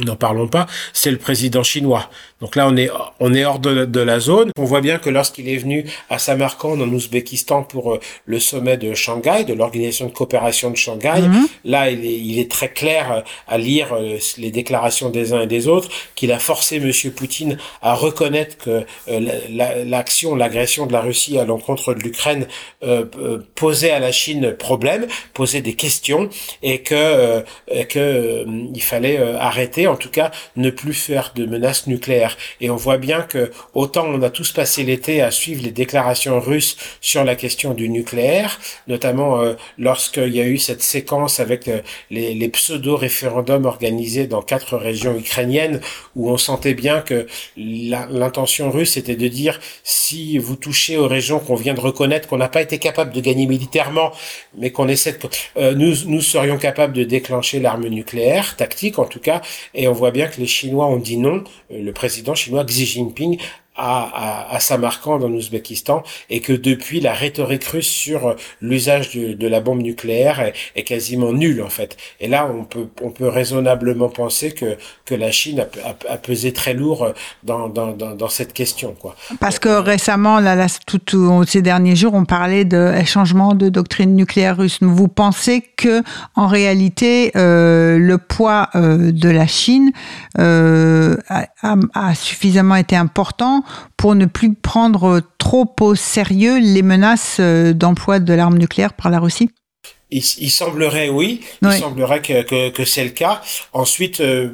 n'en 0.00 0.16
parlons 0.16 0.48
pas, 0.48 0.66
c'est 0.92 1.10
le 1.10 1.18
président 1.18 1.62
chinois. 1.62 2.10
Donc 2.40 2.56
là, 2.56 2.66
on 2.68 2.76
est, 2.76 2.90
on 3.20 3.32
est 3.32 3.44
hors 3.44 3.60
de, 3.60 4.00
la 4.00 4.20
zone. 4.20 4.50
On 4.58 4.64
voit 4.64 4.80
bien 4.80 4.98
que 4.98 5.08
lorsqu'il 5.08 5.48
est 5.48 5.56
venu 5.56 5.86
à 6.10 6.18
Samarkand, 6.18 6.72
en 6.80 6.88
Ouzbékistan, 6.88 7.62
pour 7.62 7.94
euh, 7.94 8.00
le 8.26 8.40
sommet 8.40 8.76
de 8.76 8.92
Shanghai, 8.92 9.44
de 9.44 9.54
l'Organisation 9.54 10.06
de 10.06 10.12
coopération 10.12 10.70
de 10.70 10.76
Shanghai, 10.76 11.22
mhm. 11.22 11.46
là, 11.64 11.90
il 11.90 12.04
est, 12.04 12.18
il 12.18 12.38
est, 12.38 12.50
très 12.50 12.68
clair 12.68 13.12
euh, 13.12 13.20
à 13.46 13.56
lire 13.56 13.94
euh, 13.94 14.18
les 14.36 14.50
déclarations 14.50 15.10
des 15.10 15.32
uns 15.32 15.42
et 15.42 15.46
des 15.46 15.68
autres, 15.68 15.88
qu'il 16.16 16.32
a 16.32 16.38
forcé 16.38 16.80
Monsieur 16.80 17.12
Poutine 17.12 17.56
à 17.80 17.94
reconnaître 17.94 18.58
que 18.58 18.84
l'action, 19.06 20.34
l'agression 20.34 20.86
de 20.86 20.92
la 20.92 21.00
Russie 21.00 21.38
à 21.38 21.44
l'encontre 21.44 21.94
de 21.94 22.00
l'Ukraine 22.00 22.46
posait 23.54 23.90
à 23.90 23.98
la 23.98 24.12
Chine 24.12 24.52
problème, 24.52 25.06
posait 25.32 25.60
des 25.60 25.74
questions, 25.74 26.28
et 26.62 26.82
que, 26.82 27.44
que 27.88 28.46
il 28.74 28.82
fallait 28.82 29.18
arrêter 29.18 29.83
en 29.86 29.96
tout 29.96 30.10
cas 30.10 30.30
ne 30.56 30.70
plus 30.70 30.94
faire 30.94 31.32
de 31.34 31.46
menaces 31.46 31.86
nucléaires. 31.86 32.36
Et 32.60 32.70
on 32.70 32.76
voit 32.76 32.98
bien 32.98 33.22
que 33.22 33.50
autant 33.74 34.06
on 34.06 34.22
a 34.22 34.30
tous 34.30 34.52
passé 34.52 34.84
l'été 34.84 35.22
à 35.22 35.30
suivre 35.30 35.62
les 35.62 35.70
déclarations 35.70 36.40
russes 36.40 36.76
sur 37.00 37.24
la 37.24 37.36
question 37.36 37.74
du 37.74 37.88
nucléaire, 37.88 38.58
notamment 38.88 39.40
euh, 39.40 39.54
lorsqu'il 39.78 40.34
y 40.34 40.40
a 40.40 40.46
eu 40.46 40.58
cette 40.58 40.82
séquence 40.82 41.40
avec 41.40 41.68
euh, 41.68 41.80
les, 42.10 42.34
les 42.34 42.48
pseudo-référendums 42.48 43.66
organisés 43.66 44.26
dans 44.26 44.42
quatre 44.42 44.76
régions 44.76 45.16
ukrainiennes, 45.16 45.80
où 46.16 46.30
on 46.30 46.36
sentait 46.36 46.74
bien 46.74 47.00
que 47.00 47.26
l'intention 47.56 48.70
russe 48.70 48.96
était 48.96 49.16
de 49.16 49.28
dire 49.28 49.60
si 50.04 50.38
vous 50.38 50.56
touchez 50.56 50.96
aux 50.96 51.08
régions 51.08 51.38
qu'on 51.38 51.54
vient 51.54 51.74
de 51.74 51.80
reconnaître, 51.80 52.28
qu'on 52.28 52.36
n'a 52.36 52.48
pas 52.48 52.62
été 52.62 52.78
capable 52.78 53.12
de 53.12 53.20
gagner 53.20 53.46
militairement, 53.46 54.12
mais 54.56 54.70
qu'on 54.70 54.88
essaie 54.88 55.12
de... 55.12 55.18
Euh, 55.56 55.74
nous, 55.74 55.94
nous 56.06 56.20
serions 56.20 56.58
capables 56.58 56.92
de 56.92 57.04
déclencher 57.04 57.58
l'arme 57.60 57.88
nucléaire, 57.88 58.56
tactique 58.56 58.98
en 58.98 59.06
tout 59.06 59.20
cas, 59.20 59.40
et 59.74 59.88
on 59.88 59.92
voit 59.92 60.10
bien 60.10 60.26
que 60.26 60.40
les 60.40 60.46
Chinois 60.46 60.86
ont 60.86 60.98
dit 60.98 61.16
non. 61.16 61.44
Euh, 61.72 61.82
le 61.82 61.92
président 61.92 62.34
chinois 62.34 62.64
Xi 62.64 62.86
Jinping 62.86 63.38
à, 63.76 64.02
à, 64.50 64.54
à, 64.54 64.60
Samarkand 64.60 65.22
en 65.22 65.32
Ouzbékistan 65.32 66.02
et 66.30 66.40
que 66.40 66.52
depuis 66.52 67.00
la 67.00 67.12
rhétorique 67.12 67.64
russe 67.64 67.88
sur 67.88 68.28
euh, 68.28 68.34
l'usage 68.60 69.10
de, 69.14 69.48
la 69.48 69.60
bombe 69.60 69.82
nucléaire 69.82 70.40
est, 70.40 70.54
est, 70.76 70.84
quasiment 70.84 71.32
nulle 71.32 71.62
en 71.62 71.68
fait. 71.68 71.96
Et 72.20 72.28
là 72.28 72.46
on 72.46 72.64
peut 72.64 72.88
on 73.02 73.10
peut 73.10 73.28
raisonnablement 73.28 74.08
penser 74.08 74.52
que 74.52 74.76
que 75.04 75.14
la 75.14 75.30
Chine 75.30 75.60
a, 75.84 76.12
a, 76.12 76.16
pesé 76.16 76.52
très 76.52 76.74
lourd 76.74 77.04
euh, 77.04 77.12
dans, 77.42 77.68
dans, 77.68 77.92
dans, 77.92 78.28
cette 78.28 78.52
question 78.52 78.94
quoi. 78.98 79.16
Parce 79.40 79.58
que 79.58 79.68
récemment 79.68 80.40
là, 80.40 80.54
là 80.54 80.66
tout, 80.86 80.98
tout, 80.98 81.44
ces 81.44 81.62
derniers 81.62 81.96
jours 81.96 82.14
on 82.14 82.24
parlait 82.24 82.64
de 82.64 82.92
changement 83.04 83.54
de 83.54 83.68
doctrine 83.68 84.14
nucléaire 84.14 84.56
russe. 84.56 84.78
Vous 84.80 85.08
pensez 85.08 85.62
que 85.76 86.02
en 86.36 86.46
réalité 86.46 87.32
euh, 87.36 87.98
le 87.98 88.18
poids 88.18 88.68
euh, 88.74 89.12
de 89.12 89.28
la 89.28 89.46
Chine 89.46 89.92
euh, 90.38 91.16
a, 91.28 91.46
a 91.94 92.14
suffisamment 92.14 92.76
été 92.76 92.96
important 92.96 93.63
pour 93.96 94.14
ne 94.14 94.26
plus 94.26 94.54
prendre 94.54 95.20
trop 95.38 95.74
au 95.80 95.94
sérieux 95.94 96.58
les 96.58 96.82
menaces 96.82 97.38
euh, 97.40 97.72
d'emploi 97.72 98.20
de 98.20 98.32
l'arme 98.34 98.58
nucléaire 98.58 98.94
par 98.94 99.10
la 99.10 99.20
Russie? 99.20 99.50
Il, 100.14 100.22
il, 100.38 100.50
semblerait 100.50 101.08
oui, 101.08 101.40
il 101.62 101.72
semblerait 101.72 102.22
que, 102.22 102.42
que, 102.42 102.70
que 102.70 102.84
c'est 102.84 103.04
le 103.04 103.10
cas. 103.10 103.42
Ensuite, 103.72 104.20
euh, 104.20 104.48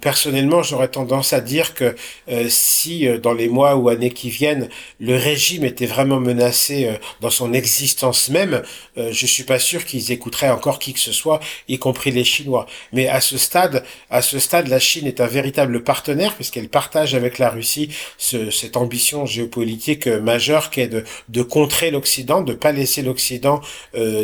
personnellement, 0.00 0.62
j'aurais 0.62 0.88
tendance 0.88 1.32
à 1.32 1.40
dire 1.40 1.72
que 1.74 1.96
euh, 2.28 2.46
si 2.50 3.08
euh, 3.08 3.18
dans 3.18 3.32
les 3.32 3.48
mois 3.48 3.76
ou 3.76 3.88
années 3.88 4.10
qui 4.10 4.28
viennent, 4.28 4.68
le 5.00 5.16
régime 5.16 5.64
était 5.64 5.86
vraiment 5.86 6.20
menacé 6.20 6.86
euh, 6.86 6.92
dans 7.22 7.30
son 7.30 7.54
existence 7.54 8.28
même, 8.28 8.62
euh, 8.98 9.08
je 9.12 9.26
suis 9.26 9.44
pas 9.44 9.58
sûr 9.58 9.84
qu'ils 9.86 10.12
écouteraient 10.12 10.50
encore 10.50 10.78
qui 10.78 10.92
que 10.92 11.00
ce 11.00 11.12
soit, 11.12 11.40
y 11.68 11.78
compris 11.78 12.10
les 12.10 12.24
Chinois. 12.24 12.66
Mais 12.92 13.08
à 13.08 13.20
ce 13.22 13.38
stade, 13.38 13.82
à 14.10 14.20
ce 14.20 14.38
stade, 14.38 14.68
la 14.68 14.78
Chine 14.78 15.06
est 15.06 15.20
un 15.22 15.26
véritable 15.26 15.82
partenaire 15.84 16.34
puisqu'elle 16.34 16.68
partage 16.68 17.14
avec 17.14 17.38
la 17.38 17.48
Russie 17.48 17.88
ce, 18.18 18.50
cette 18.50 18.76
ambition 18.76 19.24
géopolitique 19.24 20.06
majeure 20.06 20.68
qui 20.68 20.82
est 20.82 20.88
de, 20.88 21.04
de 21.30 21.42
contrer 21.42 21.90
l'Occident, 21.90 22.42
de 22.42 22.52
pas 22.52 22.72
laisser 22.72 23.00
l'Occident 23.02 23.60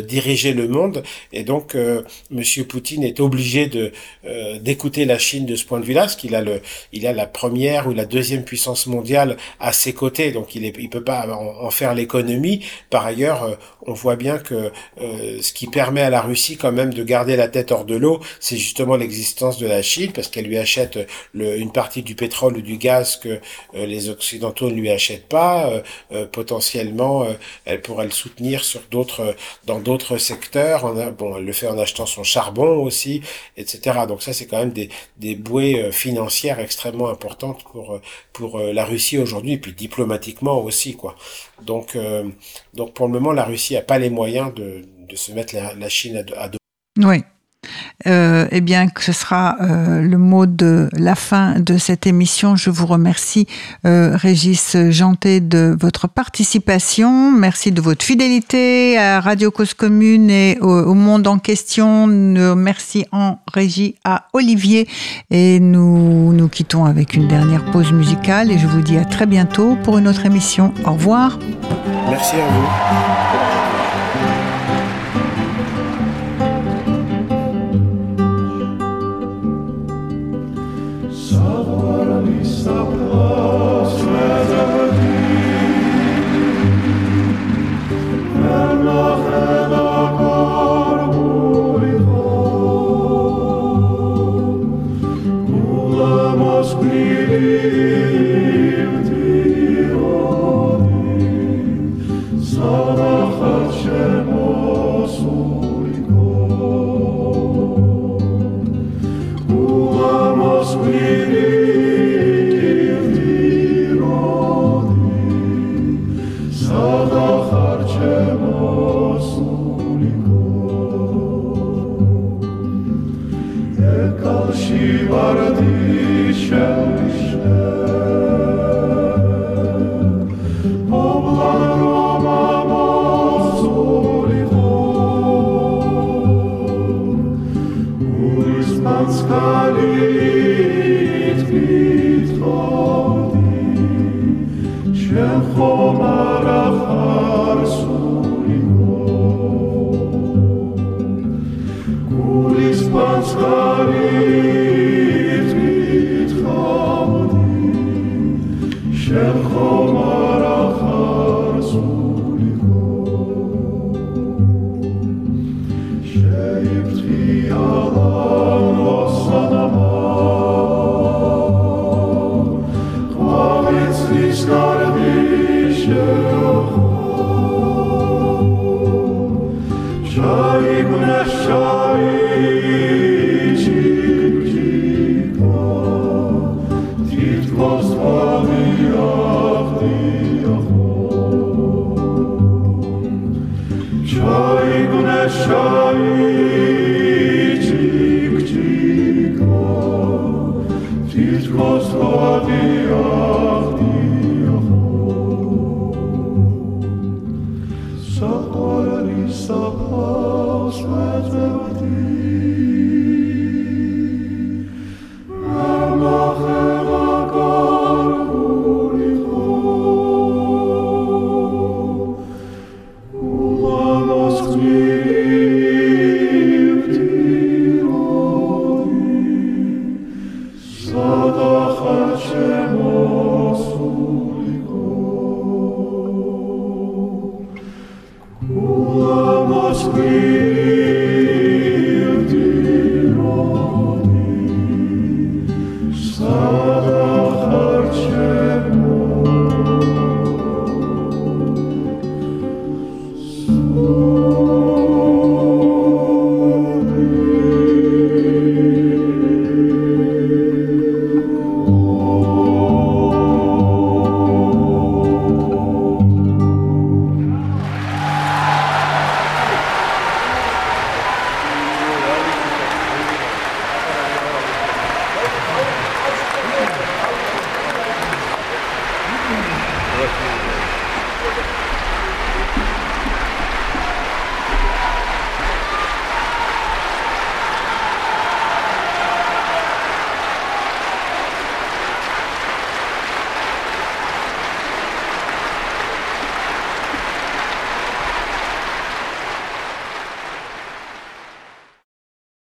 diriger 0.03 0.42
le 0.51 0.67
monde. 0.67 1.03
Et 1.31 1.43
donc, 1.43 1.75
euh, 1.75 2.01
Monsieur 2.29 2.65
Poutine 2.65 3.03
est 3.03 3.21
obligé 3.21 3.67
de 3.67 3.93
euh, 4.25 4.59
d'écouter 4.59 5.05
la 5.05 5.17
Chine 5.17 5.45
de 5.45 5.55
ce 5.55 5.65
point 5.65 5.79
de 5.79 5.85
vue-là, 5.85 6.01
parce 6.01 6.15
qu'il 6.15 6.35
a 6.35 6.41
le, 6.41 6.61
il 6.91 7.05
a 7.07 7.13
la 7.13 7.25
première 7.25 7.87
ou 7.87 7.93
la 7.93 8.05
deuxième 8.05 8.43
puissance 8.43 8.87
mondiale 8.87 9.37
à 9.59 9.73
ses 9.73 9.93
côtés, 9.93 10.31
donc 10.31 10.55
il 10.55 10.65
est, 10.65 10.73
il 10.79 10.89
peut 10.89 11.03
pas 11.03 11.27
en, 11.27 11.69
faire 11.71 11.93
l'économie. 11.93 12.65
Par 12.89 13.05
ailleurs, 13.05 13.43
euh, 13.43 13.55
on 13.85 13.93
voit 13.93 14.15
bien 14.15 14.37
que 14.37 14.71
euh, 15.01 15.41
ce 15.41 15.53
qui 15.53 15.67
permet 15.67 16.01
à 16.01 16.09
la 16.09 16.21
Russie 16.21 16.57
quand 16.57 16.71
même 16.71 16.93
de 16.93 17.03
garder 17.03 17.35
la 17.35 17.47
tête 17.47 17.71
hors 17.71 17.85
de 17.85 17.95
l'eau, 17.95 18.21
c'est 18.39 18.57
justement 18.57 18.95
l'existence 18.95 19.57
de 19.57 19.67
la 19.67 19.81
Chine, 19.81 20.11
parce 20.13 20.29
qu'elle 20.29 20.45
lui 20.45 20.57
achète 20.57 20.99
le, 21.33 21.57
une 21.57 21.71
partie 21.71 22.01
du 22.01 22.15
pétrole 22.15 22.57
ou 22.57 22.61
du 22.61 22.77
gaz 22.77 23.17
que 23.17 23.39
les 23.73 24.09
Occidentaux 24.09 24.69
ne 24.69 24.75
lui 24.75 24.89
achètent 24.89 25.27
pas. 25.27 25.83
potentiellement, 26.31 27.27
elle 27.65 27.81
pourrait 27.81 28.05
le 28.05 28.11
soutenir 28.11 28.63
sur 28.63 28.81
d'autres, 28.91 29.35
dans 29.65 29.79
d'autres 29.79 30.17
secteur. 30.33 30.93
Bon, 31.17 31.37
elle 31.37 31.45
le 31.45 31.53
fait 31.53 31.67
en 31.67 31.77
achetant 31.77 32.05
son 32.05 32.23
charbon 32.23 32.83
aussi, 32.83 33.21
etc. 33.57 33.99
Donc 34.07 34.21
ça, 34.21 34.33
c'est 34.33 34.45
quand 34.45 34.59
même 34.59 34.73
des, 34.73 35.35
bouées 35.35 35.81
euh, 35.81 35.91
financières 35.91 36.59
extrêmement 36.59 37.09
importantes 37.09 37.63
pour, 37.71 37.95
euh, 37.95 38.01
pour 38.33 38.59
euh, 38.59 38.73
la 38.73 38.85
Russie 38.85 39.17
aujourd'hui, 39.17 39.53
et 39.53 39.57
puis 39.57 39.73
diplomatiquement 39.73 40.61
aussi, 40.61 40.95
quoi. 40.95 41.15
Donc, 41.61 41.97
donc 42.73 42.93
pour 42.93 43.07
le 43.07 43.13
moment, 43.13 43.31
la 43.31 43.45
Russie 43.45 43.77
a 43.77 43.81
pas 43.81 43.97
les 43.97 44.09
moyens 44.09 44.53
de, 44.53 44.85
de 45.07 45.15
se 45.15 45.31
mettre 45.31 45.55
la, 45.55 45.73
la 45.73 45.89
Chine 45.89 46.17
à, 46.17 46.41
à 46.41 46.49
dos. 46.49 46.57
Oui. 46.97 47.23
Euh, 48.07 48.47
eh 48.51 48.61
bien, 48.61 48.87
ce 48.99 49.11
sera 49.11 49.57
euh, 49.61 50.01
le 50.01 50.17
mot 50.17 50.45
de 50.45 50.89
la 50.93 51.15
fin 51.15 51.59
de 51.59 51.77
cette 51.77 52.07
émission. 52.07 52.55
Je 52.55 52.69
vous 52.69 52.85
remercie, 52.85 53.47
euh, 53.85 54.15
Régis 54.15 54.75
Janté, 54.89 55.39
de 55.39 55.75
votre 55.79 56.07
participation. 56.07 57.31
Merci 57.31 57.71
de 57.71 57.81
votre 57.81 58.03
fidélité 58.03 58.97
à 58.97 59.21
Radio 59.21 59.51
Cause 59.51 59.73
Commune 59.73 60.29
et 60.29 60.57
au, 60.61 60.69
au 60.69 60.93
monde 60.93 61.27
en 61.27 61.39
question. 61.39 62.07
Merci 62.07 63.05
en 63.11 63.39
régie 63.53 63.95
à 64.03 64.27
Olivier. 64.33 64.87
Et 65.31 65.59
nous 65.59 66.33
nous 66.33 66.47
quittons 66.49 66.85
avec 66.85 67.13
une 67.13 67.27
dernière 67.27 67.63
pause 67.71 67.91
musicale. 67.91 68.51
Et 68.51 68.57
je 68.57 68.67
vous 68.67 68.81
dis 68.81 68.97
à 68.97 69.05
très 69.05 69.25
bientôt 69.25 69.77
pour 69.83 69.97
une 69.97 70.07
autre 70.07 70.25
émission. 70.25 70.73
Au 70.85 70.93
revoir. 70.93 71.39
Merci 72.09 72.35
à 72.35 72.47
vous. 72.47 73.52